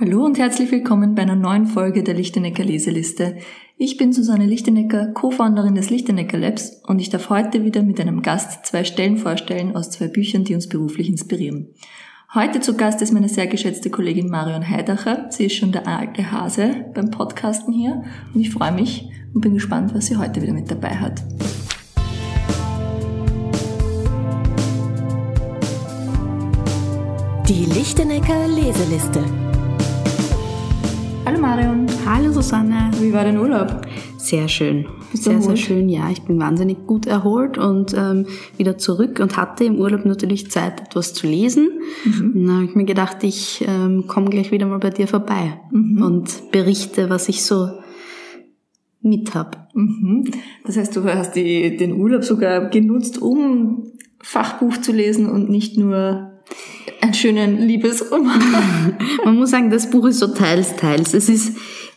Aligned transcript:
Hallo 0.00 0.24
und 0.24 0.38
herzlich 0.38 0.70
willkommen 0.70 1.16
bei 1.16 1.22
einer 1.22 1.34
neuen 1.34 1.66
Folge 1.66 2.04
der 2.04 2.14
Lichtenecker 2.14 2.62
Leseliste. 2.62 3.38
Ich 3.78 3.96
bin 3.96 4.12
Susanne 4.12 4.46
Lichtenecker, 4.46 5.08
Co-Founderin 5.08 5.74
des 5.74 5.90
Lichtenecker 5.90 6.38
Labs 6.38 6.80
und 6.86 7.00
ich 7.00 7.10
darf 7.10 7.30
heute 7.30 7.64
wieder 7.64 7.82
mit 7.82 8.00
einem 8.00 8.22
Gast 8.22 8.64
zwei 8.64 8.84
Stellen 8.84 9.16
vorstellen 9.16 9.74
aus 9.74 9.90
zwei 9.90 10.06
Büchern, 10.06 10.44
die 10.44 10.54
uns 10.54 10.68
beruflich 10.68 11.08
inspirieren. 11.08 11.74
Heute 12.32 12.60
zu 12.60 12.76
Gast 12.76 13.02
ist 13.02 13.12
meine 13.12 13.28
sehr 13.28 13.48
geschätzte 13.48 13.90
Kollegin 13.90 14.28
Marion 14.28 14.68
Heidacher. 14.68 15.26
Sie 15.30 15.46
ist 15.46 15.56
schon 15.56 15.72
der 15.72 15.88
alte 15.88 16.30
Hase 16.30 16.84
beim 16.94 17.10
Podcasten 17.10 17.74
hier 17.74 18.04
und 18.32 18.40
ich 18.40 18.50
freue 18.50 18.70
mich 18.70 19.10
und 19.34 19.40
bin 19.40 19.54
gespannt, 19.54 19.96
was 19.96 20.06
sie 20.06 20.16
heute 20.16 20.40
wieder 20.40 20.52
mit 20.52 20.70
dabei 20.70 20.90
hat. 20.90 21.24
Die 27.48 27.64
Lichtenecker 27.64 28.46
Leseliste. 28.46 29.47
Hallo 31.28 31.42
Marion. 31.42 31.86
Hallo 32.06 32.32
Susanne. 32.32 32.90
Wie 33.02 33.12
war 33.12 33.22
dein 33.22 33.36
Urlaub? 33.36 33.82
Sehr 34.16 34.48
schön. 34.48 34.86
Sehr, 35.12 35.42
sehr 35.42 35.56
schön, 35.56 35.90
ja. 35.90 36.08
Ich 36.10 36.22
bin 36.22 36.38
wahnsinnig 36.38 36.86
gut 36.86 37.06
erholt 37.06 37.58
und 37.58 37.92
ähm, 37.92 38.24
wieder 38.56 38.78
zurück 38.78 39.20
und 39.20 39.36
hatte 39.36 39.64
im 39.64 39.78
Urlaub 39.78 40.06
natürlich 40.06 40.50
Zeit, 40.50 40.80
etwas 40.80 41.12
zu 41.12 41.26
lesen. 41.26 41.68
Mhm. 42.06 42.32
Und 42.34 42.46
dann 42.46 42.54
habe 42.54 42.64
ich 42.64 42.74
mir 42.74 42.86
gedacht, 42.86 43.18
ich 43.24 43.62
ähm, 43.68 44.06
komme 44.06 44.30
gleich 44.30 44.52
wieder 44.52 44.64
mal 44.64 44.78
bei 44.78 44.88
dir 44.88 45.06
vorbei 45.06 45.60
mhm. 45.70 46.02
und 46.02 46.50
berichte, 46.50 47.10
was 47.10 47.28
ich 47.28 47.44
so 47.44 47.72
mit 49.02 49.34
hab. 49.34 49.68
Mhm. 49.74 50.30
Das 50.64 50.78
heißt, 50.78 50.96
du 50.96 51.04
hast 51.04 51.36
die, 51.36 51.76
den 51.76 52.00
Urlaub 52.00 52.24
sogar 52.24 52.70
genutzt, 52.70 53.20
um 53.20 53.92
Fachbuch 54.22 54.78
zu 54.78 54.92
lesen 54.92 55.28
und 55.28 55.50
nicht 55.50 55.76
nur 55.76 56.27
einen 57.00 57.14
schönen 57.14 57.58
Liebesroman. 57.58 58.96
man 59.24 59.36
muss 59.36 59.50
sagen, 59.50 59.70
das 59.70 59.90
Buch 59.90 60.06
ist 60.06 60.18
so 60.18 60.28
teils, 60.28 60.76
teils. 60.76 61.14
Es 61.14 61.28
ist, 61.28 61.56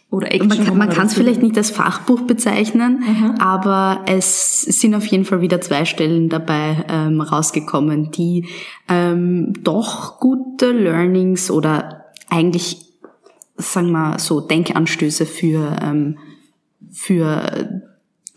oder 0.09 0.33
Action 0.33 0.47
man 0.47 0.65
kann 0.65 0.77
man 0.77 0.89
kann 0.89 1.07
es 1.07 1.13
vielleicht 1.13 1.41
nicht 1.41 1.57
als 1.57 1.71
Fachbuch 1.71 2.21
bezeichnen, 2.21 2.99
mhm. 2.99 3.35
aber 3.39 4.01
es 4.07 4.61
sind 4.61 4.93
auf 4.93 5.05
jeden 5.05 5.26
Fall 5.26 5.41
wieder 5.41 5.61
zwei 5.61 5.85
Stellen 5.85 6.27
dabei 6.27 6.84
ähm, 6.89 7.21
rausgekommen, 7.21 8.11
die 8.11 8.48
ähm, 8.89 9.53
doch 9.63 10.20
gute 10.20 10.71
Learnings 10.71 11.49
oder 11.49 12.05
eigentlich, 12.29 12.77
sagen 13.57 13.91
wir 13.91 14.20
so, 14.20 14.41
Denkanstöße 14.41 15.26
für, 15.26 15.77
ähm, 15.81 16.17
für 16.91 17.80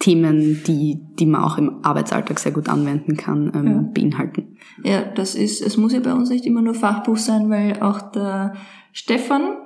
Themen, 0.05 0.63
die, 0.67 1.01
die 1.19 1.25
man 1.25 1.43
auch 1.43 1.57
im 1.57 1.83
Arbeitsalltag 1.83 2.39
sehr 2.39 2.53
gut 2.53 2.69
anwenden 2.69 3.17
kann, 3.17 3.51
ähm, 3.55 3.67
ja. 3.67 3.79
beinhalten. 3.95 4.59
Ja, 4.83 5.03
das 5.03 5.35
ist, 5.35 5.63
es 5.63 5.79
muss 5.79 5.95
ja 5.95 6.01
bei 6.01 6.13
uns 6.13 6.29
nicht 6.29 6.45
immer 6.45 6.61
nur 6.61 6.75
Fachbuch 6.75 7.17
sein, 7.17 7.49
weil 7.49 7.81
auch 7.81 8.13
der 8.13 8.53
Stefan 8.93 9.57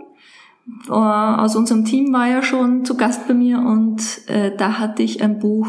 äh, 0.87 0.93
aus 0.93 1.57
unserem 1.57 1.85
Team 1.85 2.13
war 2.13 2.29
ja 2.29 2.45
schon 2.45 2.85
zu 2.85 2.97
Gast 2.97 3.27
bei 3.27 3.35
mir 3.35 3.59
und 3.59 4.01
äh, 4.29 4.57
da 4.57 4.79
hatte 4.79 5.03
ich 5.03 5.23
ein 5.23 5.41
Buch, 5.41 5.67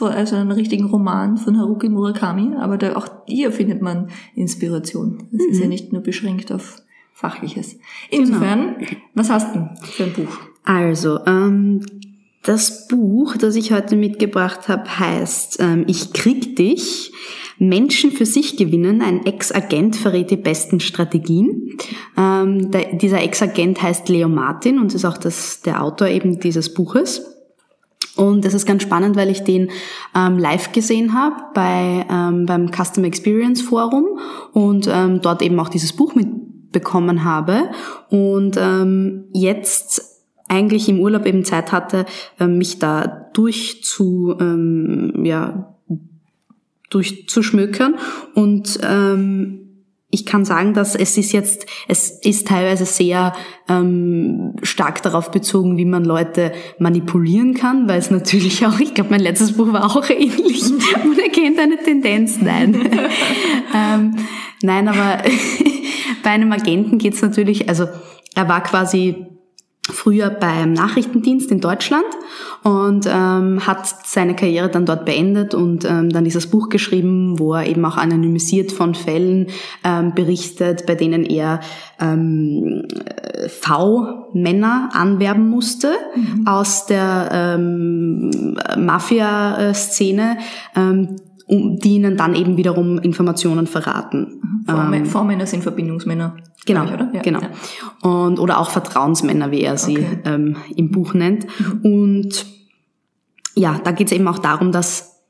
also 0.00 0.36
einen 0.36 0.52
richtigen 0.52 0.86
Roman 0.86 1.36
von 1.36 1.58
Haruki 1.58 1.90
Murakami, 1.90 2.54
aber 2.56 2.78
da, 2.78 2.96
auch 2.96 3.06
hier 3.26 3.52
findet 3.52 3.82
man 3.82 4.08
Inspiration. 4.34 5.24
Es 5.30 5.44
mhm. 5.44 5.50
ist 5.50 5.58
ja 5.58 5.64
mhm. 5.64 5.70
nicht 5.70 5.92
nur 5.92 6.00
beschränkt 6.00 6.50
auf 6.52 6.80
Fachliches. 7.12 7.78
Insofern, 8.08 8.78
genau. 8.78 8.90
was 9.12 9.28
hast 9.28 9.54
du 9.54 9.68
für 9.82 10.04
ein 10.04 10.12
Buch? 10.14 10.38
Also, 10.64 11.18
ähm, 11.26 11.80
das 12.42 12.88
Buch, 12.88 13.36
das 13.36 13.56
ich 13.56 13.72
heute 13.72 13.96
mitgebracht 13.96 14.68
habe, 14.68 14.98
heißt 14.98 15.58
ähm, 15.60 15.84
Ich 15.86 16.12
krieg 16.12 16.56
dich. 16.56 17.12
Menschen 17.58 18.12
für 18.12 18.26
sich 18.26 18.56
gewinnen. 18.56 19.02
Ein 19.02 19.26
Ex-Agent 19.26 19.96
verrät 19.96 20.30
die 20.30 20.36
besten 20.36 20.78
Strategien. 20.78 21.76
Ähm, 22.16 22.70
der, 22.70 22.94
dieser 22.94 23.20
Ex-Agent 23.20 23.82
heißt 23.82 24.08
Leo 24.08 24.28
Martin 24.28 24.78
und 24.78 24.94
ist 24.94 25.04
auch 25.04 25.18
das, 25.18 25.60
der 25.62 25.82
Autor 25.82 26.08
eben 26.08 26.38
dieses 26.38 26.72
Buches. 26.72 27.22
Und 28.16 28.44
das 28.44 28.54
ist 28.54 28.66
ganz 28.66 28.82
spannend, 28.82 29.16
weil 29.16 29.30
ich 29.30 29.42
den 29.42 29.70
ähm, 30.14 30.38
live 30.38 30.72
gesehen 30.72 31.14
habe 31.14 31.36
bei, 31.54 32.06
ähm, 32.10 32.46
beim 32.46 32.70
Customer 32.70 33.06
Experience 33.06 33.62
Forum 33.62 34.18
und 34.52 34.88
ähm, 34.90 35.20
dort 35.20 35.42
eben 35.42 35.58
auch 35.60 35.68
dieses 35.68 35.92
Buch 35.92 36.14
mitbekommen 36.14 37.24
habe. 37.24 37.70
Und 38.10 38.56
ähm, 38.56 39.24
jetzt 39.32 40.17
eigentlich 40.48 40.88
im 40.88 41.00
Urlaub 41.00 41.26
eben 41.26 41.44
Zeit 41.44 41.72
hatte, 41.72 42.06
ähm, 42.40 42.58
mich 42.58 42.78
da 42.78 43.30
durch 43.34 43.82
zu, 43.84 44.36
ähm, 44.40 45.24
ja, 45.24 45.74
durchzuschmökern 46.90 47.96
und 48.34 48.78
ähm, 48.82 49.68
ich 50.10 50.24
kann 50.24 50.46
sagen, 50.46 50.72
dass 50.72 50.94
es 50.94 51.18
ist 51.18 51.32
jetzt, 51.32 51.66
es 51.86 52.08
ist 52.08 52.48
teilweise 52.48 52.86
sehr 52.86 53.34
ähm, 53.68 54.54
stark 54.62 55.02
darauf 55.02 55.30
bezogen, 55.30 55.76
wie 55.76 55.84
man 55.84 56.02
Leute 56.04 56.52
manipulieren 56.78 57.52
kann, 57.52 57.88
weil 57.88 57.98
es 57.98 58.10
natürlich 58.10 58.66
auch, 58.66 58.80
ich 58.80 58.94
glaube, 58.94 59.10
mein 59.10 59.20
letztes 59.20 59.52
Buch 59.52 59.72
war 59.72 59.84
auch 59.84 60.08
ähnlich. 60.08 60.62
Man 61.04 61.18
erkennt 61.18 61.58
eine 61.58 61.76
Tendenz, 61.76 62.40
nein. 62.40 62.74
ähm, 63.74 64.16
nein, 64.62 64.88
aber 64.88 65.22
bei 66.22 66.30
einem 66.30 66.52
Agenten 66.52 66.96
geht's 66.96 67.20
natürlich, 67.20 67.68
also 67.68 67.86
er 68.34 68.48
war 68.48 68.62
quasi 68.62 69.26
früher 69.90 70.30
beim 70.30 70.72
Nachrichtendienst 70.72 71.50
in 71.50 71.60
Deutschland 71.60 72.04
und 72.62 73.06
ähm, 73.06 73.66
hat 73.66 73.86
seine 74.04 74.34
Karriere 74.36 74.68
dann 74.68 74.86
dort 74.86 75.04
beendet 75.04 75.54
und 75.54 75.84
ähm, 75.84 76.10
dann 76.10 76.24
dieses 76.24 76.48
Buch 76.48 76.68
geschrieben, 76.68 77.38
wo 77.38 77.54
er 77.54 77.66
eben 77.66 77.84
auch 77.84 77.96
anonymisiert 77.96 78.72
von 78.72 78.94
Fällen 78.94 79.46
ähm, 79.84 80.14
berichtet, 80.14 80.86
bei 80.86 80.94
denen 80.94 81.24
er 81.24 81.60
ähm, 82.00 82.82
V-Männer 83.48 84.90
anwerben 84.92 85.48
musste 85.48 85.92
mhm. 86.14 86.46
aus 86.46 86.86
der 86.86 87.28
ähm, 87.32 88.56
Mafia-Szene, 88.76 90.38
ähm, 90.76 91.16
die 91.48 91.96
ihnen 91.96 92.16
dann 92.16 92.34
eben 92.34 92.56
wiederum 92.56 92.98
Informationen 92.98 93.66
verraten. 93.66 94.40
Mhm. 94.66 94.94
Ähm, 94.94 95.06
Vormänner 95.06 95.46
sind 95.46 95.62
Verbindungsmänner. 95.62 96.36
Genau, 96.66 96.84
ich, 96.84 96.92
oder? 96.92 97.10
Ja, 97.12 97.22
genau. 97.22 97.40
Ja. 97.40 98.08
Und 98.08 98.38
oder 98.38 98.58
auch 98.58 98.70
Vertrauensmänner, 98.70 99.50
wie 99.50 99.62
er 99.62 99.78
sie 99.78 99.98
okay. 99.98 100.18
ähm, 100.24 100.56
im 100.76 100.90
Buch 100.90 101.14
nennt. 101.14 101.46
Mhm. 101.58 101.80
Und 101.82 102.46
ja, 103.54 103.80
da 103.82 103.92
geht 103.92 104.08
es 104.08 104.12
eben 104.12 104.28
auch 104.28 104.38
darum, 104.38 104.72
dass 104.72 105.22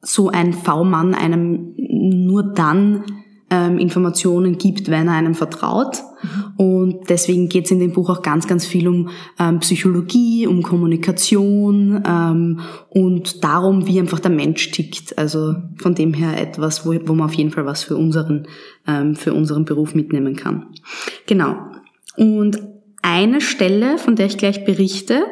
so 0.00 0.30
ein 0.30 0.52
V-Mann 0.52 1.14
einem 1.14 1.74
nur 1.76 2.42
dann 2.54 3.04
ähm, 3.50 3.78
Informationen 3.78 4.58
gibt, 4.58 4.90
wenn 4.90 5.08
er 5.08 5.14
einem 5.14 5.34
vertraut. 5.34 6.02
Mhm. 6.22 6.41
Und 6.56 7.08
deswegen 7.08 7.48
geht 7.48 7.64
es 7.66 7.70
in 7.70 7.80
dem 7.80 7.92
Buch 7.92 8.10
auch 8.10 8.22
ganz, 8.22 8.46
ganz 8.46 8.66
viel 8.66 8.88
um 8.88 9.08
ähm, 9.38 9.60
Psychologie, 9.60 10.46
um 10.46 10.62
Kommunikation 10.62 12.02
ähm, 12.06 12.60
und 12.90 13.42
darum, 13.42 13.86
wie 13.86 13.98
einfach 13.98 14.20
der 14.20 14.30
Mensch 14.30 14.70
tickt. 14.70 15.16
Also 15.18 15.54
von 15.76 15.94
dem 15.94 16.14
her 16.14 16.40
etwas, 16.40 16.86
wo, 16.86 16.94
wo 17.06 17.14
man 17.14 17.26
auf 17.26 17.34
jeden 17.34 17.50
Fall 17.50 17.66
was 17.66 17.84
für 17.84 17.96
unseren, 17.96 18.46
ähm, 18.86 19.16
für 19.16 19.32
unseren 19.32 19.64
Beruf 19.64 19.94
mitnehmen 19.94 20.36
kann. 20.36 20.66
Genau. 21.26 21.56
Und 22.16 22.60
eine 23.02 23.40
Stelle, 23.40 23.98
von 23.98 24.14
der 24.14 24.26
ich 24.26 24.38
gleich 24.38 24.64
berichte, 24.64 25.24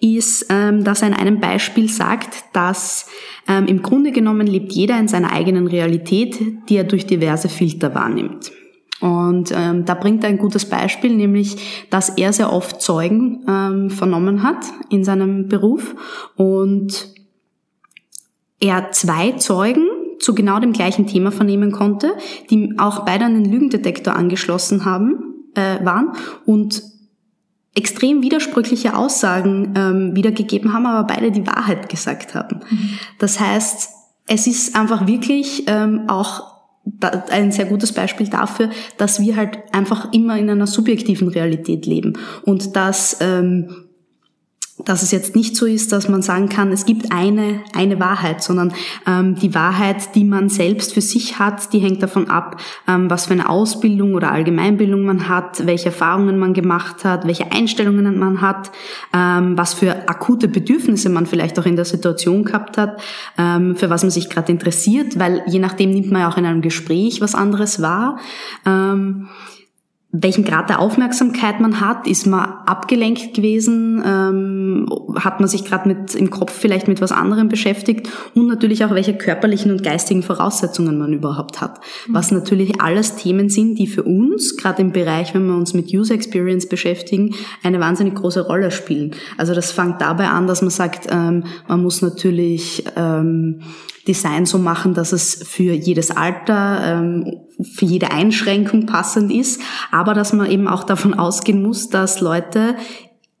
ist, 0.00 0.46
ähm, 0.50 0.82
dass 0.82 1.02
er 1.02 1.08
in 1.08 1.14
einem 1.14 1.38
Beispiel 1.38 1.88
sagt, 1.88 2.44
dass 2.52 3.06
ähm, 3.48 3.66
im 3.66 3.82
Grunde 3.82 4.10
genommen 4.10 4.46
lebt 4.46 4.72
jeder 4.72 4.98
in 4.98 5.06
seiner 5.06 5.32
eigenen 5.32 5.68
Realität, 5.68 6.38
die 6.68 6.76
er 6.76 6.84
durch 6.84 7.06
diverse 7.06 7.48
Filter 7.48 7.94
wahrnimmt. 7.94 8.50
Und 9.02 9.52
ähm, 9.54 9.84
da 9.84 9.94
bringt 9.94 10.22
er 10.22 10.30
ein 10.30 10.38
gutes 10.38 10.64
Beispiel, 10.64 11.14
nämlich, 11.14 11.86
dass 11.90 12.08
er 12.10 12.32
sehr 12.32 12.52
oft 12.52 12.80
Zeugen 12.80 13.44
ähm, 13.48 13.90
vernommen 13.90 14.44
hat 14.44 14.64
in 14.90 15.02
seinem 15.02 15.48
Beruf 15.48 15.94
und 16.36 17.12
er 18.60 18.92
zwei 18.92 19.32
Zeugen 19.32 19.88
zu 20.20 20.36
genau 20.36 20.60
dem 20.60 20.72
gleichen 20.72 21.08
Thema 21.08 21.32
vernehmen 21.32 21.72
konnte, 21.72 22.14
die 22.48 22.74
auch 22.78 23.04
beide 23.04 23.24
an 23.24 23.34
den 23.34 23.50
Lügendetektor 23.52 24.14
angeschlossen 24.14 24.84
haben, 24.84 25.50
äh, 25.56 25.84
waren 25.84 26.12
und 26.46 26.80
extrem 27.74 28.22
widersprüchliche 28.22 28.94
Aussagen 28.96 29.74
ähm, 29.76 30.14
wiedergegeben 30.14 30.72
haben, 30.72 30.86
aber 30.86 31.12
beide 31.12 31.32
die 31.32 31.46
Wahrheit 31.46 31.88
gesagt 31.88 32.36
haben. 32.36 32.60
Mhm. 32.70 32.98
Das 33.18 33.40
heißt, 33.40 33.88
es 34.28 34.46
ist 34.46 34.76
einfach 34.76 35.08
wirklich 35.08 35.64
ähm, 35.66 36.02
auch 36.06 36.51
ein 37.30 37.52
sehr 37.52 37.66
gutes 37.66 37.92
Beispiel 37.92 38.28
dafür, 38.28 38.70
dass 38.96 39.20
wir 39.20 39.36
halt 39.36 39.58
einfach 39.72 40.12
immer 40.12 40.36
in 40.36 40.50
einer 40.50 40.66
subjektiven 40.66 41.28
Realität 41.28 41.86
leben. 41.86 42.14
Und 42.44 42.76
dass 42.76 43.18
ähm, 43.20 43.88
dass 44.84 45.02
es 45.02 45.10
jetzt 45.10 45.36
nicht 45.36 45.56
so 45.56 45.66
ist, 45.66 45.92
dass 45.92 46.08
man 46.08 46.22
sagen 46.22 46.48
kann, 46.48 46.72
es 46.72 46.84
gibt 46.86 47.12
eine, 47.12 47.60
eine 47.74 48.00
Wahrheit, 48.00 48.42
sondern 48.42 48.72
ähm, 49.06 49.36
die 49.36 49.54
Wahrheit, 49.54 50.14
die 50.14 50.24
man 50.24 50.48
selbst 50.48 50.94
für 50.94 51.00
sich 51.00 51.38
hat, 51.38 51.72
die 51.72 51.78
hängt 51.78 52.02
davon 52.02 52.28
ab, 52.28 52.60
ähm, 52.88 53.10
was 53.10 53.26
für 53.26 53.32
eine 53.32 53.48
Ausbildung 53.48 54.14
oder 54.14 54.32
Allgemeinbildung 54.32 55.04
man 55.04 55.28
hat, 55.28 55.66
welche 55.66 55.86
Erfahrungen 55.86 56.38
man 56.38 56.54
gemacht 56.54 57.04
hat, 57.04 57.26
welche 57.26 57.52
Einstellungen 57.52 58.18
man 58.18 58.40
hat, 58.40 58.70
ähm, 59.14 59.56
was 59.56 59.74
für 59.74 60.08
akute 60.08 60.48
Bedürfnisse 60.48 61.08
man 61.08 61.26
vielleicht 61.26 61.58
auch 61.58 61.66
in 61.66 61.76
der 61.76 61.84
Situation 61.84 62.44
gehabt 62.44 62.78
hat, 62.78 63.00
ähm, 63.38 63.76
für 63.76 63.90
was 63.90 64.02
man 64.02 64.10
sich 64.10 64.28
gerade 64.28 64.52
interessiert, 64.52 65.18
weil 65.18 65.42
je 65.46 65.58
nachdem 65.58 65.90
nimmt 65.90 66.10
man 66.10 66.22
ja 66.22 66.28
auch 66.28 66.36
in 66.36 66.46
einem 66.46 66.62
Gespräch 66.62 67.20
was 67.20 67.34
anderes 67.34 67.80
wahr. 67.80 68.18
Ähm, 68.66 69.28
welchen 70.14 70.44
Grad 70.44 70.68
der 70.68 70.78
Aufmerksamkeit 70.78 71.58
man 71.58 71.80
hat, 71.80 72.06
ist 72.06 72.26
man 72.26 72.44
abgelenkt 72.66 73.32
gewesen, 73.32 74.02
ähm, 74.04 74.86
hat 75.14 75.40
man 75.40 75.48
sich 75.48 75.64
gerade 75.64 75.88
mit 75.88 76.14
im 76.14 76.28
Kopf 76.28 76.52
vielleicht 76.52 76.86
mit 76.86 77.00
was 77.00 77.12
anderem 77.12 77.48
beschäftigt 77.48 78.10
und 78.34 78.46
natürlich 78.46 78.84
auch 78.84 78.90
welche 78.90 79.16
körperlichen 79.16 79.70
und 79.70 79.82
geistigen 79.82 80.22
Voraussetzungen 80.22 80.98
man 80.98 81.14
überhaupt 81.14 81.62
hat. 81.62 81.80
Mhm. 82.06 82.14
Was 82.14 82.30
natürlich 82.30 82.78
alles 82.82 83.16
Themen 83.16 83.48
sind, 83.48 83.78
die 83.78 83.86
für 83.86 84.02
uns, 84.02 84.58
gerade 84.58 84.82
im 84.82 84.92
Bereich, 84.92 85.32
wenn 85.32 85.46
wir 85.46 85.56
uns 85.56 85.72
mit 85.72 85.90
User 85.94 86.14
Experience 86.14 86.68
beschäftigen, 86.68 87.34
eine 87.62 87.80
wahnsinnig 87.80 88.14
große 88.14 88.46
Rolle 88.46 88.70
spielen. 88.70 89.12
Also 89.38 89.54
das 89.54 89.72
fängt 89.72 90.02
dabei 90.02 90.28
an, 90.28 90.46
dass 90.46 90.60
man 90.60 90.70
sagt, 90.70 91.06
ähm, 91.10 91.44
man 91.68 91.82
muss 91.82 92.02
natürlich 92.02 92.84
ähm, 92.96 93.62
Design 94.06 94.46
so 94.46 94.58
machen, 94.58 94.94
dass 94.94 95.12
es 95.12 95.42
für 95.46 95.72
jedes 95.72 96.10
Alter, 96.10 96.80
ähm, 96.84 97.40
für 97.60 97.84
jede 97.84 98.10
Einschränkung 98.10 98.86
passend 98.86 99.32
ist, 99.32 99.60
aber 99.90 100.14
dass 100.14 100.32
man 100.32 100.50
eben 100.50 100.68
auch 100.68 100.84
davon 100.84 101.14
ausgehen 101.14 101.62
muss, 101.62 101.88
dass 101.88 102.20
Leute, 102.20 102.76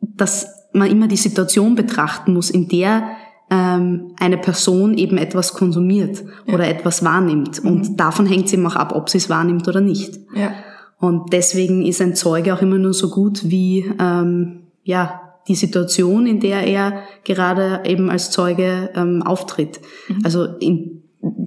dass 0.00 0.46
man 0.72 0.90
immer 0.90 1.08
die 1.08 1.16
Situation 1.16 1.74
betrachten 1.74 2.34
muss, 2.34 2.50
in 2.50 2.68
der 2.68 3.16
ähm, 3.50 4.14
eine 4.18 4.38
Person 4.38 4.96
eben 4.96 5.18
etwas 5.18 5.52
konsumiert 5.52 6.24
ja. 6.46 6.54
oder 6.54 6.68
etwas 6.68 7.04
wahrnimmt. 7.04 7.62
Mhm. 7.62 7.70
Und 7.70 8.00
davon 8.00 8.26
hängt 8.26 8.46
es 8.46 8.52
eben 8.52 8.66
auch 8.66 8.76
ab, 8.76 8.94
ob 8.94 9.10
sie 9.10 9.18
es 9.18 9.28
wahrnimmt 9.28 9.68
oder 9.68 9.80
nicht. 9.80 10.18
Ja. 10.34 10.52
Und 10.98 11.32
deswegen 11.32 11.84
ist 11.84 12.00
ein 12.00 12.14
Zeuge 12.14 12.54
auch 12.54 12.62
immer 12.62 12.78
nur 12.78 12.94
so 12.94 13.10
gut 13.10 13.50
wie 13.50 13.84
ähm, 13.98 14.62
ja 14.84 15.20
die 15.48 15.54
Situation, 15.54 16.26
in 16.26 16.40
der 16.40 16.66
er 16.66 17.02
gerade 17.24 17.80
eben 17.84 18.08
als 18.08 18.30
Zeuge 18.30 18.90
ähm, 18.94 19.22
auftritt. 19.22 19.80
Mhm. 20.08 20.20
Also 20.24 20.44
in, 20.44 21.01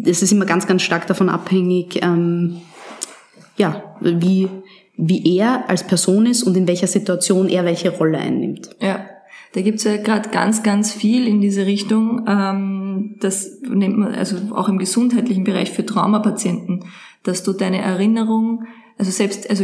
es 0.06 0.22
ist 0.22 0.32
immer 0.32 0.46
ganz, 0.46 0.68
ganz 0.68 0.82
stark 0.82 1.08
davon 1.08 1.30
abhängig, 1.30 2.00
ähm, 2.02 2.62
ja, 3.58 3.96
wie, 4.02 4.50
wie 4.98 5.38
er 5.38 5.70
als 5.70 5.86
Person 5.86 6.26
ist 6.26 6.44
und 6.44 6.56
in 6.56 6.68
welcher 6.68 6.88
Situation 6.88 7.50
er 7.50 7.66
welche 7.66 7.90
Rolle 7.90 8.18
einnimmt. 8.18 8.70
Ja. 8.80 9.06
Da 9.54 9.62
gibt's 9.62 9.86
ja 9.86 9.96
gerade 9.96 10.30
ganz, 10.30 10.64
ganz 10.64 10.92
viel 10.92 11.28
in 11.28 11.40
diese 11.40 11.66
Richtung. 11.66 12.26
Ähm, 12.28 13.16
das 13.22 13.62
nennt 13.62 13.98
man 13.98 14.14
also 14.14 14.36
auch 14.54 14.68
im 14.68 14.78
gesundheitlichen 14.78 15.46
Bereich 15.46 15.72
für 15.72 15.86
Traumapatienten, 15.86 16.86
dass 17.24 17.44
du 17.44 17.54
deine 17.54 17.82
Erinnerung, 17.82 18.66
also 18.98 19.12
selbst, 19.12 19.50
also 19.50 19.64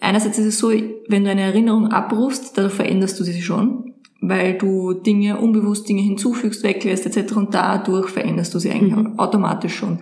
einerseits 0.00 0.38
ist 0.38 0.46
es 0.46 0.58
so, 0.58 0.72
wenn 1.08 1.24
du 1.24 1.30
eine 1.30 1.42
Erinnerung 1.42 1.88
abrufst, 1.88 2.58
dadurch 2.58 2.74
veränderst 2.74 3.18
du 3.20 3.24
sie 3.24 3.40
schon, 3.40 3.93
weil 4.28 4.58
du 4.58 4.94
Dinge, 4.94 5.38
unbewusst 5.38 5.88
Dinge 5.88 6.02
hinzufügst, 6.02 6.62
weglässt 6.62 7.06
etc. 7.06 7.36
und 7.36 7.54
dadurch 7.54 8.08
veränderst 8.08 8.54
du 8.54 8.58
sie 8.58 8.70
eigentlich 8.70 8.94
mhm. 8.94 9.18
automatisch 9.18 9.74
schon. 9.74 10.00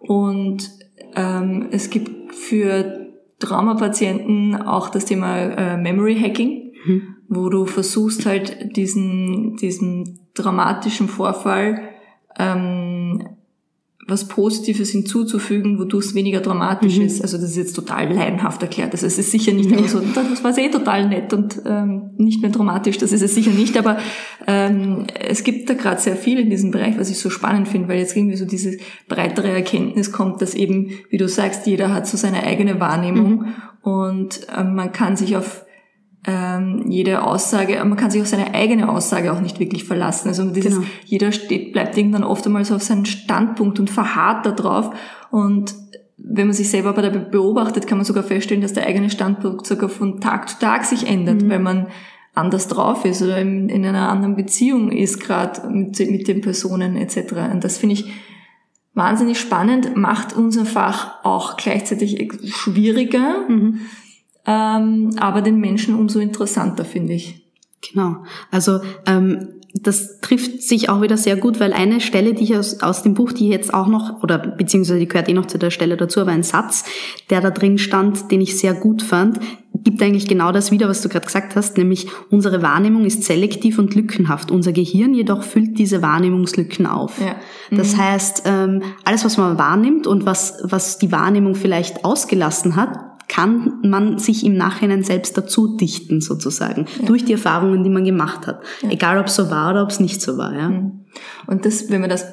Und 0.00 0.70
ähm, 1.14 1.68
es 1.70 1.90
gibt 1.90 2.34
für 2.34 3.08
Traumapatienten 3.38 4.54
auch 4.56 4.90
das 4.90 5.04
Thema 5.04 5.38
äh, 5.38 5.76
Memory 5.76 6.18
Hacking, 6.18 6.72
mhm. 6.84 7.16
wo 7.28 7.48
du 7.48 7.66
versuchst 7.66 8.26
halt 8.26 8.76
diesen, 8.76 9.56
diesen 9.56 10.20
dramatischen 10.34 11.08
Vorfall 11.08 11.80
ähm, 12.38 13.26
was 14.10 14.26
Positives 14.28 14.90
hinzuzufügen, 14.90 15.78
wodurch 15.78 16.06
es 16.06 16.14
weniger 16.14 16.40
dramatisch 16.40 16.98
mhm. 16.98 17.06
ist. 17.06 17.22
Also 17.22 17.38
das 17.38 17.50
ist 17.50 17.56
jetzt 17.56 17.74
total 17.74 18.12
laienhaft 18.12 18.60
erklärt. 18.62 18.92
Also 18.92 19.06
es 19.06 19.18
ist 19.18 19.30
sicher 19.30 19.52
nicht 19.52 19.70
ja. 19.70 19.82
so, 19.88 20.00
das 20.00 20.44
war 20.44 20.56
eh 20.58 20.70
total 20.70 21.08
nett 21.08 21.32
und 21.32 21.62
ähm, 21.64 22.10
nicht 22.16 22.42
mehr 22.42 22.50
dramatisch, 22.50 22.98
das 22.98 23.12
ist 23.12 23.22
es 23.22 23.34
sicher 23.34 23.52
nicht. 23.52 23.78
Aber 23.78 23.98
ähm, 24.46 25.06
es 25.18 25.44
gibt 25.44 25.70
da 25.70 25.74
gerade 25.74 26.00
sehr 26.00 26.16
viel 26.16 26.38
in 26.38 26.50
diesem 26.50 26.70
Bereich, 26.70 26.98
was 26.98 27.10
ich 27.10 27.18
so 27.18 27.30
spannend 27.30 27.68
finde, 27.68 27.88
weil 27.88 27.98
jetzt 27.98 28.16
irgendwie 28.16 28.36
so 28.36 28.44
diese 28.44 28.76
breitere 29.08 29.48
Erkenntnis 29.48 30.12
kommt, 30.12 30.42
dass 30.42 30.54
eben, 30.54 30.90
wie 31.08 31.16
du 31.16 31.28
sagst, 31.28 31.66
jeder 31.66 31.94
hat 31.94 32.06
so 32.06 32.16
seine 32.16 32.42
eigene 32.42 32.80
Wahrnehmung 32.80 33.30
mhm. 33.30 33.54
und 33.82 34.40
ähm, 34.56 34.74
man 34.74 34.92
kann 34.92 35.16
sich 35.16 35.36
auf 35.36 35.64
ähm, 36.26 36.84
jede 36.88 37.22
Aussage, 37.22 37.82
man 37.84 37.96
kann 37.96 38.10
sich 38.10 38.20
auf 38.20 38.28
seine 38.28 38.52
eigene 38.54 38.90
Aussage 38.90 39.32
auch 39.32 39.40
nicht 39.40 39.58
wirklich 39.58 39.84
verlassen. 39.84 40.28
Also 40.28 40.44
dieses, 40.50 40.74
genau. 40.74 40.86
jeder 41.06 41.32
steht, 41.32 41.72
bleibt 41.72 41.96
irgendwann 41.96 42.24
oft 42.24 42.44
einmal 42.46 42.64
so 42.64 42.74
auf 42.74 42.82
seinen 42.82 43.06
Standpunkt 43.06 43.80
und 43.80 43.88
verharrt 43.88 44.44
da 44.44 44.50
drauf. 44.50 44.94
Und 45.30 45.74
wenn 46.18 46.46
man 46.46 46.54
sich 46.54 46.68
selber 46.68 46.92
bei 46.92 47.02
der 47.02 47.10
beobachtet, 47.10 47.86
kann 47.86 47.96
man 47.96 48.04
sogar 48.04 48.22
feststellen, 48.22 48.60
dass 48.60 48.74
der 48.74 48.86
eigene 48.86 49.08
Standpunkt 49.08 49.66
sogar 49.66 49.88
von 49.88 50.20
Tag 50.20 50.50
zu 50.50 50.58
Tag 50.58 50.84
sich 50.84 51.08
ändert, 51.08 51.42
mhm. 51.42 51.50
weil 51.50 51.60
man 51.60 51.86
anders 52.34 52.68
drauf 52.68 53.04
ist 53.06 53.22
oder 53.22 53.38
in, 53.38 53.70
in 53.70 53.84
einer 53.86 54.10
anderen 54.10 54.36
Beziehung 54.36 54.92
ist, 54.92 55.20
gerade 55.20 55.68
mit, 55.68 55.98
mit 55.98 56.28
den 56.28 56.42
Personen 56.42 56.96
etc. 56.96 57.32
Und 57.52 57.64
das 57.64 57.78
finde 57.78 57.94
ich 57.94 58.12
wahnsinnig 58.92 59.40
spannend, 59.40 59.96
macht 59.96 60.36
unser 60.36 60.66
Fach 60.66 61.24
auch 61.24 61.56
gleichzeitig 61.56 62.30
schwieriger. 62.44 63.48
Mhm 63.48 63.80
ähm, 64.50 65.10
aber 65.18 65.42
den 65.42 65.60
Menschen 65.60 65.94
umso 65.94 66.18
interessanter, 66.18 66.84
finde 66.84 67.12
ich. 67.12 67.46
Genau. 67.80 68.16
Also 68.50 68.80
ähm, 69.06 69.48
das 69.74 70.18
trifft 70.20 70.62
sich 70.62 70.88
auch 70.88 71.00
wieder 71.00 71.16
sehr 71.16 71.36
gut, 71.36 71.60
weil 71.60 71.72
eine 71.72 72.00
Stelle, 72.00 72.34
die 72.34 72.44
ich 72.44 72.56
aus, 72.56 72.80
aus 72.80 73.02
dem 73.02 73.14
Buch, 73.14 73.32
die 73.32 73.48
jetzt 73.48 73.72
auch 73.72 73.86
noch, 73.86 74.22
oder 74.22 74.38
beziehungsweise 74.38 74.98
die 74.98 75.06
gehört 75.06 75.28
eh 75.28 75.32
noch 75.32 75.46
zu 75.46 75.58
der 75.58 75.70
Stelle 75.70 75.96
dazu, 75.96 76.20
aber 76.20 76.32
ein 76.32 76.42
Satz, 76.42 76.84
der 77.30 77.40
da 77.40 77.50
drin 77.50 77.78
stand, 77.78 78.32
den 78.32 78.40
ich 78.40 78.58
sehr 78.58 78.74
gut 78.74 79.02
fand, 79.02 79.38
gibt 79.84 80.02
eigentlich 80.02 80.26
genau 80.26 80.50
das 80.50 80.72
wieder, 80.72 80.88
was 80.88 81.02
du 81.02 81.08
gerade 81.08 81.24
gesagt 81.24 81.54
hast, 81.54 81.78
nämlich 81.78 82.08
unsere 82.30 82.62
Wahrnehmung 82.62 83.04
ist 83.04 83.22
selektiv 83.22 83.78
und 83.78 83.94
lückenhaft. 83.94 84.50
Unser 84.50 84.72
Gehirn 84.72 85.14
jedoch 85.14 85.44
füllt 85.44 85.78
diese 85.78 86.02
Wahrnehmungslücken 86.02 86.86
auf. 86.86 87.20
Ja. 87.20 87.36
Mhm. 87.70 87.76
Das 87.76 87.96
heißt, 87.96 88.42
ähm, 88.46 88.82
alles, 89.04 89.24
was 89.24 89.36
man 89.36 89.56
wahrnimmt 89.56 90.08
und 90.08 90.26
was, 90.26 90.58
was 90.64 90.98
die 90.98 91.12
Wahrnehmung 91.12 91.54
vielleicht 91.54 92.04
ausgelassen 92.04 92.74
hat, 92.74 93.09
kann 93.30 93.78
man 93.84 94.18
sich 94.18 94.44
im 94.44 94.56
Nachhinein 94.56 95.04
selbst 95.04 95.38
dazu 95.38 95.76
dichten, 95.76 96.20
sozusagen, 96.20 96.86
ja. 97.00 97.06
durch 97.06 97.24
die 97.24 97.32
Erfahrungen, 97.32 97.84
die 97.84 97.90
man 97.90 98.04
gemacht 98.04 98.48
hat. 98.48 98.60
Ja. 98.82 98.90
Egal, 98.90 99.18
ob 99.18 99.26
es 99.26 99.36
so 99.36 99.52
war 99.52 99.70
oder 99.70 99.84
ob 99.84 99.90
es 99.90 100.00
nicht 100.00 100.20
so 100.20 100.36
war. 100.36 100.52
Ja. 100.52 100.68
Mhm. 100.68 101.04
Und 101.46 101.64
das, 101.64 101.90
wenn 101.90 102.00
man 102.00 102.10
das 102.10 102.26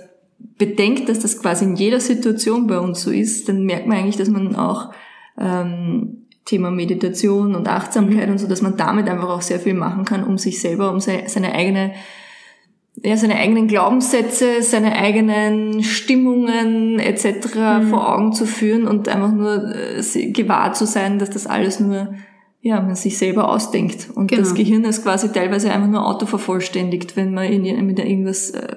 bedenkt, 0.58 1.08
dass 1.08 1.20
das 1.20 1.40
quasi 1.40 1.66
in 1.66 1.76
jeder 1.76 2.00
Situation 2.00 2.66
bei 2.66 2.80
uns 2.80 3.04
so 3.04 3.12
ist, 3.12 3.48
dann 3.48 3.64
merkt 3.64 3.86
man 3.86 3.98
eigentlich, 3.98 4.18
dass 4.18 4.30
man 4.30 4.56
auch 4.56 4.92
ähm, 5.40 6.26
Thema 6.46 6.72
Meditation 6.72 7.54
und 7.54 7.68
Achtsamkeit 7.68 8.26
mhm. 8.26 8.32
und 8.32 8.38
so, 8.40 8.48
dass 8.48 8.64
man 8.64 8.76
damit 8.76 9.08
einfach 9.08 9.30
auch 9.30 9.44
sehr 9.44 9.60
viel 9.60 9.76
machen 9.76 10.04
kann, 10.04 10.24
um 10.24 10.40
sich 10.40 10.60
selber, 10.60 10.92
um 10.92 11.00
seine 11.00 11.54
eigene 11.54 11.94
ja, 13.04 13.16
seine 13.16 13.36
eigenen 13.36 13.68
Glaubenssätze, 13.68 14.62
seine 14.64 14.96
eigenen 14.96 15.84
Stimmungen 15.84 17.00
etc. 17.00 17.56
Mhm. 17.56 17.90
vor 17.90 18.14
Augen 18.14 18.34
zu 18.34 18.46
führen 18.46 18.88
und 18.88 19.08
einfach 19.08 19.32
nur 19.32 19.76
äh, 19.76 20.32
gewahr 20.32 20.74
zu 20.74 20.86
sein, 20.86 21.20
dass 21.20 21.30
das 21.30 21.46
alles 21.46 21.80
nur 21.80 22.14
ja, 22.62 22.82
man 22.82 22.96
sich 22.96 23.18
selber 23.18 23.50
ausdenkt. 23.50 24.10
Und 24.14 24.28
genau. 24.28 24.42
das 24.42 24.56
Gehirn 24.56 24.84
ist 24.84 25.04
quasi 25.04 25.32
teilweise 25.32 25.72
einfach 25.72 25.88
nur 25.88 26.06
autovervollständigt, 26.06 27.16
wenn 27.16 27.34
man 27.34 27.46
in, 27.46 27.86
mit 27.86 28.00
irgendwas 28.00 28.50
äh, 28.52 28.76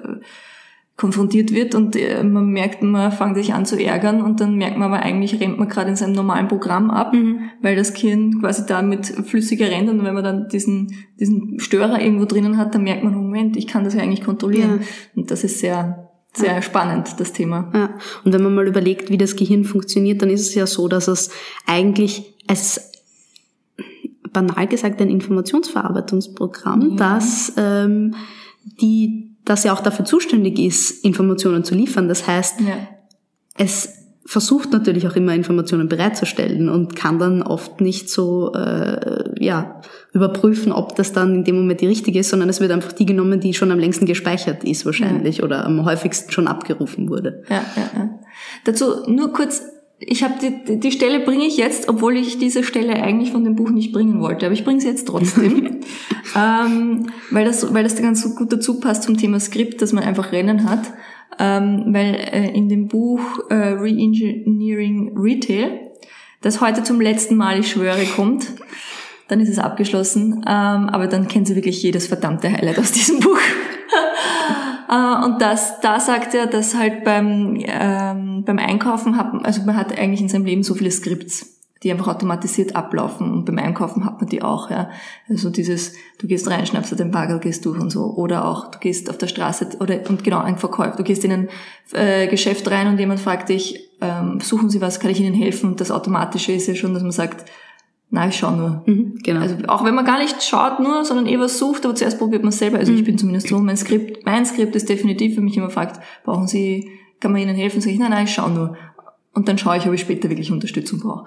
konfrontiert 1.01 1.51
wird 1.51 1.73
und 1.73 1.95
äh, 1.95 2.23
man 2.23 2.45
merkt, 2.49 2.83
man 2.83 3.11
fängt 3.11 3.35
sich 3.35 3.55
an 3.55 3.65
zu 3.65 3.75
ärgern 3.75 4.21
und 4.21 4.39
dann 4.39 4.55
merkt 4.55 4.77
man 4.77 4.93
aber 4.93 5.01
eigentlich 5.01 5.41
rennt 5.41 5.57
man 5.57 5.67
gerade 5.67 5.89
in 5.89 5.95
seinem 5.95 6.13
normalen 6.13 6.47
Programm 6.47 6.91
ab, 6.91 7.11
mhm. 7.11 7.49
weil 7.59 7.75
das 7.75 7.95
Gehirn 7.95 8.39
quasi 8.39 8.67
damit 8.67 9.07
flüssiger 9.07 9.65
rennt 9.65 9.89
und 9.89 10.03
wenn 10.03 10.13
man 10.13 10.23
dann 10.23 10.47
diesen, 10.49 10.93
diesen 11.19 11.59
Störer 11.59 11.99
irgendwo 11.99 12.25
drinnen 12.25 12.55
hat, 12.57 12.75
dann 12.75 12.83
merkt 12.83 13.03
man, 13.03 13.15
Moment, 13.15 13.57
ich 13.57 13.65
kann 13.65 13.83
das 13.83 13.95
ja 13.95 14.01
eigentlich 14.01 14.23
kontrollieren. 14.23 14.81
Ja. 14.81 14.87
Und 15.15 15.31
das 15.31 15.43
ist 15.43 15.57
sehr, 15.57 16.11
sehr 16.33 16.53
ja. 16.53 16.61
spannend, 16.61 17.19
das 17.19 17.33
Thema. 17.33 17.71
Ja. 17.73 17.89
Und 18.23 18.31
wenn 18.31 18.43
man 18.43 18.53
mal 18.53 18.67
überlegt, 18.67 19.09
wie 19.09 19.17
das 19.17 19.35
Gehirn 19.35 19.63
funktioniert, 19.63 20.21
dann 20.21 20.29
ist 20.29 20.41
es 20.41 20.53
ja 20.53 20.67
so, 20.67 20.87
dass 20.87 21.07
es 21.07 21.31
eigentlich 21.65 22.35
als 22.45 22.91
banal 24.31 24.67
gesagt 24.67 25.01
ein 25.01 25.09
Informationsverarbeitungsprogramm, 25.09 26.91
ja. 26.91 26.95
das 26.95 27.53
ähm, 27.57 28.13
die 28.79 29.30
dass 29.45 29.65
er 29.65 29.73
auch 29.73 29.81
dafür 29.81 30.05
zuständig 30.05 30.59
ist, 30.59 31.03
Informationen 31.03 31.63
zu 31.63 31.75
liefern. 31.75 32.07
Das 32.07 32.27
heißt, 32.27 32.61
ja. 32.61 32.87
es 33.57 34.01
versucht 34.25 34.71
natürlich 34.71 35.07
auch 35.07 35.15
immer 35.15 35.33
Informationen 35.33 35.89
bereitzustellen 35.89 36.69
und 36.69 36.95
kann 36.95 37.19
dann 37.19 37.41
oft 37.41 37.81
nicht 37.81 38.09
so 38.09 38.53
äh, 38.53 39.43
ja 39.43 39.81
überprüfen, 40.13 40.71
ob 40.71 40.95
das 40.95 41.11
dann 41.11 41.35
in 41.35 41.43
dem 41.43 41.55
Moment 41.55 41.81
die 41.81 41.87
richtige 41.87 42.19
ist, 42.19 42.29
sondern 42.29 42.47
es 42.47 42.61
wird 42.61 42.71
einfach 42.71 42.93
die 42.93 43.05
genommen, 43.05 43.39
die 43.39 43.53
schon 43.53 43.71
am 43.71 43.79
längsten 43.79 44.05
gespeichert 44.05 44.63
ist 44.63 44.85
wahrscheinlich 44.85 45.37
ja. 45.37 45.43
oder 45.43 45.65
am 45.65 45.83
häufigsten 45.85 46.31
schon 46.31 46.47
abgerufen 46.47 47.09
wurde. 47.09 47.43
Ja, 47.49 47.63
ja, 47.75 47.89
ja. 47.97 48.19
Dazu 48.63 49.03
nur 49.07 49.33
kurz 49.33 49.63
ich 50.03 50.23
habe 50.23 50.33
die, 50.41 50.79
die 50.79 50.91
Stelle 50.91 51.19
bringe 51.19 51.45
ich 51.45 51.57
jetzt, 51.57 51.87
obwohl 51.87 52.17
ich 52.17 52.39
diese 52.39 52.63
Stelle 52.63 52.93
eigentlich 52.93 53.31
von 53.31 53.43
dem 53.43 53.55
Buch 53.55 53.69
nicht 53.69 53.93
bringen 53.93 54.19
wollte, 54.19 54.47
aber 54.47 54.53
ich 54.53 54.63
bringe 54.63 54.81
sie 54.81 54.87
jetzt 54.87 55.07
trotzdem, 55.07 55.79
ähm, 56.35 57.07
weil 57.29 57.45
das 57.45 57.71
weil 57.73 57.83
das 57.83 57.95
ganz 58.01 58.35
gut 58.35 58.51
dazu 58.51 58.79
passt 58.79 59.03
zum 59.03 59.17
Thema 59.17 59.39
Skript, 59.39 59.81
dass 59.81 59.93
man 59.93 60.03
einfach 60.03 60.31
Rennen 60.31 60.67
hat, 60.69 60.91
ähm, 61.37 61.85
weil 61.89 62.15
äh, 62.15 62.49
in 62.49 62.67
dem 62.67 62.87
Buch 62.87 63.21
äh, 63.49 63.53
Reengineering 63.53 65.15
Retail, 65.15 65.91
das 66.41 66.61
heute 66.61 66.81
zum 66.81 66.99
letzten 66.99 67.35
Mal, 67.35 67.59
ich 67.59 67.69
schwöre, 67.69 68.03
kommt, 68.15 68.47
dann 69.27 69.39
ist 69.39 69.49
es 69.49 69.59
abgeschlossen, 69.59 70.43
ähm, 70.47 70.89
aber 70.89 71.05
dann 71.07 71.27
kennen 71.27 71.45
Sie 71.45 71.55
wirklich 71.55 71.81
jedes 71.83 72.07
verdammte 72.07 72.51
Highlight 72.51 72.79
aus 72.79 72.91
diesem 72.91 73.19
Buch. 73.19 73.39
Äh, 74.91 75.25
und 75.25 75.41
das, 75.41 75.79
da 75.79 75.99
sagt 75.99 76.35
er, 76.35 76.45
dass 76.47 76.75
halt 76.75 77.03
beim, 77.03 77.57
ähm, 77.65 78.43
beim 78.45 78.59
Einkaufen 78.59 79.17
hat, 79.17 79.33
also 79.43 79.63
man 79.63 79.77
hat 79.77 79.97
eigentlich 79.97 80.21
in 80.21 80.29
seinem 80.29 80.45
Leben 80.45 80.63
so 80.63 80.75
viele 80.75 80.91
Skripts. 80.91 81.57
die 81.83 81.91
einfach 81.91 82.09
automatisiert 82.09 82.75
ablaufen. 82.75 83.31
Und 83.31 83.45
beim 83.45 83.57
Einkaufen 83.57 84.05
hat 84.05 84.19
man 84.19 84.29
die 84.29 84.43
auch, 84.43 84.69
ja. 84.69 84.91
Also 85.27 85.49
dieses, 85.49 85.93
du 86.19 86.27
gehst 86.27 86.47
rein, 86.47 86.65
schnappst 86.67 86.91
dir 86.91 86.95
den 86.95 87.09
Bagel, 87.09 87.39
gehst 87.39 87.65
durch 87.65 87.79
und 87.79 87.89
so. 87.89 88.13
Oder 88.17 88.45
auch, 88.45 88.69
du 88.69 88.77
gehst 88.77 89.09
auf 89.09 89.17
der 89.17 89.27
Straße, 89.27 89.69
oder, 89.79 89.99
und 90.07 90.23
genau, 90.23 90.41
ein 90.41 90.57
Verkäufer. 90.57 90.95
Du 90.95 91.03
gehst 91.03 91.25
in 91.25 91.31
ein 91.31 91.49
äh, 91.93 92.27
Geschäft 92.27 92.69
rein 92.69 92.87
und 92.87 92.99
jemand 92.99 93.19
fragt 93.19 93.49
dich, 93.49 93.89
ähm, 93.99 94.39
suchen 94.41 94.69
Sie 94.69 94.79
was, 94.79 94.99
kann 94.99 95.09
ich 95.09 95.19
Ihnen 95.19 95.33
helfen? 95.33 95.71
Und 95.71 95.81
das 95.81 95.89
Automatische 95.89 96.51
ist 96.51 96.67
ja 96.67 96.75
schon, 96.75 96.93
dass 96.93 97.01
man 97.01 97.11
sagt, 97.11 97.49
na, 98.13 98.27
ich 98.27 98.35
schau 98.35 98.51
nur. 98.51 98.83
Mhm, 98.85 99.19
genau. 99.23 99.39
Also 99.39 99.55
auch 99.67 99.85
wenn 99.85 99.95
man 99.95 100.03
gar 100.03 100.19
nicht 100.19 100.43
schaut 100.43 100.81
nur, 100.81 101.05
sondern 101.05 101.27
eh 101.27 101.39
was 101.39 101.57
sucht, 101.57 101.85
aber 101.85 101.95
zuerst 101.95 102.19
probiert 102.19 102.43
man 102.43 102.51
selber. 102.51 102.77
Also 102.77 102.91
mhm. 102.91 102.97
ich 102.97 103.05
bin 103.05 103.17
zumindest 103.17 103.47
so, 103.47 103.57
mein 103.59 103.77
Skript, 103.77 104.25
mein 104.25 104.45
Skript 104.45 104.75
ist 104.75 104.89
definitiv 104.89 105.35
für 105.35 105.41
mich 105.41 105.55
immer 105.55 105.69
fragt, 105.69 106.01
brauchen 106.25 106.47
Sie, 106.47 106.91
kann 107.21 107.31
man 107.31 107.41
Ihnen 107.41 107.55
helfen? 107.55 107.79
Sag 107.79 107.89
ich, 107.91 107.99
nein, 107.99 108.11
nein, 108.11 108.25
ich 108.25 108.33
schau 108.33 108.49
nur. 108.49 108.75
Und 109.33 109.47
dann 109.47 109.57
schaue 109.57 109.77
ich, 109.77 109.87
ob 109.87 109.93
ich 109.93 110.01
später 110.01 110.29
wirklich 110.29 110.51
Unterstützung 110.51 110.99
brauche. 110.99 111.25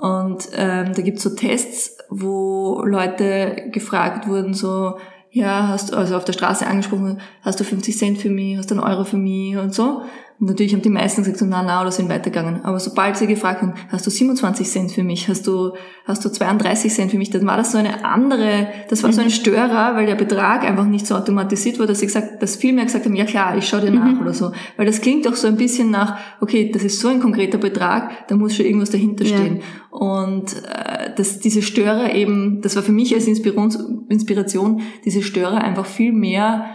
Und 0.00 0.48
ähm, 0.54 0.92
da 0.94 1.02
gibt's 1.02 1.22
so 1.22 1.34
Tests, 1.34 1.98
wo 2.08 2.82
Leute 2.86 3.68
gefragt 3.70 4.26
wurden, 4.26 4.54
so, 4.54 4.96
ja, 5.30 5.68
hast 5.68 5.92
du, 5.92 5.96
also 5.96 6.16
auf 6.16 6.24
der 6.24 6.32
Straße 6.32 6.66
angesprochen, 6.66 7.20
hast 7.42 7.60
du 7.60 7.64
50 7.64 7.96
Cent 7.96 8.18
für 8.18 8.30
mich, 8.30 8.56
hast 8.56 8.70
du 8.70 8.74
einen 8.74 8.84
Euro 8.84 9.04
für 9.04 9.18
mich 9.18 9.56
und 9.58 9.74
so. 9.74 10.02
Natürlich 10.38 10.74
haben 10.74 10.82
die 10.82 10.90
meisten 10.90 11.22
gesagt 11.22 11.38
so, 11.38 11.46
na, 11.46 11.62
na, 11.62 11.80
oder 11.80 11.90
sind 11.90 12.10
weitergegangen. 12.10 12.62
Aber 12.62 12.78
sobald 12.78 13.16
sie 13.16 13.26
gefragt 13.26 13.62
haben, 13.62 13.72
hast 13.88 14.06
du 14.06 14.10
27 14.10 14.68
Cent 14.68 14.92
für 14.92 15.02
mich, 15.02 15.28
hast 15.28 15.46
du, 15.46 15.72
hast 16.04 16.22
du 16.26 16.28
32 16.28 16.92
Cent 16.92 17.10
für 17.10 17.16
mich, 17.16 17.30
dann 17.30 17.46
war 17.46 17.56
das 17.56 17.72
so 17.72 17.78
eine 17.78 18.04
andere, 18.04 18.68
das 18.90 19.02
war 19.02 19.12
so 19.14 19.22
ein 19.22 19.28
mhm. 19.28 19.30
Störer, 19.30 19.96
weil 19.96 20.04
der 20.04 20.14
Betrag 20.14 20.64
einfach 20.64 20.84
nicht 20.84 21.06
so 21.06 21.14
automatisiert 21.14 21.78
wurde, 21.78 21.88
dass 21.88 22.00
sie 22.00 22.06
gesagt, 22.06 22.42
dass 22.42 22.56
viel 22.56 22.74
mehr 22.74 22.84
gesagt 22.84 23.06
haben, 23.06 23.16
ja 23.16 23.24
klar, 23.24 23.56
ich 23.56 23.66
schau 23.66 23.80
dir 23.80 23.90
nach 23.90 24.12
mhm. 24.12 24.20
oder 24.20 24.34
so. 24.34 24.52
Weil 24.76 24.84
das 24.84 25.00
klingt 25.00 25.24
doch 25.24 25.36
so 25.36 25.48
ein 25.48 25.56
bisschen 25.56 25.90
nach, 25.90 26.18
okay, 26.42 26.70
das 26.70 26.84
ist 26.84 27.00
so 27.00 27.08
ein 27.08 27.20
konkreter 27.20 27.58
Betrag, 27.58 28.28
da 28.28 28.36
muss 28.36 28.54
schon 28.54 28.66
irgendwas 28.66 28.90
dahinter 28.90 29.24
stehen. 29.24 29.56
Ja. 29.56 29.98
Und 29.98 30.54
äh, 30.64 31.14
dass 31.16 31.38
diese 31.38 31.62
Störer 31.62 32.14
eben, 32.14 32.60
das 32.60 32.76
war 32.76 32.82
für 32.82 32.92
mich 32.92 33.14
als 33.14 33.26
Inspiration, 33.26 34.82
diese 35.06 35.22
Störer 35.22 35.64
einfach 35.64 35.86
viel 35.86 36.12
mehr 36.12 36.66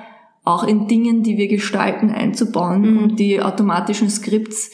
auch 0.44 0.64
in 0.64 0.88
Dingen, 0.88 1.24
die 1.24 1.38
wir 1.38 1.48
gestalten, 1.48 2.10
einzubauen 2.10 2.82
mhm. 2.82 3.04
und 3.04 3.20
die 3.20 3.42
automatischen 3.42 4.10
Skripts, 4.10 4.72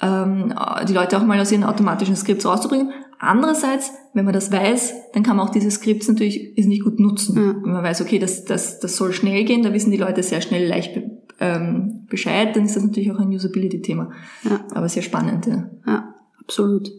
ähm, 0.00 0.54
die 0.88 0.92
Leute 0.92 1.18
auch 1.18 1.24
mal 1.24 1.40
aus 1.40 1.50
ihren 1.50 1.64
automatischen 1.64 2.16
Skripts 2.16 2.46
rauszubringen. 2.46 2.92
Andererseits, 3.18 3.92
wenn 4.14 4.24
man 4.24 4.34
das 4.34 4.52
weiß, 4.52 4.94
dann 5.12 5.24
kann 5.24 5.36
man 5.36 5.48
auch 5.48 5.50
diese 5.52 5.70
Skripts 5.72 6.06
natürlich 6.06 6.56
ist 6.56 6.66
nicht 6.66 6.84
gut 6.84 7.00
nutzen. 7.00 7.34
Mhm. 7.34 7.64
Wenn 7.64 7.72
man 7.72 7.82
weiß, 7.82 8.00
okay, 8.00 8.20
das, 8.20 8.44
das, 8.44 8.78
das 8.78 8.96
soll 8.96 9.12
schnell 9.12 9.44
gehen, 9.44 9.62
da 9.62 9.72
wissen 9.72 9.90
die 9.90 9.96
Leute 9.96 10.22
sehr 10.22 10.40
schnell 10.40 10.68
leicht 10.68 10.96
ähm, 11.40 12.06
Bescheid, 12.08 12.54
dann 12.54 12.64
ist 12.64 12.76
das 12.76 12.84
natürlich 12.84 13.10
auch 13.10 13.18
ein 13.18 13.28
Usability-Thema. 13.28 14.10
Ja. 14.44 14.64
Aber 14.72 14.88
sehr 14.88 15.02
spannend, 15.02 15.46
ja. 15.46 15.68
Ja, 15.86 16.14
absolut. 16.40 16.90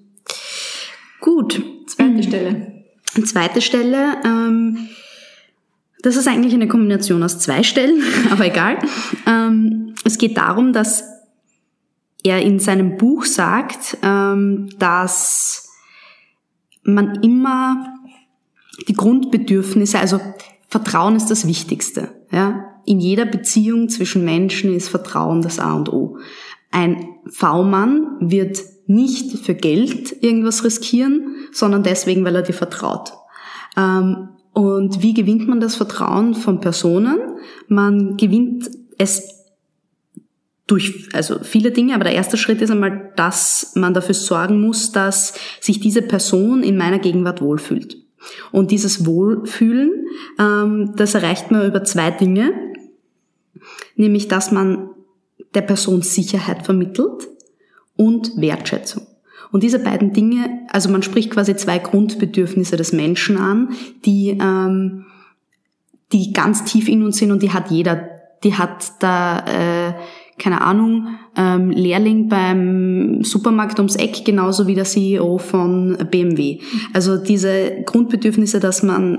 Gut. 1.21 1.61
Zweite 1.88 2.23
Stelle. 2.23 2.83
Zweite 3.25 3.61
Stelle. 3.61 4.17
Ähm, 4.25 4.89
das 6.01 6.15
ist 6.15 6.27
eigentlich 6.27 6.53
eine 6.53 6.68
Kombination 6.68 7.24
aus 7.24 7.39
zwei 7.39 7.63
Stellen, 7.63 8.01
aber 8.32 8.46
egal. 8.46 8.79
Ähm, 9.25 9.96
es 10.06 10.18
geht 10.18 10.38
darum, 10.38 10.74
dass 10.74 11.03
er 12.24 12.41
in 12.41 12.60
seinem 12.60 12.98
Buch 12.98 13.25
sagt, 13.25 13.98
ähm, 14.01 14.70
dass 14.77 15.70
man 16.84 17.22
immer 17.22 17.94
die 18.88 18.94
Grundbedürfnisse, 18.94 20.00
also 20.00 20.20
Vertrauen 20.68 21.15
ist 21.15 21.32
das 21.32 21.48
Wichtigste. 21.48 22.10
Ja? 22.32 22.65
In 22.86 23.00
jeder 23.00 23.25
Beziehung 23.25 23.89
zwischen 23.89 24.24
Menschen 24.24 24.74
ist 24.74 24.89
Vertrauen 24.89 25.41
das 25.41 25.60
A 25.60 25.74
und 25.74 25.91
O. 25.91 26.18
Ein 26.72 27.10
V-Mann 27.27 28.18
wird 28.20 28.60
nicht 28.86 29.39
für 29.39 29.56
Geld 29.56 30.24
irgendwas 30.24 30.63
riskieren, 30.63 31.36
sondern 31.51 31.84
deswegen, 31.84 32.24
weil 32.25 32.36
er 32.36 32.41
dir 32.41 32.53
vertraut. 32.53 33.13
Ähm, 33.77 34.29
und 34.53 35.01
wie 35.01 35.13
gewinnt 35.13 35.48
man 35.48 35.60
das 35.60 35.75
Vertrauen 35.75 36.34
von 36.34 36.60
Personen? 36.60 37.20
Man 37.68 38.18
gewinnt 38.18 38.70
es 38.98 39.39
durch, 40.68 41.10
also 41.13 41.39
viele 41.41 41.72
Dinge, 41.72 41.96
aber 41.96 42.03
der 42.03 42.13
erste 42.13 42.38
Schritt 42.38 42.62
ist 42.62 42.70
einmal, 42.70 43.12
dass 43.15 43.72
man 43.75 43.94
dafür 43.94 44.13
sorgen 44.13 44.62
muss, 44.62 44.91
dass 44.91 45.34
sich 45.60 45.79
diese 45.79 46.01
Person 46.01 46.63
in 46.63 46.77
meiner 46.77 47.00
Gegenwart 47.00 47.41
wohlfühlt. 47.41 47.98
Und 48.51 48.72
dieses 48.72 49.06
Wohlfühlen, 49.06 50.08
ähm, 50.38 50.94
das 50.96 51.15
erreicht 51.15 51.51
man 51.51 51.65
über 51.65 51.84
zwei 51.84 52.12
Dinge, 52.12 52.53
nämlich 53.96 54.27
dass 54.27 54.51
man 54.51 54.89
der 55.56 55.62
Person 55.62 56.01
Sicherheit 56.01 56.65
vermittelt 56.65 57.27
und 57.96 58.34
Wertschätzung. 58.38 59.08
Und 59.51 59.63
diese 59.63 59.79
beiden 59.79 60.13
Dinge, 60.13 60.68
also 60.72 60.89
man 60.89 61.01
spricht 61.01 61.32
quasi 61.32 61.56
zwei 61.56 61.79
Grundbedürfnisse 61.79 62.77
des 62.77 62.94
Menschen 62.94 63.38
an, 63.38 63.70
die, 64.06 64.38
ähm, 64.39 65.06
die 66.12 66.34
ganz 66.34 66.65
tief 66.65 66.88
in 66.88 67.03
uns 67.03 67.18
sind 67.18 67.32
und 67.32 67.41
die 67.41 67.51
hat 67.51 67.72
jeder. 67.72 68.10
Die 68.44 68.53
hat 68.53 68.94
da, 69.00 69.39
äh, 69.39 69.94
keine 70.38 70.62
Ahnung, 70.62 71.08
ähm, 71.36 71.72
Lehrling 71.72 72.29
beim 72.29 73.24
Supermarkt 73.24 73.79
ums 73.79 73.98
Eck, 73.98 74.24
genauso 74.24 74.65
wie 74.65 74.75
der 74.75 74.86
CEO 74.86 75.38
von 75.39 75.98
BMW. 76.10 76.60
Also 76.94 77.18
diese 77.18 77.82
Grundbedürfnisse, 77.86 78.62
dass 78.62 78.82
man 78.82 79.18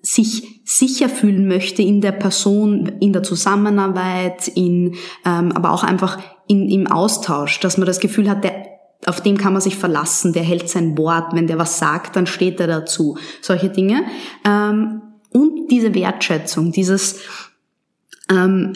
sich 0.00 0.62
sicher 0.64 1.08
fühlen 1.08 1.46
möchte 1.46 1.82
in 1.82 2.00
der 2.00 2.12
Person, 2.12 2.92
in 3.00 3.12
der 3.12 3.22
Zusammenarbeit, 3.22 4.48
in, 4.48 4.94
ähm, 5.26 5.52
aber 5.52 5.70
auch 5.72 5.84
einfach 5.84 6.18
in, 6.48 6.68
im 6.68 6.86
Austausch, 6.86 7.60
dass 7.60 7.76
man 7.76 7.86
das 7.86 8.00
Gefühl 8.00 8.30
hat, 8.30 8.42
der 8.42 8.71
auf 9.06 9.20
dem 9.20 9.36
kann 9.36 9.52
man 9.52 9.62
sich 9.62 9.76
verlassen, 9.76 10.32
der 10.32 10.42
hält 10.42 10.68
sein 10.68 10.96
Wort, 10.96 11.34
wenn 11.34 11.46
der 11.46 11.58
was 11.58 11.78
sagt, 11.78 12.16
dann 12.16 12.26
steht 12.26 12.60
er 12.60 12.66
dazu. 12.66 13.18
Solche 13.40 13.68
Dinge. 13.68 14.04
Ähm, 14.44 15.02
und 15.30 15.70
diese 15.70 15.94
Wertschätzung, 15.94 16.72
dieses, 16.72 17.20
ähm, 18.30 18.72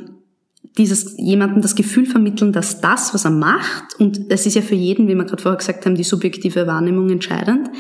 dieses 0.76 1.14
jemandem 1.16 1.62
das 1.62 1.76
Gefühl 1.76 2.06
vermitteln, 2.06 2.52
dass 2.52 2.80
das, 2.80 3.14
was 3.14 3.24
er 3.24 3.30
macht, 3.30 3.98
und 3.98 4.30
es 4.30 4.46
ist 4.46 4.54
ja 4.54 4.62
für 4.62 4.74
jeden, 4.74 5.06
wie 5.06 5.14
wir 5.14 5.24
gerade 5.24 5.42
vorher 5.42 5.58
gesagt 5.58 5.86
haben, 5.86 5.94
die 5.94 6.04
subjektive 6.04 6.66
Wahrnehmung 6.66 7.08
entscheidend, 7.10 7.70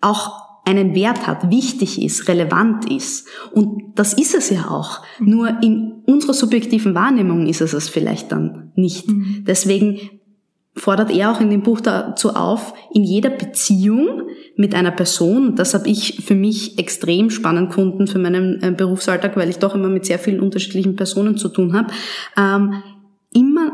auch 0.00 0.46
einen 0.64 0.94
Wert 0.96 1.26
hat, 1.26 1.50
wichtig 1.50 2.02
ist, 2.02 2.26
relevant 2.26 2.90
ist. 2.90 3.28
Und 3.52 3.92
das 3.94 4.14
ist 4.14 4.34
es 4.34 4.50
ja 4.50 4.68
auch. 4.68 5.02
Nur 5.20 5.62
in 5.62 6.02
unserer 6.06 6.34
subjektiven 6.34 6.94
Wahrnehmung 6.94 7.46
ist 7.46 7.60
es 7.60 7.72
es 7.72 7.88
vielleicht 7.88 8.32
dann 8.32 8.72
nicht. 8.74 9.06
Mhm. 9.06 9.44
Deswegen 9.46 10.15
fordert 10.76 11.10
er 11.10 11.32
auch 11.32 11.40
in 11.40 11.50
dem 11.50 11.62
Buch 11.62 11.80
dazu 11.80 12.34
auf, 12.34 12.74
in 12.92 13.02
jeder 13.02 13.30
Beziehung 13.30 14.22
mit 14.56 14.74
einer 14.74 14.90
Person, 14.90 15.56
das 15.56 15.74
habe 15.74 15.88
ich 15.88 16.22
für 16.24 16.34
mich 16.34 16.78
extrem 16.78 17.30
spannend 17.30 17.70
gefunden 17.70 18.06
für 18.06 18.18
meinen 18.18 18.62
äh, 18.62 18.70
Berufsalltag, 18.70 19.36
weil 19.36 19.48
ich 19.48 19.58
doch 19.58 19.74
immer 19.74 19.88
mit 19.88 20.06
sehr 20.06 20.18
vielen 20.18 20.40
unterschiedlichen 20.40 20.96
Personen 20.96 21.36
zu 21.36 21.48
tun 21.48 21.72
habe, 21.72 21.92
ähm, 22.36 22.82
immer 23.32 23.72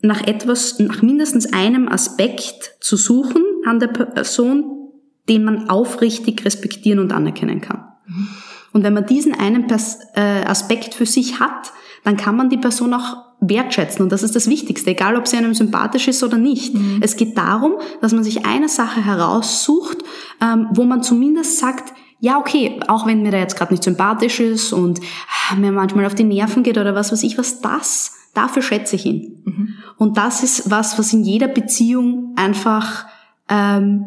nach 0.00 0.26
etwas, 0.26 0.78
nach 0.78 1.02
mindestens 1.02 1.52
einem 1.52 1.88
Aspekt 1.88 2.76
zu 2.80 2.96
suchen 2.96 3.42
an 3.66 3.80
der 3.80 3.88
Person, 3.88 4.90
den 5.28 5.44
man 5.44 5.68
aufrichtig 5.68 6.44
respektieren 6.44 7.00
und 7.00 7.12
anerkennen 7.12 7.60
kann. 7.60 7.84
Mhm. 8.06 8.28
Und 8.72 8.84
wenn 8.84 8.94
man 8.94 9.06
diesen 9.06 9.34
einen 9.34 9.66
äh, 9.68 10.20
Aspekt 10.44 10.94
für 10.94 11.06
sich 11.06 11.40
hat, 11.40 11.72
dann 12.04 12.16
kann 12.16 12.36
man 12.36 12.48
die 12.48 12.58
Person 12.58 12.94
auch 12.94 13.27
wertschätzen. 13.40 14.02
Und 14.02 14.10
das 14.10 14.22
ist 14.22 14.34
das 14.34 14.48
Wichtigste, 14.48 14.90
egal 14.90 15.16
ob 15.16 15.28
sie 15.28 15.36
einem 15.36 15.54
sympathisch 15.54 16.08
ist 16.08 16.22
oder 16.22 16.38
nicht. 16.38 16.74
Mhm. 16.74 17.00
Es 17.02 17.16
geht 17.16 17.38
darum, 17.38 17.74
dass 18.00 18.12
man 18.12 18.24
sich 18.24 18.46
eine 18.46 18.68
Sache 18.68 19.04
heraussucht, 19.04 19.98
ähm, 20.42 20.68
wo 20.72 20.84
man 20.84 21.02
zumindest 21.02 21.58
sagt, 21.58 21.92
ja, 22.20 22.38
okay, 22.38 22.80
auch 22.88 23.06
wenn 23.06 23.22
mir 23.22 23.30
der 23.30 23.40
jetzt 23.40 23.56
gerade 23.56 23.72
nicht 23.72 23.84
sympathisch 23.84 24.40
ist 24.40 24.72
und 24.72 25.00
ah, 25.50 25.54
mir 25.54 25.70
manchmal 25.70 26.06
auf 26.06 26.16
die 26.16 26.24
Nerven 26.24 26.64
geht 26.64 26.76
oder 26.76 26.94
was 26.94 27.12
weiß 27.12 27.22
ich, 27.22 27.38
was 27.38 27.60
das, 27.60 28.12
dafür 28.34 28.62
schätze 28.62 28.96
ich 28.96 29.06
ihn. 29.06 29.42
Mhm. 29.44 29.68
Und 29.98 30.16
das 30.16 30.42
ist 30.42 30.70
was, 30.70 30.98
was 30.98 31.12
in 31.12 31.22
jeder 31.22 31.46
Beziehung 31.46 32.34
einfach 32.36 33.06
ähm, 33.48 34.06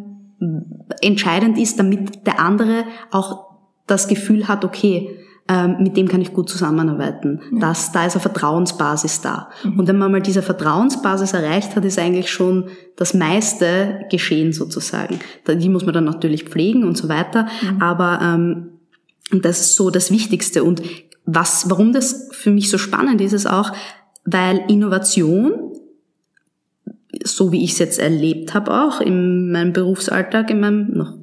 entscheidend 1.02 1.58
ist, 1.58 1.80
damit 1.80 2.26
der 2.28 2.40
andere 2.40 2.84
auch 3.12 3.52
das 3.88 4.08
Gefühl 4.08 4.48
hat, 4.48 4.66
okay, 4.66 5.21
ähm, 5.48 5.78
mit 5.80 5.98
dem 5.98 6.08
kann 6.08 6.22
ich 6.22 6.34
gut 6.34 6.50
zusammenarbeiten. 6.50 7.42
Ja. 7.54 7.60
Das, 7.60 7.92
da 7.92 8.06
ist 8.06 8.14
eine 8.14 8.22
Vertrauensbasis 8.22 9.22
da. 9.22 9.50
Mhm. 9.64 9.80
Und 9.80 9.88
wenn 9.88 9.98
man 9.98 10.12
mal 10.12 10.22
diese 10.22 10.42
Vertrauensbasis 10.42 11.34
erreicht 11.34 11.76
hat, 11.76 11.84
ist 11.84 12.00
eigentlich 12.00 12.32
schon 12.32 12.70
das 12.96 13.14
meiste 13.14 14.02
geschehen 14.10 14.54
sozusagen. 14.54 15.20
Die 15.48 15.70
muss 15.70 15.86
man 15.86 15.94
dann 15.94 16.06
natürlich 16.06 16.46
pflegen 16.46 16.84
und 16.84 16.98
so 16.98 17.10
weiter. 17.10 17.48
Mhm. 17.62 17.82
Aber 17.82 18.20
ähm, 18.22 18.70
das 19.32 19.60
ist 19.60 19.76
so 19.76 19.90
das 19.90 20.12
Wichtigste. 20.12 20.64
Und 20.64 20.82
was, 21.26 21.70
warum 21.70 21.94
das 21.94 22.30
für 22.32 22.52
mich 22.52 22.70
so 22.70 22.78
spannend 22.78 23.22
ist, 23.22 23.34
ist 23.34 23.50
auch, 23.50 23.72
weil 24.26 24.64
Innovation 24.68 25.72
so 27.24 27.52
wie 27.52 27.64
ich 27.64 27.74
es 27.74 27.80
jetzt 27.80 28.00
erlebt 28.00 28.54
habe 28.54 28.72
auch 28.72 29.02
in 29.02 29.52
meinem 29.52 29.74
Berufsalltag, 29.74 30.50
in 30.50 30.60
meinem 30.60 30.92
noch 30.92 31.14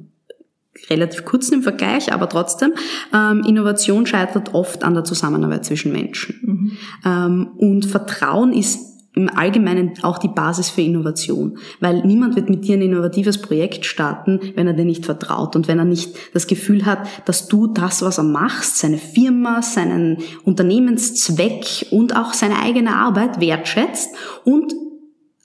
relativ 0.89 1.25
kurzen 1.25 1.55
im 1.55 1.63
Vergleich, 1.63 2.11
aber 2.13 2.29
trotzdem, 2.29 2.73
ähm, 3.13 3.43
Innovation 3.47 4.05
scheitert 4.05 4.53
oft 4.53 4.83
an 4.83 4.93
der 4.93 5.03
Zusammenarbeit 5.03 5.65
zwischen 5.65 5.91
Menschen. 5.91 6.39
Mhm. 6.41 6.71
Ähm, 7.05 7.47
und 7.57 7.85
Vertrauen 7.85 8.53
ist 8.53 8.89
im 9.15 9.29
Allgemeinen 9.29 9.93
auch 10.03 10.17
die 10.17 10.27
Basis 10.27 10.69
für 10.69 10.81
Innovation. 10.81 11.57
Weil 11.79 12.05
niemand 12.05 12.35
wird 12.35 12.49
mit 12.49 12.65
dir 12.65 12.75
ein 12.75 12.81
innovatives 12.81 13.41
Projekt 13.41 13.85
starten, 13.85 14.39
wenn 14.55 14.67
er 14.67 14.73
dir 14.73 14.85
nicht 14.85 15.05
vertraut 15.05 15.55
und 15.55 15.67
wenn 15.67 15.79
er 15.79 15.85
nicht 15.85 16.15
das 16.33 16.47
Gefühl 16.47 16.85
hat, 16.85 17.07
dass 17.25 17.47
du 17.47 17.67
das, 17.67 18.01
was 18.01 18.17
er 18.17 18.23
macht, 18.23 18.65
seine 18.65 18.97
Firma, 18.97 19.61
seinen 19.61 20.19
Unternehmenszweck 20.43 21.87
und 21.91 22.15
auch 22.15 22.33
seine 22.33 22.59
eigene 22.59 22.95
Arbeit 22.95 23.41
wertschätzt 23.41 24.15
und 24.45 24.73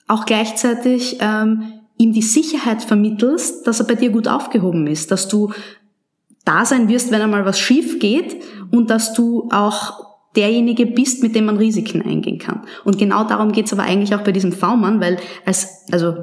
auch 0.07 0.25
gleichzeitig 0.25 1.17
ähm, 1.19 1.63
ihm 1.97 2.13
die 2.13 2.21
Sicherheit 2.21 2.83
vermittelst, 2.83 3.65
dass 3.67 3.79
er 3.79 3.87
bei 3.87 3.95
dir 3.95 4.09
gut 4.09 4.27
aufgehoben 4.27 4.87
ist, 4.87 5.11
dass 5.11 5.27
du 5.27 5.53
da 6.43 6.65
sein 6.65 6.89
wirst, 6.89 7.11
wenn 7.11 7.21
einmal 7.21 7.45
was 7.45 7.59
schief 7.59 7.99
geht 7.99 8.37
und 8.71 8.89
dass 8.89 9.13
du 9.13 9.49
auch 9.51 10.05
derjenige 10.35 10.85
bist, 10.85 11.23
mit 11.23 11.35
dem 11.35 11.45
man 11.45 11.57
Risiken 11.57 12.01
eingehen 12.01 12.39
kann. 12.39 12.61
Und 12.83 12.97
genau 12.97 13.23
darum 13.23 13.51
geht's 13.51 13.73
aber 13.73 13.83
eigentlich 13.83 14.13
auch 14.13 14.23
bei 14.23 14.31
diesem 14.31 14.51
V-Mann, 14.51 14.99
weil 14.99 15.17
als, 15.45 15.85
also 15.91 16.15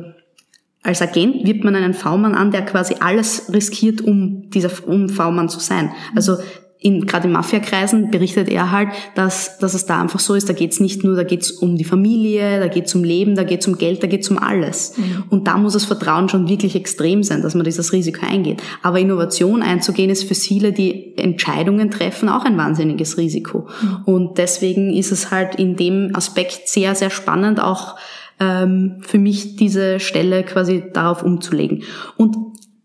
als 0.82 1.00
Agent 1.00 1.46
wird 1.46 1.64
man 1.64 1.74
einen 1.74 1.94
V-Mann 1.94 2.34
an, 2.34 2.50
der 2.50 2.62
quasi 2.62 2.96
alles 3.00 3.52
riskiert, 3.52 4.00
um 4.00 4.50
dieser 4.50 4.70
um 4.86 5.08
V-Mann 5.08 5.48
zu 5.48 5.60
sein. 5.60 5.92
Also 6.14 6.36
in, 6.82 7.06
gerade 7.06 7.28
in 7.28 7.32
Mafiakreisen 7.32 8.10
berichtet 8.10 8.48
er 8.48 8.72
halt, 8.72 8.88
dass, 9.14 9.58
dass 9.58 9.74
es 9.74 9.86
da 9.86 10.00
einfach 10.00 10.18
so 10.18 10.34
ist, 10.34 10.48
da 10.48 10.52
geht's 10.52 10.80
nicht 10.80 11.04
nur, 11.04 11.14
da 11.14 11.22
geht's 11.22 11.50
um 11.50 11.76
die 11.76 11.84
Familie, 11.84 12.58
da 12.58 12.66
geht's 12.66 12.94
um 12.94 13.04
Leben, 13.04 13.36
da 13.36 13.44
geht's 13.44 13.68
um 13.68 13.78
Geld, 13.78 14.02
da 14.02 14.08
geht's 14.08 14.28
um 14.30 14.38
alles. 14.38 14.98
Mhm. 14.98 15.24
Und 15.30 15.46
da 15.46 15.56
muss 15.58 15.74
das 15.74 15.84
Vertrauen 15.84 16.28
schon 16.28 16.48
wirklich 16.48 16.74
extrem 16.74 17.22
sein, 17.22 17.42
dass 17.42 17.54
man 17.54 17.64
dieses 17.64 17.92
Risiko 17.92 18.26
eingeht. 18.26 18.62
Aber 18.82 18.98
Innovation 18.98 19.62
einzugehen 19.62 20.10
ist 20.10 20.24
für 20.24 20.34
viele, 20.34 20.72
die 20.72 21.16
Entscheidungen 21.16 21.90
treffen, 21.90 22.28
auch 22.28 22.44
ein 22.44 22.58
wahnsinniges 22.58 23.16
Risiko. 23.16 23.68
Mhm. 23.80 23.96
Und 24.04 24.38
deswegen 24.38 24.92
ist 24.92 25.12
es 25.12 25.30
halt 25.30 25.54
in 25.54 25.76
dem 25.76 26.10
Aspekt 26.14 26.68
sehr, 26.68 26.96
sehr 26.96 27.10
spannend, 27.10 27.62
auch 27.62 27.96
ähm, 28.40 28.96
für 29.02 29.18
mich 29.18 29.54
diese 29.56 30.00
Stelle 30.00 30.42
quasi 30.42 30.84
darauf 30.92 31.22
umzulegen. 31.22 31.84
Und 32.16 32.36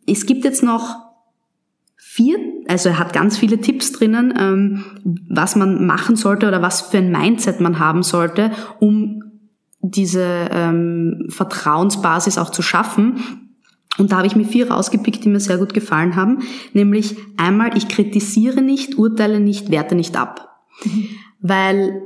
es 0.05 0.25
gibt 0.25 0.45
jetzt 0.45 0.61
noch 0.61 0.97
vier, 1.95 2.37
also 2.67 2.89
er 2.89 2.99
hat 2.99 3.13
ganz 3.13 3.37
viele 3.37 3.59
Tipps 3.59 3.91
drinnen, 3.91 4.33
ähm, 4.37 4.83
was 5.29 5.55
man 5.55 5.85
machen 5.85 6.15
sollte 6.15 6.47
oder 6.47 6.61
was 6.61 6.81
für 6.81 6.97
ein 6.97 7.11
Mindset 7.11 7.59
man 7.59 7.79
haben 7.79 8.03
sollte, 8.03 8.51
um 8.79 9.23
diese 9.81 10.49
ähm, 10.51 11.27
Vertrauensbasis 11.29 12.37
auch 12.37 12.51
zu 12.51 12.61
schaffen. 12.61 13.47
Und 13.97 14.11
da 14.11 14.17
habe 14.17 14.27
ich 14.27 14.35
mir 14.35 14.45
vier 14.45 14.69
rausgepickt, 14.69 15.23
die 15.23 15.29
mir 15.29 15.39
sehr 15.39 15.57
gut 15.57 15.73
gefallen 15.73 16.15
haben. 16.15 16.39
Nämlich 16.73 17.15
einmal, 17.37 17.75
ich 17.75 17.87
kritisiere 17.87 18.61
nicht, 18.61 18.97
urteile 18.97 19.39
nicht, 19.39 19.71
werte 19.71 19.95
nicht 19.95 20.15
ab. 20.17 20.61
Mhm. 20.83 21.07
Weil 21.39 22.01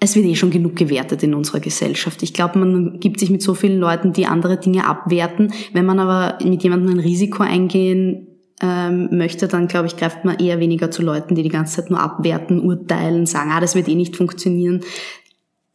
es 0.00 0.16
wird 0.16 0.26
eh 0.26 0.34
schon 0.36 0.50
genug 0.50 0.76
gewertet 0.76 1.22
in 1.22 1.34
unserer 1.34 1.60
Gesellschaft. 1.60 2.22
Ich 2.22 2.32
glaube, 2.32 2.58
man 2.58 3.00
gibt 3.00 3.20
sich 3.20 3.30
mit 3.30 3.42
so 3.42 3.54
vielen 3.54 3.78
Leuten, 3.78 4.12
die 4.12 4.26
andere 4.26 4.58
Dinge 4.58 4.86
abwerten. 4.86 5.52
Wenn 5.72 5.86
man 5.86 5.98
aber 5.98 6.38
mit 6.44 6.62
jemandem 6.62 6.94
ein 6.94 7.00
Risiko 7.00 7.42
eingehen 7.42 8.29
ähm, 8.62 9.08
möchte, 9.16 9.48
dann 9.48 9.68
glaube 9.68 9.86
ich, 9.86 9.96
greift 9.96 10.24
man 10.24 10.38
eher 10.38 10.60
weniger 10.60 10.90
zu 10.90 11.02
Leuten, 11.02 11.34
die 11.34 11.42
die 11.42 11.48
ganze 11.48 11.76
Zeit 11.76 11.90
nur 11.90 12.00
abwerten, 12.00 12.60
urteilen, 12.60 13.26
sagen, 13.26 13.50
ah, 13.52 13.60
das 13.60 13.74
wird 13.74 13.88
eh 13.88 13.94
nicht 13.94 14.16
funktionieren. 14.16 14.82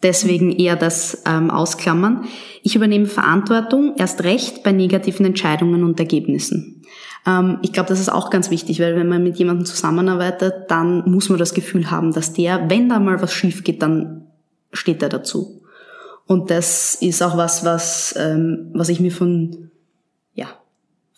Deswegen 0.04 0.51
eher 0.51 0.75
das 0.75 1.24
ähm, 1.25 1.50
ausklammern. 1.50 2.25
Ich 2.62 2.75
übernehme 2.75 3.08
Verantwortung 3.08 3.96
erst 3.98 4.24
recht 4.24 4.62
bei 4.62 4.72
negativen 4.72 5.25
Entscheidungen 5.25 5.84
und 5.84 6.00
Ergebnissen. 6.00 6.84
Ähm, 7.25 7.58
ich 7.63 7.74
glaube, 7.74 7.89
das 7.89 8.00
ist 8.00 8.10
auch 8.10 8.30
ganz 8.30 8.51
wichtig, 8.51 8.80
weil 8.80 8.96
wenn 8.96 9.08
man 9.08 9.24
mit 9.24 9.38
jemandem 9.38 9.65
zusammenarbeitet, 9.65 10.54
dann 10.70 11.10
muss 11.10 11.30
man 11.30 11.39
das 11.39 11.54
Gefühl 11.54 11.89
haben, 11.89 12.13
dass 12.13 12.34
der, 12.34 12.70
wenn 12.70 12.89
da 12.89 13.00
mal 13.00 13.22
was 13.22 13.34
schief 13.34 13.63
geht, 13.63 13.82
dann 13.82 14.27
steht 14.72 15.01
er 15.01 15.10
dazu. 15.10 15.62
Und 16.27 16.50
das 16.51 16.96
ist 16.96 17.24
auch 17.24 17.38
was, 17.38 17.63
was, 17.65 18.15
ähm, 18.18 18.72
was 18.74 18.89
ich 18.89 19.00
mir 19.00 19.12
von 19.12 19.64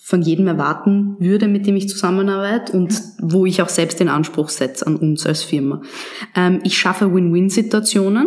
von 0.08 0.22
jedem 0.22 0.48
erwarten 0.48 1.18
würde, 1.20 1.50
mit 1.50 1.68
dem 1.68 1.76
ich 1.76 1.90
zusammenarbeite 1.90 2.72
und 2.78 2.98
wo 3.20 3.46
ich 3.46 3.62
auch 3.62 3.68
selbst 3.68 4.00
den 4.00 4.08
Anspruch 4.08 4.48
setze 4.48 4.88
an 4.88 4.96
uns 4.96 5.26
als 5.26 5.44
Firma. 5.44 5.82
Ähm, 6.34 6.62
ich 6.64 6.78
schaffe 6.78 7.14
Win-Win-Situationen. 7.14 8.26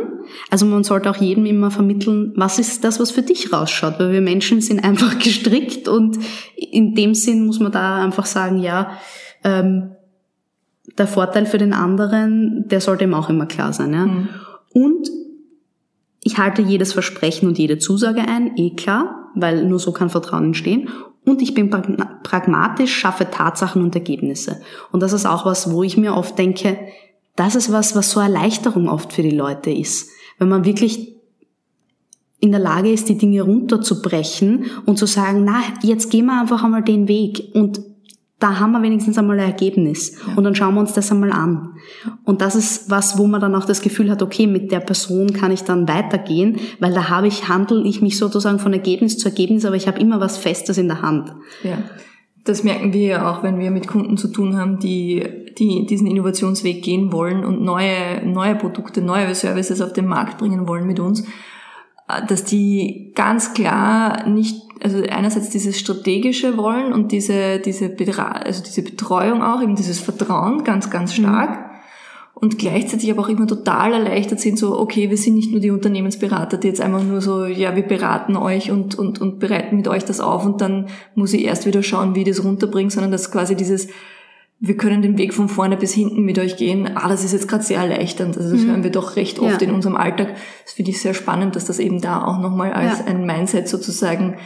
Also 0.50 0.66
man 0.66 0.85
sollte 0.85 1.09
auch 1.09 1.16
jedem 1.16 1.46
immer 1.46 1.70
vermitteln, 1.70 2.35
was 2.37 2.59
ist 2.59 2.85
das, 2.85 3.00
was 3.00 3.11
für 3.11 3.22
dich 3.22 3.50
rausschaut, 3.50 3.98
weil 3.98 4.12
wir 4.12 4.20
Menschen 4.20 4.61
sind 4.61 4.81
einfach 4.85 5.18
gestrickt 5.18 5.88
und 5.88 6.18
in 6.54 6.94
dem 6.94 7.14
Sinn 7.14 7.46
muss 7.46 7.61
man 7.61 7.72
da 7.72 8.04
einfach 8.04 8.26
sagen, 8.26 8.59
ja, 8.59 8.98
ähm, 9.42 9.92
der 10.98 11.07
Vorteil 11.07 11.46
für 11.46 11.57
den 11.57 11.72
anderen, 11.72 12.66
der 12.68 12.83
sollte 12.83 13.04
ihm 13.04 13.14
auch 13.14 13.31
immer 13.31 13.46
klar 13.46 13.72
sein. 13.72 13.94
Ja? 13.94 14.04
Mhm. 14.04 14.28
Und 14.74 15.09
ich 16.22 16.37
halte 16.37 16.61
jedes 16.61 16.92
Versprechen 16.92 17.48
und 17.48 17.57
jede 17.57 17.78
Zusage 17.78 18.20
ein, 18.20 18.54
eh 18.59 18.74
klar, 18.74 19.31
weil 19.35 19.64
nur 19.64 19.78
so 19.78 19.92
kann 19.92 20.11
Vertrauen 20.11 20.44
entstehen. 20.44 20.90
Und 21.30 21.42
ich 21.42 21.54
bin 21.54 21.70
pragmatisch, 21.70 22.92
schaffe 22.92 23.30
Tatsachen 23.30 23.84
und 23.84 23.94
Ergebnisse. 23.94 24.60
Und 24.90 25.00
das 25.00 25.12
ist 25.12 25.26
auch 25.26 25.46
was, 25.46 25.70
wo 25.70 25.84
ich 25.84 25.96
mir 25.96 26.16
oft 26.16 26.36
denke, 26.36 26.76
das 27.36 27.54
ist 27.54 27.70
was, 27.70 27.94
was 27.94 28.10
so 28.10 28.18
Erleichterung 28.18 28.88
oft 28.88 29.12
für 29.12 29.22
die 29.22 29.30
Leute 29.30 29.70
ist. 29.70 30.10
Wenn 30.38 30.48
man 30.48 30.64
wirklich 30.64 31.14
in 32.40 32.50
der 32.50 32.58
Lage 32.58 32.90
ist, 32.90 33.08
die 33.08 33.16
Dinge 33.16 33.42
runterzubrechen 33.42 34.72
und 34.86 34.98
zu 34.98 35.06
sagen, 35.06 35.44
na, 35.44 35.62
jetzt 35.82 36.10
gehen 36.10 36.26
wir 36.26 36.40
einfach 36.40 36.64
einmal 36.64 36.82
den 36.82 37.06
Weg 37.06 37.52
und 37.54 37.80
da 38.40 38.59
haben 38.59 38.72
wir 38.72 38.83
wenigstens 38.83 39.18
einmal 39.18 39.38
ein 39.38 39.50
Ergebnis. 39.50 40.16
Und 40.35 40.44
dann 40.44 40.55
schauen 40.55 40.74
wir 40.74 40.81
uns 40.81 40.94
das 40.94 41.12
einmal 41.12 41.31
an. 41.31 41.74
Und 42.24 42.40
das 42.40 42.57
ist 42.57 42.90
was, 42.90 43.18
wo 43.18 43.26
man 43.26 43.40
dann 43.40 43.55
auch 43.55 43.66
das 43.66 43.83
Gefühl 43.83 44.11
hat, 44.11 44.22
okay, 44.22 44.46
mit 44.46 44.72
der 44.72 44.81
Person 44.81 45.35
kann 45.35 45.53
ich 45.53 45.62
dann 45.62 45.87
weitergehen, 45.87 46.59
weil 46.81 46.94
da 46.94 47.11
habe 47.11 47.29
ich, 47.29 47.48
handel 47.48 47.85
ich 47.85 48.00
mich 48.00 48.16
sozusagen 48.16 48.59
von 48.59 48.72
Ergebnis 48.72 49.18
zu 49.18 49.29
Ergebnis, 49.29 49.66
aber 49.66 49.76
ich 49.76 49.87
habe 49.87 50.00
immer 50.00 50.20
was 50.20 50.38
Festes 50.38 50.79
in 50.79 50.88
der 50.88 51.03
Hand. 51.03 51.35
Ja. 51.62 51.79
Das 52.44 52.64
merken 52.64 52.94
wir 52.94 53.07
ja 53.07 53.31
auch, 53.31 53.42
wenn 53.42 53.59
wir 53.59 53.70
mit 53.70 53.87
Kunden 53.87 54.16
zu 54.16 54.29
tun 54.29 54.57
haben, 54.57 54.79
die, 54.79 55.22
die 55.59 55.85
diesen 55.85 56.07
Innovationsweg 56.07 56.83
gehen 56.83 57.12
wollen 57.12 57.44
und 57.44 57.61
neue, 57.61 58.24
neue 58.24 58.55
Produkte, 58.55 59.03
neue 59.03 59.35
Services 59.35 59.83
auf 59.83 59.92
den 59.92 60.07
Markt 60.07 60.38
bringen 60.38 60.66
wollen 60.66 60.87
mit 60.87 60.98
uns, 60.98 61.24
dass 62.26 62.44
die 62.44 63.12
ganz 63.14 63.53
klar 63.53 64.26
nicht 64.26 64.69
also 64.82 65.02
einerseits 65.02 65.50
dieses 65.50 65.78
strategische 65.78 66.56
Wollen 66.56 66.92
und 66.92 67.12
diese, 67.12 67.58
diese, 67.58 67.94
also 68.18 68.62
diese 68.62 68.82
Betreuung 68.82 69.42
auch, 69.42 69.62
eben 69.62 69.76
dieses 69.76 69.98
Vertrauen 69.98 70.64
ganz, 70.64 70.90
ganz 70.90 71.16
mhm. 71.16 71.22
stark. 71.22 71.50
Mhm. 71.50 71.70
Und 72.34 72.58
gleichzeitig 72.58 73.10
aber 73.10 73.22
auch 73.22 73.28
immer 73.28 73.46
total 73.46 73.92
erleichtert 73.92 74.40
sind, 74.40 74.58
so, 74.58 74.78
okay, 74.78 75.10
wir 75.10 75.18
sind 75.18 75.34
nicht 75.34 75.50
nur 75.50 75.60
die 75.60 75.70
Unternehmensberater, 75.70 76.56
die 76.56 76.68
jetzt 76.68 76.80
einfach 76.80 77.04
nur 77.04 77.20
so, 77.20 77.44
ja, 77.44 77.76
wir 77.76 77.82
beraten 77.82 78.34
euch 78.34 78.70
und, 78.70 78.94
und, 78.94 79.20
und 79.20 79.40
bereiten 79.40 79.76
mit 79.76 79.88
euch 79.88 80.06
das 80.06 80.20
auf 80.20 80.46
und 80.46 80.62
dann 80.62 80.86
muss 81.14 81.34
ich 81.34 81.44
erst 81.44 81.66
wieder 81.66 81.82
schauen, 81.82 82.14
wie 82.14 82.20
ich 82.20 82.28
das 82.28 82.42
runterbringe, 82.42 82.90
sondern 82.90 83.12
dass 83.12 83.30
quasi 83.30 83.56
dieses, 83.56 83.88
wir 84.58 84.76
können 84.76 85.02
den 85.02 85.18
Weg 85.18 85.34
von 85.34 85.50
vorne 85.50 85.76
bis 85.76 85.92
hinten 85.92 86.22
mit 86.22 86.38
euch 86.38 86.56
gehen. 86.56 86.90
Ah, 86.94 87.08
das 87.08 87.24
ist 87.24 87.32
jetzt 87.32 87.48
gerade 87.48 87.64
sehr 87.64 87.78
erleichternd. 87.78 88.36
Also 88.38 88.52
das 88.52 88.62
mhm. 88.62 88.68
hören 88.68 88.84
wir 88.84 88.90
doch 88.90 89.16
recht 89.16 89.38
oft 89.38 89.60
ja. 89.60 89.68
in 89.68 89.74
unserem 89.74 89.96
Alltag. 89.96 90.34
Das 90.64 90.74
finde 90.74 90.90
ich 90.92 91.00
sehr 91.00 91.14
spannend, 91.14 91.56
dass 91.56 91.64
das 91.64 91.78
eben 91.78 92.00
da 92.00 92.24
auch 92.24 92.38
nochmal 92.38 92.72
als 92.72 93.00
ja. 93.00 93.06
ein 93.06 93.26
Mindset 93.26 93.68
sozusagen 93.68 94.36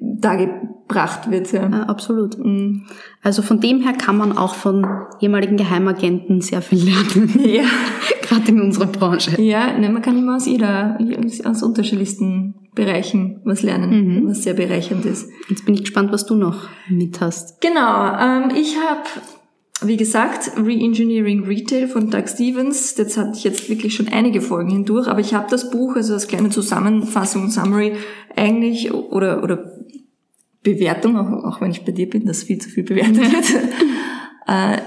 dargebracht 0.00 1.30
wird. 1.30 1.52
Ja. 1.52 1.68
ja 1.68 1.82
absolut. 1.84 2.38
Mhm. 2.38 2.86
Also 3.22 3.42
von 3.42 3.60
dem 3.60 3.82
her 3.82 3.92
kann 3.92 4.16
man 4.16 4.36
auch 4.36 4.54
von 4.54 4.86
ehemaligen 5.20 5.56
Geheimagenten 5.56 6.40
sehr 6.40 6.62
viel 6.62 6.84
lernen. 6.84 7.40
Ja. 7.44 7.64
Gerade 8.22 8.48
in 8.48 8.60
unserer 8.60 8.86
Branche. 8.86 9.40
Ja, 9.40 9.78
ne, 9.78 9.90
man 9.90 10.02
kann 10.02 10.18
immer 10.18 10.36
aus 10.36 10.46
jeder, 10.46 10.98
aus 11.44 11.62
unterschiedlichsten 11.62 12.54
Bereichen 12.74 13.40
was 13.44 13.62
lernen, 13.62 14.22
mhm. 14.22 14.28
was 14.28 14.42
sehr 14.42 14.54
bereichernd 14.54 15.04
ist. 15.04 15.28
Jetzt 15.48 15.64
bin 15.64 15.74
ich 15.74 15.82
gespannt, 15.82 16.10
was 16.10 16.26
du 16.26 16.34
noch 16.34 16.68
mit 16.88 17.20
hast. 17.20 17.60
Genau, 17.60 18.16
ähm, 18.18 18.50
ich 18.56 18.76
habe 18.76 19.02
wie 19.88 19.96
gesagt, 19.96 20.52
Reengineering 20.56 21.44
Retail 21.44 21.88
von 21.88 22.10
Doug 22.10 22.28
Stevens, 22.28 22.94
das 22.94 23.16
hatte 23.16 23.32
ich 23.34 23.44
jetzt 23.44 23.68
wirklich 23.68 23.94
schon 23.94 24.08
einige 24.08 24.40
Folgen 24.40 24.70
hindurch, 24.70 25.08
aber 25.08 25.20
ich 25.20 25.34
habe 25.34 25.46
das 25.50 25.70
Buch, 25.70 25.96
also 25.96 26.14
als 26.14 26.28
kleine 26.28 26.50
Zusammenfassung, 26.50 27.50
Summary, 27.50 27.94
eigentlich, 28.36 28.92
oder, 28.92 29.42
oder 29.42 29.72
Bewertung, 30.62 31.16
auch, 31.16 31.44
auch 31.44 31.60
wenn 31.60 31.70
ich 31.70 31.84
bei 31.84 31.92
dir 31.92 32.08
bin, 32.08 32.26
dass 32.26 32.42
viel 32.42 32.58
zu 32.58 32.68
viel 32.68 32.84
bewertet 32.84 33.16
wird, 33.32 33.62
äh, 34.46 34.78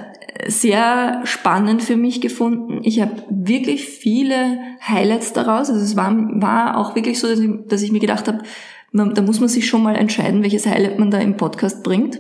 sehr 0.48 1.22
spannend 1.26 1.84
für 1.84 1.96
mich 1.96 2.22
gefunden. 2.22 2.82
Ich 2.84 3.02
habe 3.02 3.24
wirklich 3.30 3.86
viele 3.86 4.60
Highlights 4.86 5.34
daraus. 5.34 5.70
Also 5.70 5.82
es 5.82 5.96
war, 5.96 6.16
war 6.42 6.78
auch 6.78 6.96
wirklich 6.96 7.20
so, 7.20 7.28
dass 7.28 7.40
ich, 7.40 7.50
dass 7.68 7.82
ich 7.82 7.92
mir 7.92 8.00
gedacht 8.00 8.28
habe, 8.28 8.44
da 8.94 9.22
muss 9.22 9.40
man 9.40 9.50
sich 9.50 9.68
schon 9.68 9.84
mal 9.84 9.96
entscheiden, 9.96 10.44
welches 10.44 10.66
Highlight 10.66 11.00
man 11.00 11.12
da 11.12 11.20
im 11.20 11.38
Podcast 11.38 11.84
bringt. 11.84 12.20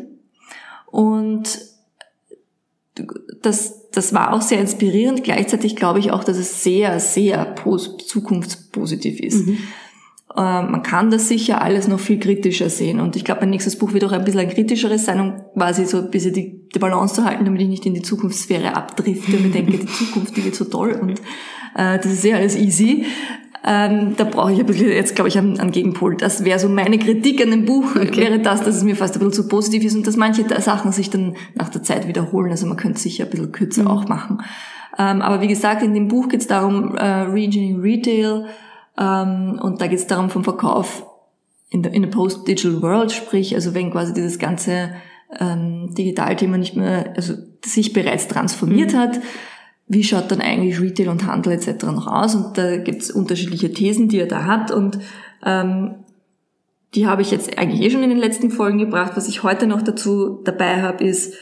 Und 0.87 1.59
das, 3.41 3.89
das 3.91 4.13
war 4.13 4.33
auch 4.33 4.41
sehr 4.41 4.59
inspirierend. 4.59 5.23
Gleichzeitig 5.23 5.75
glaube 5.75 5.99
ich 5.99 6.11
auch, 6.11 6.23
dass 6.23 6.37
es 6.37 6.63
sehr, 6.63 6.99
sehr 6.99 7.55
zukunftspositiv 7.55 9.19
ist. 9.19 9.45
Mhm. 9.45 9.57
Äh, 10.35 10.61
man 10.61 10.83
kann 10.83 11.09
das 11.09 11.27
sicher 11.27 11.61
alles 11.61 11.87
noch 11.87 11.99
viel 11.99 12.19
kritischer 12.19 12.69
sehen. 12.69 12.99
Und 12.99 13.15
ich 13.15 13.25
glaube, 13.25 13.41
mein 13.41 13.49
nächstes 13.49 13.77
Buch 13.77 13.93
wird 13.93 14.03
auch 14.03 14.11
ein 14.11 14.23
bisschen 14.23 14.41
ein 14.41 14.49
kritischeres 14.49 15.05
sein, 15.05 15.19
um 15.19 15.33
quasi 15.53 15.85
so 15.85 15.97
ein 15.97 16.11
bisschen 16.11 16.33
die, 16.33 16.67
die 16.73 16.79
Balance 16.79 17.15
zu 17.15 17.25
halten, 17.25 17.45
damit 17.45 17.61
ich 17.61 17.67
nicht 17.67 17.85
in 17.85 17.93
die 17.93 18.01
Zukunftssphäre 18.01 18.75
abdrifte 18.75 19.35
und 19.35 19.43
mir 19.43 19.51
denke, 19.51 19.77
die 19.77 19.85
Zukunft, 19.87 20.37
die 20.37 20.45
wird 20.45 20.55
so 20.55 20.65
toll 20.65 20.91
und 21.01 21.19
äh, 21.75 21.97
das 21.97 22.05
ist 22.05 22.21
sehr 22.21 22.37
alles 22.37 22.55
easy. 22.55 23.05
Ähm, 23.65 24.15
da 24.15 24.23
brauche 24.23 24.53
ich 24.53 24.59
ein 24.59 24.65
bisschen 24.65 24.89
jetzt, 24.89 25.15
glaube 25.15 25.29
ich, 25.29 25.37
einen, 25.37 25.59
einen 25.59 25.71
Gegenpol. 25.71 26.15
Das 26.15 26.45
wäre 26.45 26.59
so 26.59 26.69
meine 26.69 26.99
Kritik 26.99 27.41
an 27.41 27.51
dem 27.51 27.65
Buch, 27.65 27.95
okay. 27.95 28.15
wäre 28.15 28.39
das, 28.39 28.61
dass 28.61 28.75
es 28.75 28.83
mir 28.83 28.95
fast 28.95 29.15
ein 29.15 29.19
bisschen 29.19 29.43
zu 29.43 29.47
positiv 29.47 29.83
ist 29.83 29.95
und 29.95 30.07
dass 30.07 30.15
manche 30.15 30.45
Sachen 30.61 30.91
sich 30.91 31.09
dann 31.09 31.35
nach 31.55 31.69
der 31.69 31.83
Zeit 31.83 32.07
wiederholen. 32.07 32.51
Also 32.51 32.67
man 32.67 32.77
könnte 32.77 32.99
sicher 32.99 33.25
ein 33.25 33.29
bisschen 33.29 33.51
kürzer 33.51 33.83
mhm. 33.83 33.87
auch 33.87 34.07
machen. 34.07 34.41
Ähm, 34.97 35.21
aber 35.21 35.41
wie 35.41 35.47
gesagt, 35.47 35.83
in 35.83 35.93
dem 35.93 36.07
Buch 36.07 36.29
geht 36.29 36.41
es 36.41 36.47
darum, 36.47 36.95
äh, 36.95 37.03
Regional 37.03 37.81
Retail, 37.81 38.45
ähm, 38.97 39.59
und 39.61 39.81
da 39.81 39.87
geht 39.87 39.99
es 39.99 40.07
darum 40.07 40.29
vom 40.29 40.43
Verkauf 40.43 41.05
in 41.69 41.83
der, 41.83 41.93
in 41.93 42.01
der 42.01 42.09
Post-Digital 42.09 42.81
World, 42.81 43.11
sprich, 43.11 43.53
also 43.55 43.73
wenn 43.73 43.91
quasi 43.91 44.13
dieses 44.13 44.39
ganze 44.39 44.91
ähm, 45.39 45.93
Digitalthema 45.93 46.57
nicht 46.57 46.75
mehr, 46.75 47.13
also 47.15 47.33
sich 47.63 47.93
bereits 47.93 48.27
transformiert 48.27 48.93
mhm. 48.93 48.97
hat, 48.97 49.19
wie 49.87 50.03
schaut 50.03 50.31
dann 50.31 50.41
eigentlich 50.41 50.81
Retail 50.81 51.09
und 51.09 51.25
Handel 51.25 51.53
etc. 51.53 51.85
noch 51.85 52.07
aus? 52.07 52.35
Und 52.35 52.57
da 52.57 52.77
gibt 52.77 53.03
es 53.03 53.11
unterschiedliche 53.11 53.71
Thesen, 53.71 54.09
die 54.09 54.19
er 54.19 54.27
da 54.27 54.45
hat 54.45 54.71
und 54.71 54.99
ähm, 55.45 55.95
die 56.95 57.07
habe 57.07 57.21
ich 57.21 57.31
jetzt 57.31 57.57
eigentlich 57.57 57.81
eh 57.81 57.89
schon 57.89 58.03
in 58.03 58.09
den 58.09 58.17
letzten 58.17 58.49
Folgen 58.49 58.79
gebracht. 58.79 59.13
Was 59.15 59.27
ich 59.27 59.43
heute 59.43 59.67
noch 59.67 59.81
dazu 59.81 60.41
dabei 60.43 60.81
habe, 60.81 61.03
ist, 61.03 61.35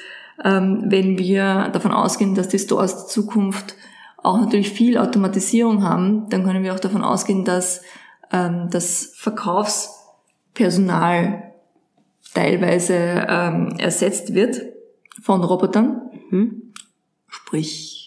ähm, 0.43 0.86
wenn 0.88 1.17
wir 1.17 1.69
davon 1.71 1.91
ausgehen, 1.91 2.36
dass 2.36 2.49
die 2.49 2.60
Stores 2.60 2.95
der 2.95 3.08
Zukunft 3.08 3.75
auch 4.17 4.39
natürlich 4.39 4.71
viel 4.71 4.97
Automatisierung 4.97 5.84
haben, 5.84 6.27
dann 6.29 6.43
können 6.43 6.63
wir 6.63 6.73
auch 6.73 6.79
davon 6.79 7.03
ausgehen, 7.03 7.45
dass 7.45 7.84
ähm, 8.31 8.69
das 8.71 9.13
Verkaufspersonal 9.15 11.51
teilweise 12.34 13.27
ähm, 13.29 13.75
ersetzt 13.77 14.34
wird 14.34 14.62
von 15.21 15.43
Robotern, 15.43 16.01
mhm. 16.31 16.73
sprich 17.27 18.04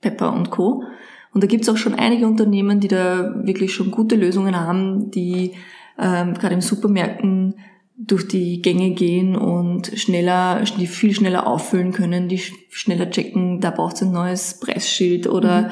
Pepper 0.00 0.32
und 0.32 0.50
Co. 0.50 0.84
Und 1.32 1.44
da 1.44 1.46
gibt's 1.46 1.68
auch 1.68 1.76
schon 1.76 1.94
einige 1.94 2.26
Unternehmen, 2.26 2.80
die 2.80 2.88
da 2.88 3.34
wirklich 3.44 3.72
schon 3.72 3.90
gute 3.90 4.16
Lösungen 4.16 4.56
haben, 4.56 5.10
die 5.10 5.52
ähm, 5.98 6.34
gerade 6.34 6.54
in 6.54 6.60
Supermärkten 6.60 7.54
durch 7.98 8.28
die 8.28 8.62
Gänge 8.62 8.92
gehen 8.92 9.36
und 9.36 9.88
schneller, 9.98 10.62
die 10.78 10.86
viel 10.86 11.12
schneller 11.12 11.46
auffüllen 11.46 11.92
können, 11.92 12.28
die 12.28 12.38
schneller 12.70 13.10
checken, 13.10 13.60
da 13.60 13.72
braucht 13.72 13.96
es 13.96 14.02
ein 14.02 14.12
neues 14.12 14.60
Pressschild 14.60 15.26
oder 15.26 15.62
mhm. 15.62 15.70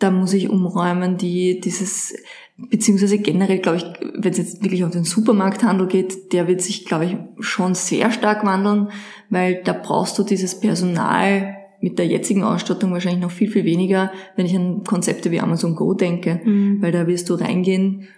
da 0.00 0.10
muss 0.10 0.32
ich 0.32 0.50
umräumen, 0.50 1.16
die 1.18 1.60
dieses, 1.60 2.14
beziehungsweise 2.56 3.18
generell, 3.18 3.60
glaube 3.60 3.78
ich, 3.78 3.84
wenn 4.14 4.32
es 4.32 4.38
jetzt 4.38 4.62
wirklich 4.64 4.82
auf 4.82 4.90
den 4.90 5.04
Supermarkthandel 5.04 5.86
geht, 5.86 6.32
der 6.32 6.48
wird 6.48 6.62
sich, 6.62 6.84
glaube 6.84 7.04
ich, 7.04 7.16
schon 7.38 7.76
sehr 7.76 8.10
stark 8.10 8.44
wandeln, 8.44 8.88
weil 9.30 9.62
da 9.62 9.72
brauchst 9.72 10.18
du 10.18 10.24
dieses 10.24 10.58
Personal 10.58 11.55
mit 11.80 11.98
der 11.98 12.06
jetzigen 12.06 12.42
Ausstattung 12.42 12.92
wahrscheinlich 12.92 13.22
noch 13.22 13.30
viel, 13.30 13.50
viel 13.50 13.64
weniger, 13.64 14.10
wenn 14.34 14.46
ich 14.46 14.56
an 14.56 14.84
Konzepte 14.84 15.30
wie 15.30 15.40
Amazon 15.40 15.76
Go 15.76 15.94
denke, 15.94 16.40
mhm. 16.44 16.80
weil 16.80 16.92
da 16.92 17.06
wirst 17.06 17.28
du 17.28 17.34
reingehen, 17.34 18.08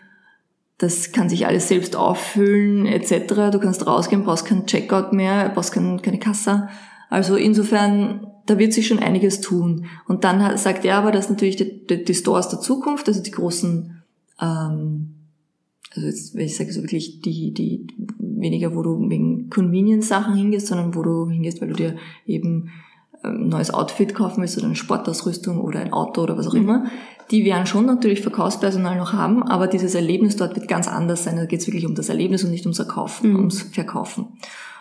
das 0.79 1.11
kann 1.11 1.29
sich 1.29 1.47
alles 1.47 1.69
selbst 1.69 1.97
auffüllen 1.97 2.87
etc. 2.87 3.51
Du 3.53 3.59
kannst 3.59 3.87
rausgehen, 3.87 4.25
brauchst 4.25 4.47
keinen 4.47 4.67
Checkout 4.67 5.13
mehr, 5.13 5.51
brauchst 5.51 5.73
kein, 5.73 6.01
keine 6.01 6.21
Kassa. 6.21 6.69
Also 7.11 7.35
insofern, 7.37 8.29
da 8.47 8.59
wird 8.59 8.73
sich 8.73 8.87
schon 8.87 9.01
einiges 9.01 9.41
tun. 9.41 9.87
Und 10.07 10.23
dann 10.23 10.57
sagt 10.57 10.85
er 10.85 10.97
aber, 10.97 11.11
dass 11.11 11.29
natürlich 11.29 11.57
die, 11.57 11.85
die, 11.85 12.05
die 12.05 12.15
Stores 12.15 12.49
der 12.49 12.61
Zukunft, 12.61 13.09
also 13.09 13.21
die 13.23 13.33
großen, 13.33 14.03
ähm, 14.41 15.15
also 15.95 16.07
jetzt, 16.07 16.37
wenn 16.37 16.47
ich 16.47 16.57
sage 16.57 16.73
so 16.73 16.83
wirklich 16.83 17.23
die, 17.23 17.53
die 17.53 17.87
weniger, 18.19 18.77
wo 18.77 18.83
du 18.83 19.11
wegen 19.11 19.51
Convenience-Sachen 19.51 20.37
hingehst, 20.37 20.69
sondern 20.69 20.95
wo 20.95 21.03
du 21.03 21.29
hingehst, 21.29 21.61
weil 21.61 21.69
du 21.69 21.75
dir 21.75 21.97
eben 22.25 22.71
ein 23.23 23.49
neues 23.49 23.73
Outfit 23.73 24.15
kaufen 24.15 24.41
willst 24.41 24.57
oder 24.57 24.67
eine 24.67 24.77
Sportausrüstung 24.77 25.61
oder 25.61 25.81
ein 25.81 25.93
Auto 25.93 26.23
oder 26.23 26.37
was 26.39 26.47
auch 26.47 26.55
mhm. 26.55 26.63
immer, 26.63 26.85
die 27.31 27.45
werden 27.45 27.67
schon 27.67 27.87
natürlich 27.87 28.23
Verkaufspersonal 28.23 28.97
noch 28.97 29.13
haben, 29.13 29.43
aber 29.43 29.67
dieses 29.67 29.95
Erlebnis 29.95 30.37
dort 30.37 30.57
wird 30.57 30.69
ganz 30.69 30.89
anders 30.89 31.25
sein. 31.25 31.37
Da 31.37 31.45
geht 31.45 31.61
es 31.61 31.67
wirklich 31.67 31.87
um 31.87 31.95
das 31.95 32.09
Erlebnis 32.09 32.45
und 32.45 32.51
nicht 32.51 32.65
ums 32.65 32.79
Verkaufen, 32.79 33.31
mhm. 33.31 33.37
ums 33.37 33.63
Verkaufen. 33.63 34.39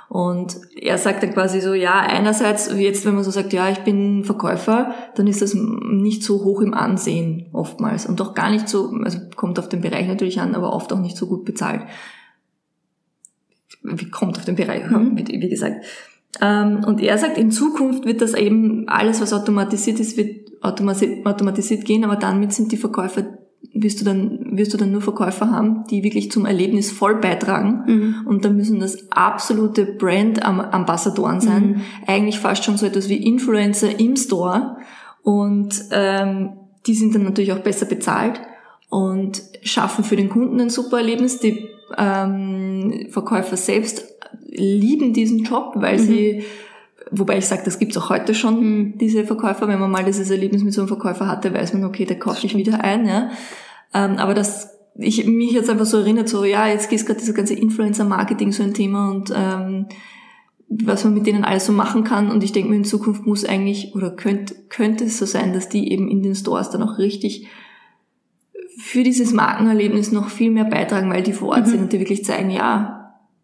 Und 0.10 0.56
er 0.80 0.98
sagt 0.98 1.22
dann 1.22 1.34
quasi 1.34 1.60
so, 1.60 1.74
ja, 1.74 2.00
einerseits, 2.00 2.72
jetzt 2.74 3.06
wenn 3.06 3.16
man 3.16 3.26
so 3.26 3.32
sagt, 3.32 3.52
ja, 3.52 3.70
ich 3.70 3.80
bin 3.80 4.24
Verkäufer, 4.24 4.94
dann 5.16 5.28
ist 5.28 5.42
das 5.42 5.54
nicht 5.54 6.24
so 6.24 6.46
hoch 6.46 6.62
im 6.62 6.74
Ansehen 6.74 7.48
oftmals 7.52 8.06
und 8.06 8.22
auch 8.22 8.34
gar 8.34 8.50
nicht 8.50 8.70
so, 8.70 8.92
also 9.04 9.20
kommt 9.36 9.60
auf 9.60 9.68
den 9.68 9.82
Bereich 9.82 10.08
natürlich 10.08 10.40
an, 10.40 10.56
aber 10.56 10.72
oft 10.72 10.94
auch 10.94 11.00
nicht 11.00 11.18
so 11.18 11.28
gut 11.28 11.44
bezahlt. 11.44 11.82
Wie 13.84 14.10
kommt 14.10 14.38
auf 14.38 14.46
den 14.46 14.56
Bereich, 14.56 14.90
mhm. 14.90 15.18
wie 15.18 15.50
gesagt. 15.50 15.84
Ähm, 16.42 16.84
und 16.86 17.02
er 17.02 17.18
sagt, 17.18 17.38
in 17.38 17.52
Zukunft 17.52 18.06
wird 18.06 18.22
das 18.22 18.34
eben 18.34 18.88
alles, 18.88 19.22
was 19.22 19.34
automatisiert 19.34 20.00
ist, 20.00 20.18
wird 20.18 20.48
automatisiert 20.62 21.86
gehen, 21.86 22.04
aber 22.04 22.16
damit 22.16 22.54
sind 22.54 22.72
die 22.72 22.78
Verkäufer, 22.78 23.26
wirst 23.74 24.02
du 24.02 24.06
dann, 24.06 24.58
wirst 24.58 24.74
du 24.74 24.78
dann 24.78 24.92
nur 24.92 25.02
Verkäufer 25.02 25.52
haben, 25.52 25.86
die 25.90 26.04
wirklich 26.04 26.32
zum 26.32 26.46
Erlebnis 26.46 26.92
voll 26.92 27.16
beitragen. 27.16 27.84
Mhm. 27.86 28.28
Und 28.28 28.46
da 28.46 28.50
müssen 28.50 28.80
das 28.80 29.12
absolute 29.12 29.86
Brand-Ambassadoren 29.86 31.42
sein. 31.42 31.68
Mhm. 31.68 31.82
Eigentlich 32.08 32.40
fast 32.40 32.64
schon 32.64 32.78
so 32.78 32.86
etwas 32.86 33.10
wie 33.10 33.24
Influencer 33.24 34.00
im 34.00 34.16
Store. 34.16 34.78
Und 35.24 35.76
ähm, 35.92 36.52
die 36.86 36.96
sind 36.96 37.14
dann 37.14 37.24
natürlich 37.24 37.52
auch 37.52 37.60
besser 37.60 37.86
bezahlt 37.86 38.40
und 38.90 39.44
schaffen 39.62 40.04
für 40.04 40.16
den 40.16 40.30
Kunden 40.30 40.60
ein 40.60 40.70
super 40.70 40.98
Erlebnis. 40.98 41.40
Die 41.40 41.70
ähm, 41.98 43.08
Verkäufer 43.10 43.58
selbst 43.58 44.17
lieben 44.50 45.14
diesen 45.14 45.44
Job, 45.44 45.74
weil 45.76 45.98
mhm. 45.98 46.04
sie 46.04 46.44
wobei 47.12 47.38
ich 47.38 47.46
sage, 47.46 47.62
das 47.64 47.80
gibt's 47.80 47.98
auch 47.98 48.10
heute 48.10 48.34
schon, 48.34 48.60
mhm. 48.60 48.98
diese 48.98 49.24
Verkäufer. 49.26 49.68
Wenn 49.68 49.80
man 49.80 49.92
mal 49.92 50.04
dieses 50.04 50.30
Erlebnis 50.30 50.64
mit 50.64 50.74
so 50.74 50.82
einem 50.82 50.88
Verkäufer 50.88 51.28
hatte, 51.28 51.54
weiß 51.54 51.74
man, 51.74 51.86
okay, 51.86 52.06
der 52.06 52.20
kauft 52.20 52.44
dich 52.44 52.56
wieder 52.56 52.84
ein. 52.84 53.08
Ja. 53.08 53.30
Ähm, 53.94 54.18
aber 54.18 54.34
das 54.34 54.74
ich 55.00 55.26
mich 55.28 55.52
jetzt 55.52 55.70
einfach 55.70 55.86
so 55.86 55.98
erinnert, 55.98 56.28
so 56.28 56.44
ja, 56.44 56.68
jetzt 56.68 56.92
ist 56.92 57.06
gerade 57.06 57.20
dieses 57.20 57.36
ganze 57.36 57.54
Influencer-Marketing 57.54 58.52
so 58.52 58.64
ein 58.64 58.74
Thema 58.74 59.12
und 59.12 59.32
ähm, 59.36 59.86
was 60.70 61.04
man 61.04 61.14
mit 61.14 61.28
denen 61.28 61.46
alles 61.46 61.66
so 61.66 61.72
machen 61.72 62.04
kann. 62.04 62.32
Und 62.32 62.44
ich 62.44 62.52
denke 62.52 62.70
mir, 62.70 62.78
in 62.78 62.84
Zukunft 62.84 63.26
muss 63.26 63.46
eigentlich 63.46 63.96
oder 63.96 64.10
könnte, 64.10 64.56
könnte 64.70 65.06
es 65.06 65.18
so 65.18 65.26
sein, 65.26 65.54
dass 65.54 65.70
die 65.70 65.92
eben 65.92 66.10
in 66.10 66.24
den 66.24 66.36
Stores 66.36 66.72
dann 66.72 66.84
auch 66.84 66.98
richtig 66.98 67.48
für 68.80 69.04
dieses 69.04 69.34
Markenerlebnis 69.34 70.12
noch 70.12 70.30
viel 70.30 70.52
mehr 70.52 70.66
beitragen, 70.66 71.10
weil 71.10 71.24
die 71.24 71.34
vor 71.34 71.50
Ort 71.50 71.68
mhm. 71.68 71.72
sind 71.72 71.82
und 71.84 71.94
die 71.94 72.00
wirklich 72.00 72.26
zeigen, 72.26 72.50
ja, 72.50 72.97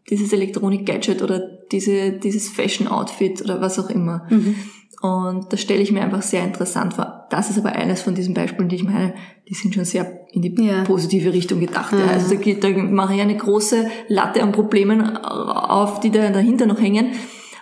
dieses 0.09 0.33
Elektronik-Gadget 0.33 1.21
oder 1.21 1.39
diese, 1.71 2.11
dieses 2.11 2.49
Fashion-Outfit 2.49 3.41
oder 3.41 3.61
was 3.61 3.79
auch 3.79 3.89
immer. 3.89 4.25
Mhm. 4.29 4.55
Und 5.01 5.51
das 5.51 5.59
stelle 5.59 5.81
ich 5.81 5.91
mir 5.91 6.01
einfach 6.01 6.21
sehr 6.21 6.45
interessant 6.45 6.93
vor. 6.93 7.25
Das 7.29 7.49
ist 7.49 7.57
aber 7.57 7.73
eines 7.73 8.01
von 8.01 8.15
diesen 8.15 8.33
Beispielen, 8.33 8.69
die 8.69 8.77
ich 8.77 8.83
meine, 8.85 9.13
die 9.49 9.53
sind 9.53 9.75
schon 9.75 9.83
sehr 9.83 10.25
in 10.31 10.41
die 10.41 10.55
ja. 10.63 10.83
positive 10.85 11.33
Richtung 11.33 11.59
gedacht. 11.59 11.91
Ja. 11.91 12.13
Also 12.13 12.35
da, 12.35 12.51
da 12.53 12.69
mache 12.69 13.15
ich 13.15 13.21
eine 13.21 13.35
große 13.35 13.85
Latte 14.07 14.41
an 14.41 14.53
Problemen 14.53 15.17
auf, 15.17 15.99
die 15.99 16.09
da 16.09 16.29
dahinter 16.29 16.67
noch 16.67 16.79
hängen. 16.79 17.11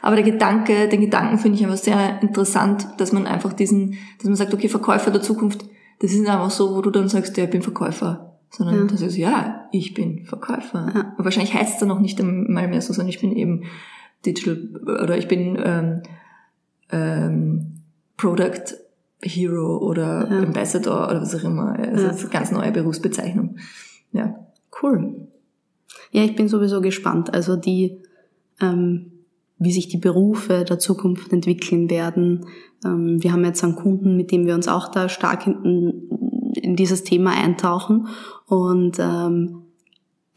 Aber 0.04 0.16
der 0.16 0.26
Gedanke, 0.26 0.88
den 0.88 1.02
Gedanken 1.02 1.40
finde 1.40 1.58
ich 1.58 1.64
einfach 1.64 1.78
sehr 1.78 2.22
interessant, 2.22 2.88
dass 2.98 3.12
man 3.12 3.26
einfach 3.26 3.54
diesen, 3.54 3.98
dass 4.18 4.26
man 4.26 4.36
sagt, 4.36 4.54
okay, 4.54 4.70
Verkäufer 4.70 5.10
der 5.10 5.22
Zukunft, 5.24 5.66
das 6.00 6.12
ist 6.12 6.28
einfach 6.28 6.52
so, 6.52 6.76
wo 6.76 6.82
du 6.82 6.92
dann 6.92 7.10
sagst, 7.10 7.38
ja, 7.38 7.46
ich 7.46 7.50
bin 7.50 7.64
Verkäufer 7.64 8.31
sondern 8.52 8.80
ja. 8.80 8.86
das 8.86 9.02
ist, 9.02 9.18
ja, 9.18 9.68
ich 9.72 9.94
bin 9.94 10.26
Verkäufer. 10.26 10.92
Ja. 10.94 11.16
Und 11.18 11.24
wahrscheinlich 11.24 11.54
heißt 11.54 11.74
es 11.74 11.80
dann 11.80 11.88
noch 11.88 12.02
nicht 12.02 12.20
einmal 12.20 12.68
mehr 12.68 12.82
so, 12.82 12.94
sondern 12.94 13.10
ich 13.10 13.22
bin 13.22 13.36
eben 13.36 13.64
Digital 14.26 14.70
oder 15.04 15.18
ich 15.18 15.28
bin 15.28 15.58
ähm, 15.64 16.04
ähm, 16.92 17.72
Product 18.18 18.76
Hero 19.24 19.78
oder 19.78 20.28
ja. 20.30 20.40
Ambassador 20.40 21.10
oder 21.10 21.22
was 21.22 21.34
auch 21.36 21.44
immer. 21.44 21.78
Also 21.80 22.08
das 22.08 22.18
ist 22.18 22.24
eine 22.24 22.34
ganz 22.34 22.52
neue 22.52 22.72
Berufsbezeichnung. 22.72 23.56
Ja. 24.12 24.36
Cool. 24.82 25.28
Ja, 26.12 26.24
ich 26.24 26.36
bin 26.36 26.48
sowieso 26.48 26.82
gespannt. 26.82 27.34
Also 27.34 27.56
die, 27.56 28.00
ähm, 28.60 29.12
wie 29.60 29.72
sich 29.72 29.88
die 29.88 29.98
Berufe 29.98 30.66
der 30.66 30.80
Zukunft 30.80 31.32
entwickeln 31.32 31.90
werden. 31.90 32.46
Ähm, 32.84 33.24
wir 33.24 33.32
haben 33.32 33.46
jetzt 33.46 33.64
einen 33.64 33.76
Kunden, 33.76 34.18
mit 34.18 34.32
dem 34.32 34.46
wir 34.46 34.56
uns 34.56 34.68
auch 34.68 34.90
da 34.90 35.08
stark 35.08 35.48
in, 35.48 36.10
in 36.56 36.76
dieses 36.76 37.04
Thema 37.04 37.32
eintauchen. 37.32 38.08
Und 38.46 39.00
ähm, 39.00 39.64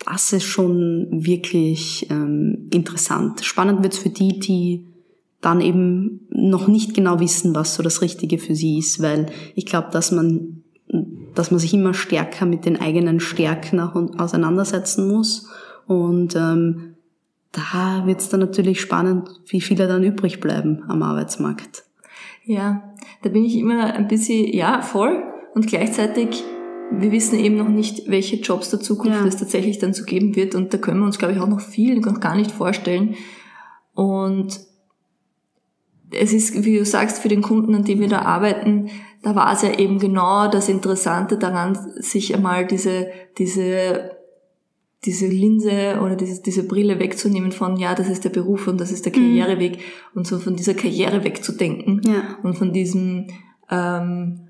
das 0.05 0.33
ist 0.33 0.45
schon 0.45 1.09
wirklich 1.11 2.09
ähm, 2.11 2.69
interessant. 2.73 3.45
Spannend 3.45 3.83
wird's 3.83 3.99
für 3.99 4.11
die, 4.11 4.39
die 4.39 4.87
dann 5.41 5.61
eben 5.61 6.27
noch 6.31 6.69
nicht 6.69 6.95
genau 6.95 7.21
wissen, 7.21 7.55
was 7.55 7.75
so 7.75 7.83
das 7.83 8.01
Richtige 8.01 8.39
für 8.39 8.55
sie 8.55 8.79
ist, 8.79 9.03
weil 9.03 9.27
ich 9.55 9.67
glaube, 9.67 9.89
dass 9.93 10.11
man, 10.11 10.63
dass 11.35 11.51
man 11.51 11.61
sich 11.61 11.75
immer 11.75 11.95
stärker 11.95 12.47
mit 12.47 12.65
den 12.65 12.81
eigenen 12.81 13.21
Stärken 13.21 13.79
auseinandersetzen 13.81 15.09
muss. 15.09 15.49
Und 15.87 16.35
ähm, 16.35 16.95
da 17.53 18.03
wird's 18.07 18.31
dann 18.31 18.41
natürlich 18.41 18.81
spannend, 18.81 19.29
wie 19.47 19.61
viele 19.61 19.87
dann 19.87 20.03
übrig 20.03 20.41
bleiben 20.41 20.83
am 20.89 21.03
Arbeitsmarkt. 21.03 21.85
Ja, 22.45 22.95
da 23.23 23.29
bin 23.31 23.45
ich 23.45 23.57
immer 23.57 23.95
ein 23.95 24.09
bisschen, 24.09 24.53
ja, 24.53 24.83
voll. 24.83 25.23
Und 25.55 25.67
gleichzeitig, 25.67 26.43
wir 26.91 27.13
wissen 27.13 27.39
eben 27.39 27.57
noch 27.57 27.69
nicht, 27.69 28.11
welche 28.11 28.37
Jobs 28.37 28.71
der 28.71 28.81
Zukunft 28.81 29.21
ja. 29.21 29.27
es 29.27 29.37
tatsächlich 29.37 29.79
dann 29.79 29.95
zu 29.95 30.05
geben 30.05 30.37
wird. 30.37 30.55
Und 30.55 30.75
da 30.75 30.79
können 30.79 31.01
wir 31.01 31.07
uns, 31.07 31.19
glaube 31.19 31.35
ich, 31.35 31.41
auch 31.41 31.49
noch 31.49 31.61
viel 31.61 32.01
noch 32.01 32.21
gar 32.21 32.35
nicht 32.35 32.51
vorstellen. 32.51 33.15
Und 33.95 34.61
es 36.11 36.33
ist, 36.33 36.65
wie 36.65 36.79
du 36.79 36.85
sagst, 36.85 37.19
für 37.19 37.29
den 37.29 37.43
Kunden, 37.43 37.75
an 37.75 37.85
dem 37.85 38.01
wir 38.01 38.09
da 38.09 38.23
arbeiten, 38.23 38.91
da 39.23 39.35
war 39.35 39.53
es 39.53 39.63
ja 39.63 39.79
eben 39.79 39.99
genau 39.99 40.49
das 40.49 40.69
Interessante 40.69 41.39
daran, 41.39 41.79
sich 41.97 42.35
einmal 42.35 42.67
diese, 42.67 43.09
diese, 43.39 44.11
diese 45.05 45.27
Linse 45.27 46.01
oder 46.03 46.17
diese, 46.17 46.43
diese 46.43 46.67
Brille 46.67 46.99
wegzunehmen 46.99 47.53
von, 47.53 47.77
ja, 47.77 47.95
das 47.95 48.09
ist 48.09 48.25
der 48.25 48.31
Beruf 48.31 48.67
und 48.67 48.81
das 48.81 48.93
ist 48.93 49.05
der 49.07 49.13
Karriereweg 49.13 49.79
mhm. 49.79 49.83
und 50.15 50.27
so 50.27 50.39
von 50.39 50.57
dieser 50.57 50.75
Karriere 50.75 51.25
wegzudenken 51.25 52.03
ja. 52.05 52.39
und 52.43 52.59
von 52.59 52.73
diesem, 52.73 53.29
ähm, 53.71 54.49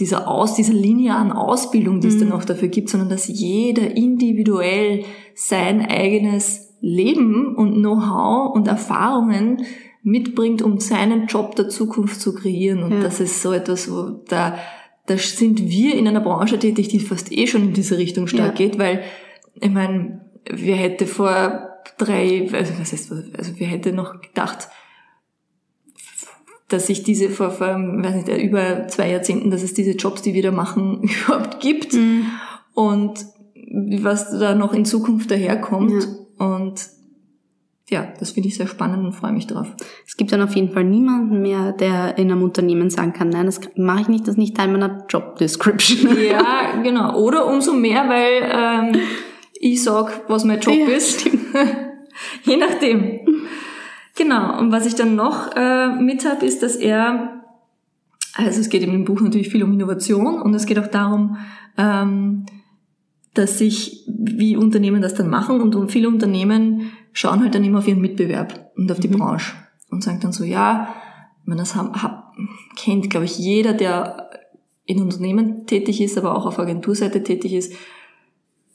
dieser 0.00 0.28
Aus, 0.28 0.54
dieser 0.54 0.74
linearen 0.74 1.30
Ausbildung, 1.30 2.00
die 2.00 2.08
es 2.08 2.18
dann 2.18 2.32
auch 2.32 2.42
mhm. 2.42 2.46
dafür 2.46 2.68
gibt, 2.68 2.88
sondern 2.88 3.08
dass 3.08 3.28
jeder 3.28 3.96
individuell 3.96 5.04
sein 5.34 5.86
eigenes 5.86 6.74
Leben 6.80 7.54
und 7.54 7.74
Know-how 7.74 8.54
und 8.54 8.68
Erfahrungen 8.68 9.64
mitbringt, 10.02 10.62
um 10.62 10.80
seinen 10.80 11.26
Job 11.26 11.56
der 11.56 11.68
Zukunft 11.68 12.20
zu 12.20 12.34
kreieren. 12.34 12.82
Und 12.82 12.92
ja. 12.92 13.00
das 13.00 13.20
ist 13.20 13.40
so 13.40 13.52
etwas, 13.52 13.90
wo 13.90 14.22
da, 14.28 14.58
da 15.06 15.16
sind 15.16 15.68
wir 15.68 15.94
in 15.96 16.06
einer 16.06 16.20
Branche 16.20 16.58
tätig, 16.58 16.88
die 16.88 17.00
fast 17.00 17.32
eh 17.32 17.46
schon 17.46 17.62
in 17.62 17.72
diese 17.72 17.96
Richtung 17.96 18.26
stark 18.26 18.58
ja. 18.58 18.66
geht, 18.66 18.78
weil, 18.78 19.02
ich 19.54 19.70
meine, 19.70 20.20
wer 20.50 20.76
hätte 20.76 21.06
vor 21.06 21.70
drei, 21.96 22.48
also 22.52 22.72
was 22.78 22.92
heißt, 22.92 23.12
also 23.12 23.52
wer 23.56 23.66
hätte 23.66 23.92
noch 23.92 24.20
gedacht, 24.20 24.68
dass 26.68 26.86
sich 26.86 27.02
diese 27.02 27.28
vor, 27.28 27.50
vor 27.50 27.68
weiß 27.68 28.14
nicht, 28.14 28.42
über 28.42 28.88
zwei 28.88 29.10
Jahrzehnten, 29.10 29.50
dass 29.50 29.62
es 29.62 29.74
diese 29.74 29.92
Jobs, 29.92 30.22
die 30.22 30.34
wir 30.34 30.42
da 30.42 30.50
machen, 30.50 31.02
überhaupt 31.26 31.60
gibt 31.60 31.92
mhm. 31.94 32.26
und 32.74 33.26
was 34.00 34.30
da 34.38 34.54
noch 34.54 34.72
in 34.72 34.84
Zukunft 34.84 35.30
daherkommt. 35.30 36.02
Ja. 36.02 36.46
Und 36.46 36.88
ja, 37.90 38.08
das 38.18 38.30
finde 38.30 38.48
ich 38.48 38.56
sehr 38.56 38.66
spannend 38.66 39.04
und 39.04 39.12
freue 39.12 39.32
mich 39.32 39.46
drauf. 39.46 39.66
Es 40.06 40.16
gibt 40.16 40.32
dann 40.32 40.40
auf 40.40 40.54
jeden 40.54 40.72
Fall 40.72 40.84
niemanden 40.84 41.42
mehr, 41.42 41.72
der 41.72 42.16
in 42.16 42.30
einem 42.30 42.42
Unternehmen 42.42 42.88
sagen 42.88 43.12
kann, 43.12 43.28
nein, 43.28 43.46
das 43.46 43.60
mache 43.76 44.02
ich 44.02 44.08
nicht, 44.08 44.22
das 44.22 44.34
ist 44.34 44.38
nicht 44.38 44.56
Teil 44.56 44.68
meiner 44.68 45.04
Job 45.08 45.36
Description. 45.36 46.16
Ja, 46.16 46.72
genau. 46.82 47.18
Oder 47.18 47.46
umso 47.46 47.74
mehr, 47.74 48.08
weil 48.08 48.94
ähm, 48.94 49.02
ich 49.52 49.82
sag, 49.82 50.22
was 50.28 50.44
mein 50.44 50.60
Job 50.60 50.74
ja, 50.74 50.86
ist. 50.88 51.26
Je 52.44 52.56
nachdem. 52.56 53.20
Genau, 54.16 54.58
und 54.58 54.70
was 54.70 54.86
ich 54.86 54.94
dann 54.94 55.16
noch 55.16 55.54
äh, 55.56 55.88
mit 55.88 56.24
habe, 56.24 56.46
ist, 56.46 56.62
dass 56.62 56.76
er, 56.76 57.42
also 58.34 58.60
es 58.60 58.68
geht 58.68 58.82
in 58.82 58.92
dem 58.92 59.04
Buch 59.04 59.20
natürlich 59.20 59.48
viel 59.48 59.64
um 59.64 59.72
Innovation 59.72 60.40
und 60.40 60.54
es 60.54 60.66
geht 60.66 60.78
auch 60.78 60.86
darum, 60.86 61.36
ähm, 61.76 62.46
dass 63.34 63.58
sich, 63.58 64.04
wie 64.06 64.56
Unternehmen 64.56 65.02
das 65.02 65.14
dann 65.14 65.28
machen 65.28 65.60
und 65.60 65.90
viele 65.90 66.08
Unternehmen 66.08 66.92
schauen 67.12 67.40
halt 67.40 67.56
dann 67.56 67.64
immer 67.64 67.80
auf 67.80 67.88
ihren 67.88 68.00
Mitbewerb 68.00 68.70
und 68.76 68.90
auf 68.92 69.00
die 69.00 69.08
mhm. 69.08 69.18
Branche 69.18 69.52
und 69.90 70.04
sagen 70.04 70.20
dann 70.20 70.32
so, 70.32 70.44
ja, 70.44 70.94
man 71.44 71.58
das 71.58 71.74
haben, 71.74 72.00
hab, 72.00 72.34
kennt, 72.76 73.10
glaube 73.10 73.26
ich, 73.26 73.36
jeder, 73.36 73.72
der 73.72 74.30
in 74.84 75.02
Unternehmen 75.02 75.66
tätig 75.66 76.00
ist, 76.00 76.16
aber 76.16 76.36
auch 76.36 76.46
auf 76.46 76.60
Agenturseite 76.60 77.24
tätig 77.24 77.52
ist, 77.52 77.72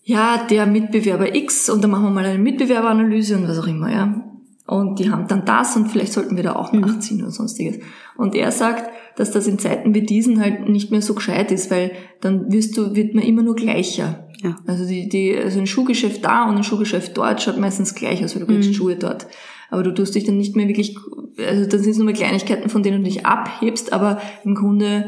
ja, 0.04 0.46
der 0.50 0.66
Mitbewerber 0.66 1.34
X 1.34 1.70
und 1.70 1.82
dann 1.82 1.92
machen 1.92 2.04
wir 2.04 2.10
mal 2.10 2.26
eine 2.26 2.40
Mitbewerberanalyse 2.40 3.38
und 3.38 3.48
was 3.48 3.60
auch 3.60 3.68
immer, 3.68 3.90
ja 3.90 4.29
und 4.70 5.00
die 5.00 5.10
haben 5.10 5.28
dann 5.28 5.46
das 5.46 5.76
und 5.76 5.88
vielleicht 5.88 6.14
sollten 6.14 6.36
wir 6.36 6.44
da 6.44 6.56
auch 6.56 6.72
mhm. 6.72 6.82
nachziehen 6.82 7.22
oder 7.24 7.32
sonstiges. 7.32 7.80
Und 8.16 8.36
er 8.36 8.52
sagt, 8.52 8.92
dass 9.16 9.32
das 9.32 9.48
in 9.48 9.58
Zeiten 9.58 9.96
wie 9.96 10.04
diesen 10.04 10.40
halt 10.40 10.70
nicht 10.70 10.92
mehr 10.92 11.02
so 11.02 11.16
gescheit 11.16 11.52
ist, 11.52 11.72
weil 11.72 11.92
dann 12.22 12.52
wirst 12.52 12.78
du, 12.78 12.96
wird 12.96 13.16
man 13.16 13.24
immer 13.24 13.42
nur 13.42 13.56
gleicher. 13.56 14.28
Ja. 14.44 14.58
Also 14.68 14.86
die, 14.86 15.10
die, 15.10 15.36
also 15.36 15.60
ein 15.60 15.66
Schuhgeschäft 15.66 16.24
da 16.24 16.48
und 16.48 16.56
ein 16.56 16.64
Schuhgeschäft 16.64 17.18
dort 17.18 17.42
schaut 17.42 17.58
meistens 17.58 17.96
gleich 17.96 18.24
aus, 18.24 18.36
weil 18.36 18.46
du 18.46 18.54
kriegst 18.54 18.70
mhm. 18.70 18.74
Schuhe 18.76 18.96
dort. 18.96 19.26
Aber 19.72 19.82
du 19.82 19.92
tust 19.92 20.14
dich 20.14 20.26
dann 20.26 20.38
nicht 20.38 20.56
mehr 20.56 20.68
wirklich, 20.68 20.96
also 21.38 21.66
dann 21.66 21.80
sind 21.80 21.98
nur 21.98 22.06
mal 22.06 22.14
Kleinigkeiten, 22.14 22.70
von 22.70 22.84
denen 22.84 23.04
du 23.04 23.10
dich 23.10 23.26
abhebst, 23.26 23.92
aber 23.92 24.22
im 24.46 24.54
Grunde 24.54 25.06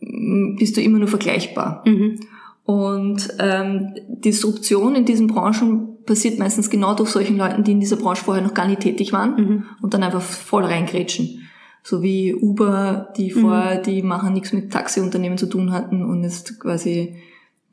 mm, 0.00 0.56
bist 0.56 0.76
du 0.76 0.80
immer 0.80 0.98
nur 0.98 1.08
vergleichbar. 1.08 1.84
Mhm. 1.86 2.18
Und 2.64 3.28
ähm, 3.40 3.94
Disruption 4.08 4.94
in 4.94 5.04
diesen 5.04 5.26
Branchen 5.26 5.98
passiert 6.06 6.38
meistens 6.38 6.70
genau 6.70 6.94
durch 6.94 7.10
solchen 7.10 7.36
Leuten, 7.36 7.62
die 7.62 7.72
in 7.72 7.80
dieser 7.80 7.96
Branche 7.96 8.24
vorher 8.24 8.42
noch 8.42 8.54
gar 8.54 8.66
nicht 8.66 8.80
tätig 8.80 9.12
waren 9.12 9.36
mhm. 9.36 9.64
und 9.82 9.94
dann 9.94 10.02
einfach 10.02 10.22
voll 10.22 10.64
reingrätschen. 10.64 11.42
So 11.82 12.02
wie 12.02 12.34
Uber, 12.34 13.12
die 13.18 13.30
vorher, 13.30 13.78
mhm. 13.78 13.82
die 13.82 14.02
machen 14.02 14.32
nichts 14.32 14.54
mit 14.54 14.72
Taxiunternehmen 14.72 15.36
zu 15.36 15.46
tun 15.46 15.72
hatten 15.72 16.02
und 16.02 16.22
jetzt 16.22 16.58
quasi 16.58 17.16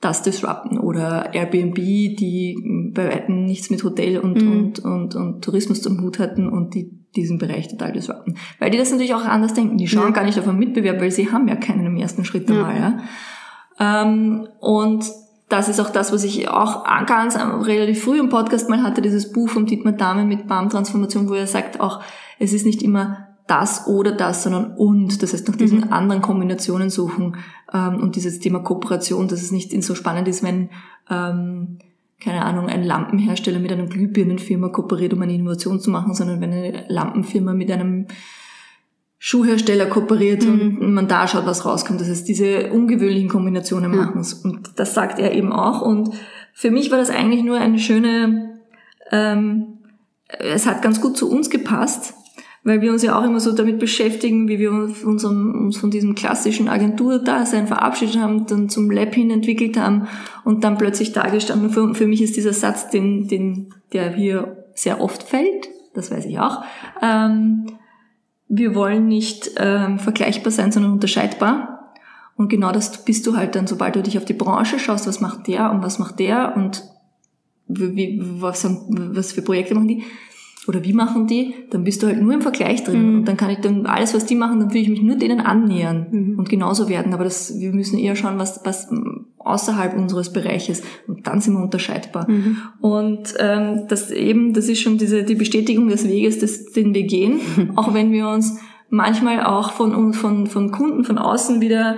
das 0.01 0.23
disrupten 0.23 0.77
oder 0.77 1.33
Airbnb, 1.33 1.75
die 1.75 2.91
bei 2.93 3.07
weitem 3.07 3.45
nichts 3.45 3.69
mit 3.69 3.83
Hotel 3.83 4.17
und, 4.17 4.41
mhm. 4.41 4.51
und, 4.51 4.79
und, 4.79 5.15
und 5.15 5.41
Tourismus 5.43 5.81
zum 5.81 6.01
Hut 6.01 6.19
hatten 6.19 6.49
und 6.49 6.73
die 6.73 6.91
diesen 7.15 7.37
Bereich 7.37 7.67
total 7.67 7.91
disrupten. 7.91 8.35
Weil 8.59 8.71
die 8.71 8.77
das 8.77 8.89
natürlich 8.89 9.13
auch 9.13 9.25
anders 9.25 9.53
denken. 9.53 9.77
Die 9.77 9.87
schauen 9.87 10.07
ja. 10.07 10.11
gar 10.11 10.23
nicht 10.23 10.39
auf 10.39 10.47
einen 10.47 10.59
Mitbewerb, 10.59 11.01
weil 11.01 11.11
sie 11.11 11.29
haben 11.29 11.47
ja 11.47 11.57
keinen 11.57 11.85
im 11.85 11.97
ersten 11.97 12.23
Schritt 12.23 12.49
einmal. 12.49 12.75
Ja. 12.75 12.81
ja. 12.81 12.99
Ähm, 13.79 14.47
und 14.59 15.05
das 15.49 15.67
ist 15.67 15.79
auch 15.79 15.89
das, 15.89 16.13
was 16.13 16.23
ich 16.23 16.47
auch 16.47 16.85
ganz 17.05 17.35
relativ 17.35 18.03
früh 18.03 18.19
im 18.19 18.29
Podcast 18.29 18.69
mal 18.69 18.83
hatte, 18.83 19.01
dieses 19.01 19.33
Buch 19.33 19.49
von 19.49 19.65
Dietmar 19.65 19.93
Dahme 19.93 20.23
mit 20.23 20.47
BAM-Transformation, 20.47 21.29
wo 21.29 21.33
er 21.33 21.47
sagt 21.47 21.81
auch, 21.81 22.01
es 22.39 22.53
ist 22.53 22.65
nicht 22.65 22.81
immer 22.81 23.27
das 23.47 23.85
oder 23.85 24.13
das, 24.13 24.43
sondern 24.43 24.77
und. 24.77 25.21
Das 25.21 25.33
heißt, 25.33 25.47
nach 25.49 25.57
diesen 25.57 25.81
mhm. 25.81 25.93
anderen 25.93 26.21
Kombinationen 26.21 26.89
suchen 26.89 27.35
ähm, 27.73 27.97
und 27.97 28.15
dieses 28.15 28.39
Thema 28.39 28.59
Kooperation, 28.59 29.27
dass 29.27 29.41
es 29.41 29.51
nicht 29.51 29.71
so 29.83 29.93
spannend 29.93 30.29
ist, 30.29 30.41
wenn, 30.41 30.69
ähm, 31.09 31.79
keine 32.23 32.45
Ahnung, 32.45 32.67
ein 32.67 32.83
Lampenhersteller 32.83 33.59
mit 33.59 33.73
einer 33.73 33.87
Glühbirnenfirma 33.87 34.69
kooperiert, 34.69 35.13
um 35.13 35.21
eine 35.21 35.33
Innovation 35.33 35.81
zu 35.81 35.89
machen, 35.89 36.13
sondern 36.13 36.39
wenn 36.39 36.53
eine 36.53 36.85
Lampenfirma 36.87 37.53
mit 37.53 37.69
einem 37.71 38.07
Schuhhersteller 39.23 39.85
kooperiert 39.85 40.43
mhm. 40.43 40.79
und 40.79 40.93
man 40.95 41.07
da 41.07 41.27
schaut, 41.27 41.45
was 41.45 41.63
rauskommt. 41.63 42.01
Das 42.01 42.09
heißt, 42.09 42.27
diese 42.27 42.71
ungewöhnlichen 42.71 43.29
Kombinationen 43.29 43.93
ja. 43.93 43.99
machen 43.99 44.19
es. 44.19 44.33
Und 44.33 44.71
das 44.77 44.95
sagt 44.95 45.19
er 45.19 45.31
eben 45.35 45.53
auch. 45.53 45.83
Und 45.83 46.09
für 46.53 46.71
mich 46.71 46.89
war 46.89 46.97
das 46.97 47.11
eigentlich 47.11 47.43
nur 47.43 47.59
eine 47.59 47.77
schöne, 47.77 48.59
ähm, 49.11 49.77
es 50.27 50.65
hat 50.65 50.81
ganz 50.81 51.01
gut 51.01 51.17
zu 51.17 51.29
uns 51.29 51.51
gepasst, 51.51 52.15
weil 52.63 52.81
wir 52.81 52.91
uns 52.91 53.03
ja 53.03 53.15
auch 53.15 53.23
immer 53.23 53.39
so 53.39 53.51
damit 53.51 53.77
beschäftigen, 53.77 54.47
wie 54.47 54.57
wir 54.57 54.71
uns, 54.71 55.23
uns 55.23 55.77
von 55.77 55.91
diesem 55.91 56.15
klassischen 56.15 56.67
Agenturdasein 56.67 57.67
verabschiedet 57.67 58.17
haben, 58.17 58.47
dann 58.47 58.69
zum 58.69 58.89
Lab 58.89 59.13
hin 59.13 59.29
entwickelt 59.29 59.77
haben 59.77 60.07
und 60.45 60.63
dann 60.63 60.79
plötzlich 60.79 61.13
dargestanden. 61.13 61.69
Für, 61.69 61.93
für 61.93 62.07
mich 62.07 62.23
ist 62.23 62.37
dieser 62.37 62.53
Satz, 62.53 62.89
den, 62.89 63.27
den, 63.27 63.71
der 63.93 64.13
hier 64.13 64.65
sehr 64.73 64.99
oft 64.99 65.21
fällt, 65.21 65.69
das 65.93 66.09
weiß 66.09 66.25
ich 66.25 66.39
auch, 66.39 66.63
ähm, 67.03 67.67
wir 68.53 68.75
wollen 68.75 69.07
nicht 69.07 69.51
ähm, 69.57 69.97
vergleichbar 69.97 70.51
sein, 70.51 70.73
sondern 70.73 70.91
unterscheidbar. 70.91 71.93
Und 72.35 72.49
genau 72.49 72.73
das 72.73 73.05
bist 73.05 73.25
du 73.25 73.37
halt 73.37 73.55
dann, 73.55 73.65
sobald 73.65 73.95
du 73.95 74.03
dich 74.03 74.17
auf 74.17 74.25
die 74.25 74.33
Branche 74.33 74.77
schaust, 74.77 75.07
was 75.07 75.21
macht 75.21 75.47
der 75.47 75.71
und 75.71 75.83
was 75.83 75.99
macht 75.99 76.19
der 76.19 76.53
und 76.57 76.83
wie, 77.67 78.19
was, 78.21 78.67
was 78.89 79.31
für 79.31 79.41
Projekte 79.41 79.73
machen 79.73 79.87
die 79.87 80.03
oder 80.67 80.83
wie 80.83 80.93
machen 80.93 81.25
die, 81.25 81.55
dann 81.71 81.83
bist 81.83 82.03
du 82.03 82.07
halt 82.07 82.21
nur 82.21 82.33
im 82.33 82.41
Vergleich 82.41 82.83
drin. 82.83 83.11
Mhm. 83.11 83.19
Und 83.19 83.27
dann 83.27 83.35
kann 83.35 83.49
ich 83.49 83.59
dann 83.59 83.87
alles, 83.87 84.13
was 84.13 84.27
die 84.27 84.35
machen, 84.35 84.59
dann 84.59 84.73
will 84.73 84.81
ich 84.81 84.89
mich 84.89 85.01
nur 85.01 85.15
denen 85.15 85.39
annähern 85.39 86.07
mhm. 86.11 86.39
und 86.39 86.49
genauso 86.49 86.87
werden. 86.87 87.13
Aber 87.13 87.23
das, 87.23 87.59
wir 87.59 87.71
müssen 87.71 87.97
eher 87.97 88.15
schauen, 88.15 88.37
was, 88.37 88.61
was 88.63 88.89
außerhalb 89.39 89.97
unseres 89.97 90.31
Bereiches 90.31 90.83
und 91.07 91.25
dann 91.25 91.41
sind 91.41 91.55
wir 91.55 91.63
unterscheidbar. 91.63 92.29
Mhm. 92.29 92.57
Und 92.79 93.33
ähm, 93.39 93.85
das 93.87 94.11
eben, 94.11 94.53
das 94.53 94.69
ist 94.69 94.81
schon 94.81 94.99
diese 94.99 95.23
die 95.23 95.35
Bestätigung 95.35 95.87
des 95.87 96.07
Weges, 96.07 96.37
des, 96.37 96.71
den 96.71 96.93
wir 96.93 97.03
gehen, 97.03 97.39
auch 97.75 97.95
wenn 97.95 98.11
wir 98.11 98.27
uns 98.27 98.59
manchmal 98.89 99.43
auch 99.43 99.71
von 99.71 100.13
von 100.13 100.45
von 100.45 100.71
Kunden 100.71 101.03
von 101.03 101.17
außen 101.17 101.59
wieder 101.59 101.97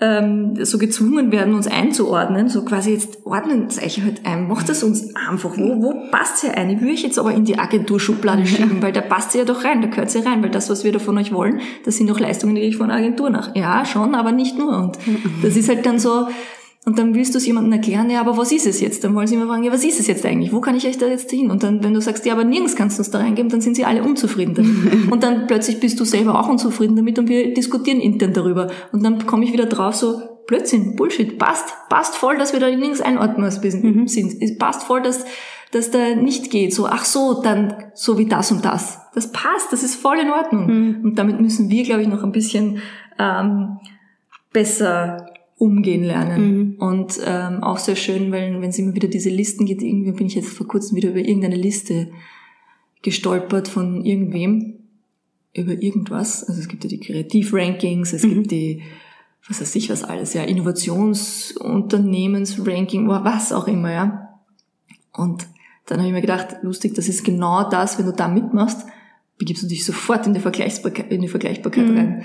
ähm, 0.00 0.64
so 0.64 0.78
gezwungen 0.78 1.32
werden, 1.32 1.54
uns 1.54 1.66
einzuordnen, 1.66 2.48
so 2.48 2.64
quasi 2.64 2.92
jetzt 2.92 3.26
ordnen 3.26 3.66
euch 3.66 4.02
halt 4.02 4.24
ein, 4.24 4.46
macht 4.46 4.68
das 4.68 4.82
uns 4.82 5.14
einfach, 5.16 5.56
wo, 5.56 5.82
wo 5.82 6.10
passt 6.10 6.44
ihr 6.44 6.56
ein? 6.56 6.70
Ich 6.70 6.80
will 6.80 6.92
euch 6.92 7.02
jetzt 7.02 7.18
aber 7.18 7.32
in 7.32 7.44
die 7.44 7.58
Agenturschublade 7.58 8.46
schieben, 8.46 8.80
weil 8.80 8.92
da 8.92 9.00
passt 9.00 9.34
ihr 9.34 9.40
ja 9.40 9.44
doch 9.44 9.64
rein, 9.64 9.82
da 9.82 9.88
gehört 9.88 10.14
ihr 10.14 10.24
rein, 10.24 10.42
weil 10.42 10.50
das, 10.50 10.70
was 10.70 10.84
wir 10.84 10.92
da 10.92 10.98
von 10.98 11.18
euch 11.18 11.32
wollen, 11.32 11.60
das 11.84 11.96
sind 11.96 12.08
doch 12.08 12.20
Leistungen, 12.20 12.54
die 12.54 12.62
ich 12.62 12.76
von 12.76 12.90
einer 12.90 13.00
Agentur 13.00 13.30
nach. 13.30 13.54
Ja, 13.56 13.84
schon, 13.84 14.14
aber 14.14 14.32
nicht 14.32 14.56
nur. 14.56 14.76
Und 14.76 14.98
das 15.42 15.56
ist 15.56 15.68
halt 15.68 15.84
dann 15.84 15.98
so, 15.98 16.28
und 16.84 16.98
dann 16.98 17.14
willst 17.14 17.34
du 17.34 17.38
es 17.38 17.46
jemandem 17.46 17.72
erklären, 17.72 18.08
ja, 18.08 18.20
aber 18.20 18.36
was 18.36 18.52
ist 18.52 18.66
es 18.66 18.80
jetzt? 18.80 19.04
Dann 19.04 19.14
wollen 19.14 19.26
sie 19.26 19.34
immer 19.34 19.46
fragen, 19.46 19.64
ja, 19.64 19.72
was 19.72 19.84
ist 19.84 20.00
es 20.00 20.06
jetzt 20.06 20.24
eigentlich? 20.24 20.52
Wo 20.52 20.60
kann 20.60 20.76
ich 20.76 20.86
euch 20.86 20.96
da 20.96 21.06
jetzt 21.06 21.30
hin? 21.30 21.50
Und 21.50 21.62
dann, 21.62 21.82
wenn 21.82 21.92
du 21.92 22.00
sagst, 22.00 22.24
ja, 22.24 22.32
aber 22.32 22.44
nirgends 22.44 22.76
kannst 22.76 22.98
du 22.98 23.00
uns 23.00 23.10
da 23.10 23.18
reingeben, 23.18 23.50
dann 23.50 23.60
sind 23.60 23.74
sie 23.74 23.84
alle 23.84 24.02
unzufrieden 24.02 24.54
damit. 24.54 25.10
und 25.10 25.22
dann 25.22 25.46
plötzlich 25.46 25.80
bist 25.80 25.98
du 26.00 26.04
selber 26.04 26.40
auch 26.40 26.48
unzufrieden 26.48 26.96
damit 26.96 27.18
und 27.18 27.28
wir 27.28 27.52
diskutieren 27.52 28.00
intern 28.00 28.32
darüber. 28.32 28.68
Und 28.92 29.02
dann 29.02 29.26
komme 29.26 29.44
ich 29.44 29.52
wieder 29.52 29.66
drauf, 29.66 29.96
so, 29.96 30.22
Blödsinn, 30.46 30.96
Bullshit, 30.96 31.38
passt, 31.38 31.74
passt 31.90 32.16
voll, 32.16 32.38
dass 32.38 32.54
wir 32.54 32.60
da 32.60 32.68
nirgends 32.68 33.02
einordnen 33.02 33.44
mhm. 33.44 34.08
sind. 34.08 34.40
Es 34.40 34.56
passt 34.56 34.84
voll, 34.84 35.02
dass, 35.02 35.26
dass 35.72 35.90
da 35.90 36.14
nicht 36.14 36.50
geht, 36.50 36.72
so, 36.72 36.86
ach 36.86 37.04
so, 37.04 37.42
dann, 37.42 37.74
so 37.92 38.16
wie 38.16 38.26
das 38.26 38.50
und 38.50 38.64
das. 38.64 38.98
Das 39.14 39.30
passt, 39.30 39.72
das 39.72 39.82
ist 39.82 39.96
voll 39.96 40.18
in 40.20 40.30
Ordnung. 40.30 40.66
Mhm. 40.66 41.04
Und 41.04 41.18
damit 41.18 41.38
müssen 41.38 41.68
wir, 41.68 41.82
glaube 41.82 42.00
ich, 42.00 42.08
noch 42.08 42.22
ein 42.22 42.32
bisschen, 42.32 42.80
ähm, 43.18 43.78
besser 44.52 45.26
umgehen 45.58 46.04
lernen. 46.04 46.40
Mhm. 46.40 46.76
Und 46.78 47.20
ähm, 47.24 47.62
auch 47.62 47.78
sehr 47.78 47.96
schön, 47.96 48.30
weil 48.32 48.60
wenn 48.60 48.68
es 48.70 48.78
immer 48.78 48.94
wieder 48.94 49.08
diese 49.08 49.30
Listen 49.30 49.66
gibt, 49.66 49.82
irgendwie 49.82 50.12
bin 50.12 50.28
ich 50.28 50.34
jetzt 50.34 50.50
vor 50.50 50.66
kurzem 50.66 50.96
wieder 50.96 51.10
über 51.10 51.18
irgendeine 51.18 51.56
Liste 51.56 52.08
gestolpert 53.02 53.68
von 53.68 54.02
irgendwem. 54.04 54.74
über 55.54 55.82
irgendwas. 55.82 56.44
Also 56.44 56.60
es 56.60 56.68
gibt 56.68 56.84
ja 56.84 56.90
die 56.90 57.00
Kreativrankings, 57.00 58.12
es 58.12 58.22
mhm. 58.22 58.34
gibt 58.34 58.50
die, 58.52 58.82
was 59.48 59.60
weiß 59.60 59.74
ich 59.76 59.90
was 59.90 60.04
alles, 60.04 60.34
ja, 60.34 60.44
Innovationsunternehmensranking, 60.44 63.08
was 63.08 63.52
auch 63.52 63.66
immer, 63.66 63.92
ja. 63.92 64.38
Und 65.12 65.48
dann 65.86 65.98
habe 65.98 66.08
ich 66.08 66.14
mir 66.14 66.20
gedacht, 66.20 66.58
lustig, 66.62 66.94
das 66.94 67.08
ist 67.08 67.24
genau 67.24 67.68
das, 67.68 67.98
wenn 67.98 68.06
du 68.06 68.12
da 68.12 68.28
mitmachst, 68.28 68.86
begibst 69.38 69.62
du 69.62 69.66
dich 69.66 69.84
sofort 69.84 70.26
in 70.26 70.34
die 70.34 70.40
Vergleichbarkeit, 70.40 71.10
in 71.10 71.22
die 71.22 71.28
Vergleichbarkeit 71.28 71.88
mhm. 71.88 71.96
rein. 71.96 72.24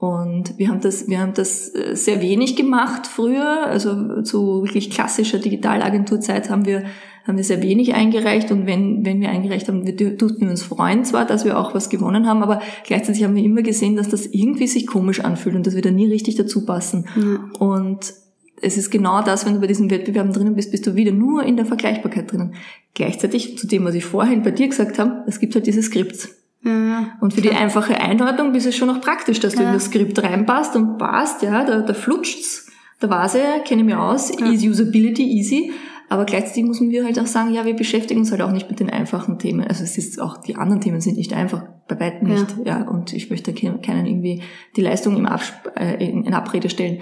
Und 0.00 0.58
wir 0.58 0.70
haben 0.70 0.80
das, 0.80 1.08
wir 1.08 1.20
haben 1.20 1.34
das 1.34 1.74
äh, 1.74 1.94
sehr 1.94 2.22
wenig 2.22 2.56
gemacht 2.56 3.06
früher, 3.06 3.66
also 3.66 4.22
zu 4.22 4.62
wirklich 4.62 4.90
klassischer 4.90 5.38
Digitalagenturzeit 5.38 6.48
haben 6.48 6.64
wir, 6.64 6.84
haben 7.26 7.36
wir 7.36 7.44
sehr 7.44 7.62
wenig 7.62 7.92
eingereicht 7.92 8.50
und 8.50 8.64
wenn, 8.64 9.04
wenn 9.04 9.20
wir 9.20 9.28
eingereicht 9.28 9.68
haben, 9.68 9.86
wir 9.86 9.94
durften 9.94 10.40
wir 10.40 10.48
uns 10.48 10.62
freuen 10.62 11.04
zwar, 11.04 11.26
dass 11.26 11.44
wir 11.44 11.58
auch 11.58 11.74
was 11.74 11.90
gewonnen 11.90 12.26
haben, 12.26 12.42
aber 12.42 12.62
gleichzeitig 12.86 13.24
haben 13.24 13.36
wir 13.36 13.44
immer 13.44 13.60
gesehen, 13.60 13.94
dass 13.94 14.08
das 14.08 14.24
irgendwie 14.24 14.68
sich 14.68 14.86
komisch 14.86 15.20
anfühlt 15.20 15.54
und 15.54 15.66
dass 15.66 15.74
wir 15.74 15.82
da 15.82 15.90
nie 15.90 16.06
richtig 16.06 16.36
dazu 16.36 16.64
passen. 16.64 17.04
Mhm. 17.14 17.52
Und 17.58 18.14
es 18.62 18.78
ist 18.78 18.90
genau 18.90 19.22
das, 19.22 19.44
wenn 19.44 19.52
du 19.52 19.60
bei 19.60 19.66
diesen 19.66 19.90
Wettbewerben 19.90 20.32
drinnen 20.32 20.54
bist, 20.54 20.70
bist 20.70 20.86
du 20.86 20.94
wieder 20.94 21.12
nur 21.12 21.42
in 21.42 21.58
der 21.58 21.66
Vergleichbarkeit 21.66 22.32
drinnen. 22.32 22.54
Gleichzeitig 22.94 23.58
zu 23.58 23.66
dem, 23.66 23.84
was 23.84 23.94
ich 23.94 24.06
vorhin 24.06 24.42
bei 24.42 24.50
dir 24.50 24.68
gesagt 24.68 24.98
habe, 24.98 25.24
es 25.26 25.40
gibt 25.40 25.54
halt 25.54 25.66
diese 25.66 25.82
Skripts. 25.82 26.39
Ja, 26.62 27.16
und 27.20 27.32
für 27.32 27.40
die 27.40 27.50
einfache 27.50 27.98
Einordnung 28.00 28.54
ist 28.54 28.66
es 28.66 28.76
schon 28.76 28.90
auch 28.90 29.00
praktisch, 29.00 29.40
dass 29.40 29.54
du 29.54 29.62
ja. 29.62 29.68
in 29.68 29.74
das 29.74 29.86
Skript 29.86 30.22
reinpasst 30.22 30.76
und 30.76 30.98
passt, 30.98 31.42
ja, 31.42 31.64
da, 31.64 31.80
da 31.80 31.94
flutscht's, 31.94 32.70
da 32.98 33.08
war 33.08 33.28
sie, 33.28 33.38
kenne 33.64 33.80
ich 33.80 33.86
mich 33.86 33.96
aus, 33.96 34.30
ja. 34.38 34.46
ist 34.46 34.62
Usability 34.62 35.22
easy, 35.22 35.72
aber 36.10 36.26
gleichzeitig 36.26 36.64
müssen 36.64 36.90
wir 36.90 37.04
halt 37.04 37.18
auch 37.18 37.26
sagen, 37.26 37.54
ja, 37.54 37.64
wir 37.64 37.74
beschäftigen 37.74 38.20
uns 38.20 38.30
halt 38.30 38.42
auch 38.42 38.52
nicht 38.52 38.68
mit 38.68 38.80
den 38.80 38.90
einfachen 38.90 39.38
Themen. 39.38 39.64
Also 39.66 39.84
es 39.84 39.96
ist 39.96 40.20
auch, 40.20 40.38
die 40.38 40.56
anderen 40.56 40.80
Themen 40.82 41.00
sind 41.00 41.16
nicht 41.16 41.32
einfach, 41.32 41.62
bei 41.88 41.98
weitem 41.98 42.28
nicht, 42.28 42.56
ja, 42.64 42.80
ja 42.80 42.88
und 42.88 43.12
ich 43.14 43.30
möchte 43.30 43.54
keinen 43.54 44.06
irgendwie 44.06 44.42
die 44.76 44.82
Leistung 44.82 45.16
im 45.16 45.26
Absp 45.26 45.70
äh, 45.76 46.04
in 46.04 46.34
Abrede 46.34 46.68
stellen. 46.68 46.98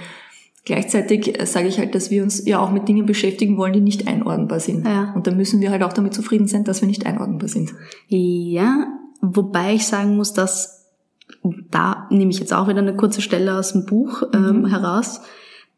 Gleichzeitig 0.64 1.38
sage 1.44 1.66
ich 1.66 1.78
halt, 1.78 1.94
dass 1.94 2.10
wir 2.10 2.22
uns 2.22 2.46
ja 2.46 2.60
auch 2.60 2.70
mit 2.70 2.86
Dingen 2.86 3.06
beschäftigen 3.06 3.56
wollen, 3.56 3.72
die 3.72 3.80
nicht 3.80 4.06
einordnbar 4.06 4.60
sind. 4.60 4.86
Ja. 4.86 5.14
Und 5.14 5.26
da 5.26 5.30
müssen 5.30 5.62
wir 5.62 5.70
halt 5.70 5.82
auch 5.82 5.94
damit 5.94 6.12
zufrieden 6.12 6.46
sein, 6.46 6.64
dass 6.64 6.82
wir 6.82 6.88
nicht 6.88 7.06
einordnbar 7.06 7.48
sind. 7.48 7.72
Ja, 8.08 8.86
Wobei 9.20 9.74
ich 9.74 9.86
sagen 9.86 10.16
muss, 10.16 10.32
dass 10.32 10.78
da 11.70 12.06
nehme 12.10 12.30
ich 12.30 12.38
jetzt 12.38 12.52
auch 12.52 12.68
wieder 12.68 12.78
eine 12.78 12.96
kurze 12.96 13.20
Stelle 13.20 13.56
aus 13.56 13.72
dem 13.72 13.86
Buch 13.86 14.22
ähm, 14.32 14.60
mhm. 14.60 14.66
heraus, 14.66 15.20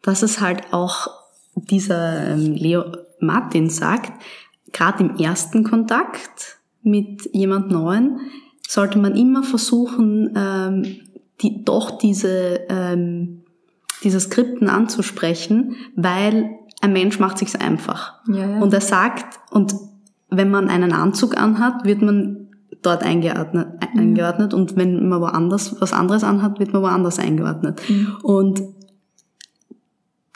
dass 0.03 0.23
es 0.23 0.41
halt 0.41 0.73
auch 0.73 1.09
dieser 1.55 2.29
ähm, 2.29 2.55
Leo 2.55 2.85
Martin 3.21 3.69
sagt, 3.69 4.13
gerade 4.73 5.05
im 5.05 5.17
ersten 5.17 5.65
Kontakt 5.65 6.59
mit 6.83 7.29
jemand 7.35 7.71
Neuen 7.71 8.21
sollte 8.67 8.99
man 8.99 9.17
immer 9.17 9.43
versuchen, 9.43 10.33
ähm, 10.37 11.01
die, 11.43 11.65
doch 11.65 11.99
diese, 11.99 12.61
ähm, 12.69 13.43
diese 14.03 14.21
Skripten 14.21 14.69
anzusprechen, 14.69 15.77
weil 15.97 16.51
ein 16.81 16.93
Mensch 16.93 17.19
macht 17.19 17.39
sich's 17.39 17.57
einfach. 17.57 18.21
Ja, 18.29 18.49
ja. 18.49 18.59
Und 18.61 18.73
er 18.73 18.81
sagt, 18.81 19.41
und 19.51 19.75
wenn 20.31 20.51
man 20.51 20.69
einen 20.69 20.93
Anzug 20.93 21.37
anhat, 21.37 21.85
wird 21.85 22.01
man 22.01 22.50
dort 22.83 23.03
eingeordnet, 23.03 23.69
mhm. 23.95 24.01
eingeordnet 24.01 24.55
und 24.55 24.77
wenn 24.77 25.09
man 25.09 25.21
woanders 25.21 25.81
was 25.81 25.93
anderes 25.93 26.25
anhat, 26.25 26.59
wird 26.59 26.73
man 26.73 26.83
woanders 26.83 27.19
eingeordnet. 27.19 27.81
Mhm. 27.89 28.17
Und 28.23 28.63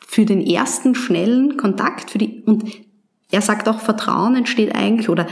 für 0.07 0.25
den 0.25 0.41
ersten 0.41 0.95
schnellen 0.95 1.57
Kontakt, 1.57 2.11
für 2.11 2.19
die, 2.19 2.43
und 2.47 2.65
er 3.31 3.41
sagt 3.41 3.69
auch, 3.69 3.81
Vertrauen 3.81 4.37
entsteht 4.37 4.75
eigentlich, 4.75 5.09
oder 5.09 5.27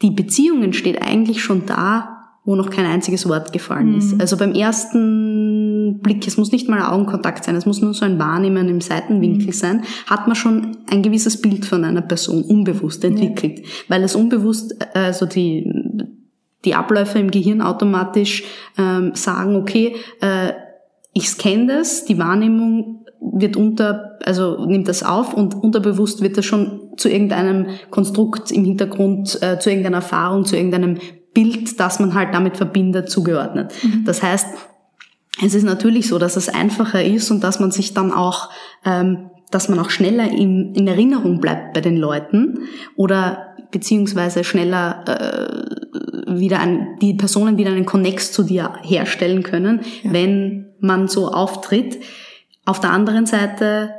die 0.00 0.10
Beziehung 0.10 0.62
entsteht 0.62 1.02
eigentlich 1.02 1.42
schon 1.42 1.66
da, 1.66 2.12
wo 2.44 2.56
noch 2.56 2.70
kein 2.70 2.86
einziges 2.86 3.28
Wort 3.28 3.52
gefallen 3.52 3.92
mhm. 3.92 3.98
ist. 3.98 4.20
Also 4.20 4.36
beim 4.36 4.52
ersten 4.52 6.00
Blick, 6.02 6.26
es 6.26 6.36
muss 6.36 6.50
nicht 6.50 6.68
mal 6.68 6.82
Augenkontakt 6.82 7.44
sein, 7.44 7.54
es 7.54 7.66
muss 7.66 7.80
nur 7.80 7.94
so 7.94 8.04
ein 8.04 8.18
Wahrnehmen 8.18 8.68
im 8.68 8.80
Seitenwinkel 8.80 9.48
mhm. 9.48 9.52
sein, 9.52 9.82
hat 10.06 10.26
man 10.26 10.34
schon 10.34 10.76
ein 10.90 11.02
gewisses 11.02 11.40
Bild 11.40 11.64
von 11.64 11.84
einer 11.84 12.02
Person 12.02 12.42
unbewusst 12.42 13.04
entwickelt. 13.04 13.60
Ja. 13.60 13.66
Weil 13.88 14.02
es 14.02 14.16
unbewusst, 14.16 14.74
also 14.94 15.26
die, 15.26 15.70
die 16.64 16.74
Abläufe 16.74 17.18
im 17.18 17.30
Gehirn 17.30 17.60
automatisch 17.60 18.44
ähm, 18.78 19.12
sagen, 19.14 19.56
okay, 19.56 19.96
äh, 20.20 20.52
ich 21.12 21.28
scanne 21.28 21.66
das, 21.66 22.04
die 22.04 22.18
Wahrnehmung 22.18 23.04
wird 23.20 23.56
unter, 23.56 24.18
also 24.24 24.64
nimmt 24.66 24.88
das 24.88 25.02
auf 25.02 25.32
und 25.34 25.54
unterbewusst 25.54 26.22
wird 26.22 26.36
das 26.36 26.44
schon 26.44 26.90
zu 26.96 27.08
irgendeinem 27.08 27.66
Konstrukt 27.90 28.50
im 28.50 28.64
Hintergrund, 28.64 29.40
äh, 29.42 29.58
zu 29.58 29.70
irgendeiner 29.70 29.98
Erfahrung, 29.98 30.44
zu 30.44 30.56
irgendeinem 30.56 30.98
Bild, 31.32 31.78
das 31.78 32.00
man 32.00 32.14
halt 32.14 32.34
damit 32.34 32.56
verbindet, 32.56 33.10
zugeordnet. 33.10 33.72
Mhm. 33.82 34.04
Das 34.04 34.22
heißt, 34.22 34.46
es 35.44 35.54
ist 35.54 35.64
natürlich 35.64 36.08
so, 36.08 36.18
dass 36.18 36.36
es 36.36 36.48
einfacher 36.48 37.02
ist 37.02 37.30
und 37.30 37.42
dass 37.42 37.58
man 37.58 37.70
sich 37.70 37.94
dann 37.94 38.12
auch, 38.12 38.50
ähm, 38.84 39.30
dass 39.52 39.68
man 39.68 39.78
auch 39.78 39.90
schneller 39.90 40.28
in, 40.28 40.74
in 40.74 40.88
Erinnerung 40.88 41.40
bleibt 41.40 41.74
bei 41.74 41.80
den 41.80 41.96
Leuten 41.96 42.60
oder 42.96 43.54
beziehungsweise 43.70 44.44
schneller 44.44 45.04
äh, 45.06 46.40
wieder 46.40 46.58
ein, 46.60 46.96
die 47.00 47.14
Personen 47.14 47.58
wieder 47.58 47.70
einen 47.70 47.86
Connex 47.86 48.32
zu 48.32 48.42
dir 48.42 48.74
herstellen 48.82 49.42
können, 49.42 49.82
ja. 50.02 50.12
wenn 50.12 50.72
man 50.80 51.06
so 51.06 51.28
auftritt. 51.28 51.98
Auf 52.64 52.80
der 52.80 52.90
anderen 52.90 53.26
Seite 53.26 53.90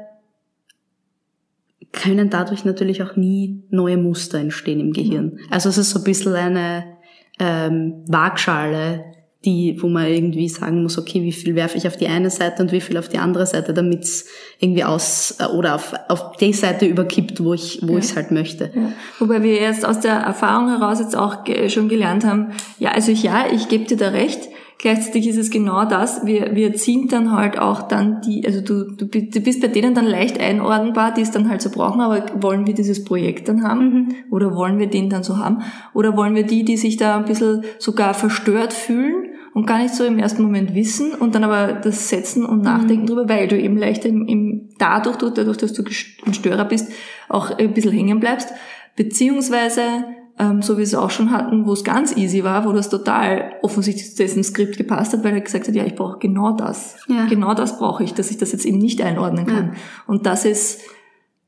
können 1.92 2.30
dadurch 2.30 2.66
natürlich 2.66 3.04
auch 3.04 3.16
nie 3.16 3.64
neue 3.70 3.98
Muster 3.98 4.40
entstehen 4.40 4.80
im 4.80 4.94
Gehirn. 4.94 5.40
Also 5.52 5.70
es 5.70 5.78
ist 5.78 5.92
so 5.92 6.00
ein 6.00 6.04
bisschen 6.04 6.34
eine 6.34 6.98
ähm, 7.40 8.04
Waagschale, 8.08 9.06
die, 9.46 9.82
wo 9.82 9.90
man 9.90 10.08
irgendwie 10.08 10.48
sagen 10.48 10.84
muss, 10.84 10.98
okay, 10.98 11.22
wie 11.22 11.32
viel 11.34 11.56
werfe 11.56 11.78
ich 11.78 11.86
auf 11.88 11.98
die 11.98 12.08
eine 12.08 12.30
Seite 12.30 12.64
und 12.64 12.72
wie 12.72 12.80
viel 12.80 12.98
auf 12.98 13.10
die 13.10 13.18
andere 13.18 13.46
Seite, 13.46 13.74
damit 13.74 14.04
es 14.04 14.26
irgendwie 14.60 14.84
aus 14.84 15.36
äh, 15.40 15.46
oder 15.46 15.76
auf, 15.76 15.94
auf 16.08 16.38
die 16.38 16.54
Seite 16.54 16.86
überkippt, 16.86 17.44
wo 17.44 17.54
ich 17.54 17.80
wo 17.82 17.94
ja. 17.94 18.00
ich 18.00 18.06
es 18.06 18.16
halt 18.16 18.32
möchte. 18.32 18.72
Ja. 18.74 18.94
Wobei 19.20 19.44
wir 19.44 19.56
jetzt 19.56 19.86
aus 19.86 20.00
der 20.00 20.14
Erfahrung 20.14 20.70
heraus 20.70 21.00
jetzt 21.00 21.16
auch 21.16 21.40
schon 21.68 21.90
gelernt 21.90 22.26
haben, 22.26 22.52
ja, 22.80 22.92
also 22.92 23.12
ich, 23.12 23.24
ja, 23.24 23.46
ich 23.52 23.68
gebe 23.68 23.86
dir 23.86 23.98
da 23.98 24.10
recht. 24.10 24.48
Gleichzeitig 24.80 25.28
ist 25.30 25.38
es 25.38 25.50
genau 25.50 25.86
das, 25.86 26.26
wir, 26.26 26.56
wir 26.56 26.74
ziehen 26.74 27.08
dann 27.08 27.32
halt 27.32 27.58
auch 27.58 27.84
dann 27.84 28.20
die, 28.20 28.46
also 28.46 28.60
du, 28.60 28.92
du, 28.92 29.06
du 29.06 29.40
bist 29.40 29.62
bei 29.62 29.68
denen 29.68 29.94
dann 29.94 30.06
leicht 30.06 30.42
einordnbar, 30.42 31.14
die 31.14 31.22
es 31.22 31.32
dann 31.32 31.50
halt 31.50 31.62
so 31.62 31.70
brauchen, 31.70 32.02
aber 32.02 32.26
wollen 32.42 32.68
wir 32.68 32.74
dieses 32.74 33.06
Projekt 33.06 33.48
dann 33.48 33.64
haben? 33.64 33.80
Mhm. 33.80 34.16
Oder 34.30 34.56
wollen 34.56 34.80
wir 34.80 34.88
den 34.88 35.10
dann 35.10 35.24
so 35.24 35.38
haben? 35.38 35.62
Oder 35.94 36.18
wollen 36.18 36.36
wir 36.36 36.44
die, 36.44 36.66
die 36.66 36.76
sich 36.76 36.98
da 36.98 37.16
ein 37.16 37.24
bisschen 37.24 37.64
sogar 37.80 38.14
verstört 38.14 38.74
fühlen? 38.74 39.33
Und 39.54 39.68
gar 39.68 39.80
nicht 39.80 39.94
so 39.94 40.04
im 40.04 40.20
ersten 40.20 40.42
Moment 40.44 40.74
wissen 40.74 41.14
und 41.14 41.36
dann 41.36 41.44
aber 41.44 41.74
das 41.74 42.10
Setzen 42.10 42.46
und 42.46 42.62
Nachdenken 42.62 43.04
mhm. 43.04 43.08
drüber, 43.08 43.30
weil 43.30 43.48
du 43.48 43.60
eben 43.60 43.78
leichter 43.78 44.10
im, 44.10 44.28
im 44.28 44.70
dadurch, 44.80 45.18
dadurch, 45.18 45.58
dass 45.58 45.74
du 45.74 45.84
ein 46.26 46.34
Störer 46.34 46.66
bist, 46.66 46.92
auch 47.30 47.52
ein 47.58 47.74
bisschen 47.74 47.92
hängen 47.92 48.20
bleibst, 48.20 48.50
beziehungsweise 48.96 50.06
ähm, 50.40 50.62
so 50.62 50.74
wie 50.74 50.78
wir 50.78 50.84
es 50.84 50.96
auch 50.96 51.12
schon 51.12 51.32
hatten, 51.32 51.66
wo 51.66 51.74
es 51.74 51.84
ganz 51.84 52.16
easy 52.18 52.44
war, 52.44 52.66
wo 52.66 52.72
das 52.72 52.90
total 52.90 53.54
offensichtlich 53.62 54.12
zu 54.12 54.18
dessen 54.18 54.44
Skript 54.44 54.78
gepasst 54.78 55.14
hat, 55.14 55.24
weil 55.24 55.34
er 55.34 55.42
gesagt 55.42 55.68
hat, 55.68 55.76
ja, 55.76 55.86
ich 55.86 55.96
brauche 55.96 56.18
genau 56.18 56.56
das. 56.56 56.98
Ja. 57.08 57.28
Genau 57.28 57.54
das 57.54 57.78
brauche 57.78 58.04
ich, 58.04 58.14
dass 58.14 58.32
ich 58.32 58.38
das 58.38 58.52
jetzt 58.52 58.66
eben 58.66 58.80
nicht 58.80 59.02
einordnen 59.02 59.46
kann. 59.46 59.66
Ja. 59.68 59.74
Und 60.08 60.26
das 60.26 60.46
ist, 60.46 60.82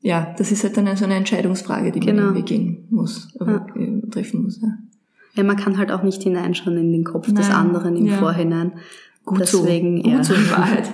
ja, 0.01 0.35
das 0.37 0.51
ist 0.51 0.63
halt 0.63 0.77
dann 0.77 0.95
so 0.95 1.05
eine 1.05 1.15
Entscheidungsfrage, 1.15 1.91
die 1.91 1.99
genau. 1.99 2.13
man 2.13 2.35
irgendwie 2.35 2.43
gehen 2.43 2.87
muss, 2.91 3.35
ja. 3.39 3.65
Äh, 3.75 4.07
treffen 4.11 4.43
muss. 4.43 4.61
Ja. 4.61 4.69
Ja, 5.35 5.43
man 5.43 5.57
kann 5.57 5.77
halt 5.77 5.91
auch 5.91 6.03
nicht 6.03 6.23
hineinschauen 6.23 6.77
in 6.77 6.91
den 6.91 7.03
Kopf 7.03 7.27
Nein. 7.27 7.35
des 7.35 7.49
anderen 7.49 7.95
im 7.95 8.05
ja. 8.05 8.17
Vorhinein. 8.17 8.73
Gut 9.25 9.41
Deswegen, 9.41 9.97
so. 9.97 10.03
Gut 10.03 10.11
ja. 10.11 10.23
so 10.23 10.33
in 10.33 10.51
Wahrheit. 10.51 10.93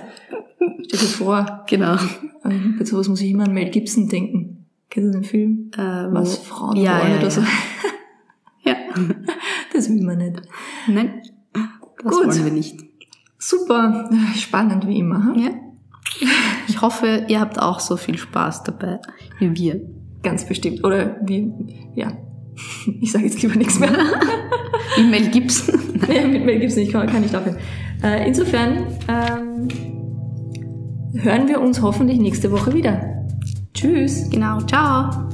Stell 0.86 0.98
dir 0.98 1.06
vor. 1.06 1.64
Genau. 1.68 1.96
Ähm, 2.44 2.76
bei 2.78 2.84
sowas 2.84 3.08
muss 3.08 3.20
ich 3.20 3.30
immer 3.30 3.44
an 3.44 3.52
Mel 3.52 3.70
Gibson 3.70 4.08
denken. 4.08 4.66
Kennst 4.90 5.14
du 5.14 5.18
den 5.18 5.24
Film? 5.24 5.70
Äh, 5.76 5.80
Was 5.80 6.38
Frauen 6.38 6.76
ja, 6.76 7.00
wollen 7.00 7.12
ja, 7.12 7.16
oder 7.16 7.24
ja. 7.24 7.30
so? 7.30 7.40
ja. 8.62 8.76
Das 9.72 9.88
will 9.88 10.02
man 10.02 10.18
nicht. 10.18 10.42
Nein. 10.86 11.22
Das 11.52 12.12
Gut. 12.12 12.26
wollen 12.26 12.44
wir 12.44 12.52
nicht. 12.52 12.78
Super. 13.38 14.10
Spannend 14.36 14.86
wie 14.86 14.98
immer. 14.98 15.34
Hm? 15.34 15.42
Ja. 15.42 15.50
Ich 16.68 16.82
hoffe, 16.82 17.24
ihr 17.28 17.40
habt 17.40 17.58
auch 17.58 17.80
so 17.80 17.96
viel 17.96 18.18
Spaß 18.18 18.64
dabei 18.64 19.00
wie 19.38 19.54
wir. 19.56 19.80
Ganz 20.22 20.46
bestimmt. 20.46 20.84
Oder 20.84 21.16
wie, 21.22 21.52
ja, 21.94 22.12
ich 23.00 23.12
sage 23.12 23.24
jetzt 23.24 23.42
lieber 23.42 23.56
nichts 23.56 23.78
mehr. 23.78 23.90
Wie 24.96 25.04
Mel 25.04 25.28
Gibson. 25.30 25.74
ja, 26.12 26.26
mit 26.26 26.44
Mel 26.44 26.58
Gibson, 26.60 26.82
ich 26.82 26.92
kann, 26.92 27.06
kann 27.06 27.22
nicht 27.22 27.34
aufhören. 27.34 27.56
Äh, 28.02 28.26
insofern 28.26 28.86
ähm, 29.08 29.68
hören 31.14 31.48
wir 31.48 31.60
uns 31.60 31.80
hoffentlich 31.80 32.18
nächste 32.18 32.50
Woche 32.50 32.74
wieder. 32.74 33.26
Tschüss. 33.74 34.28
Genau, 34.30 34.60
ciao. 34.62 35.28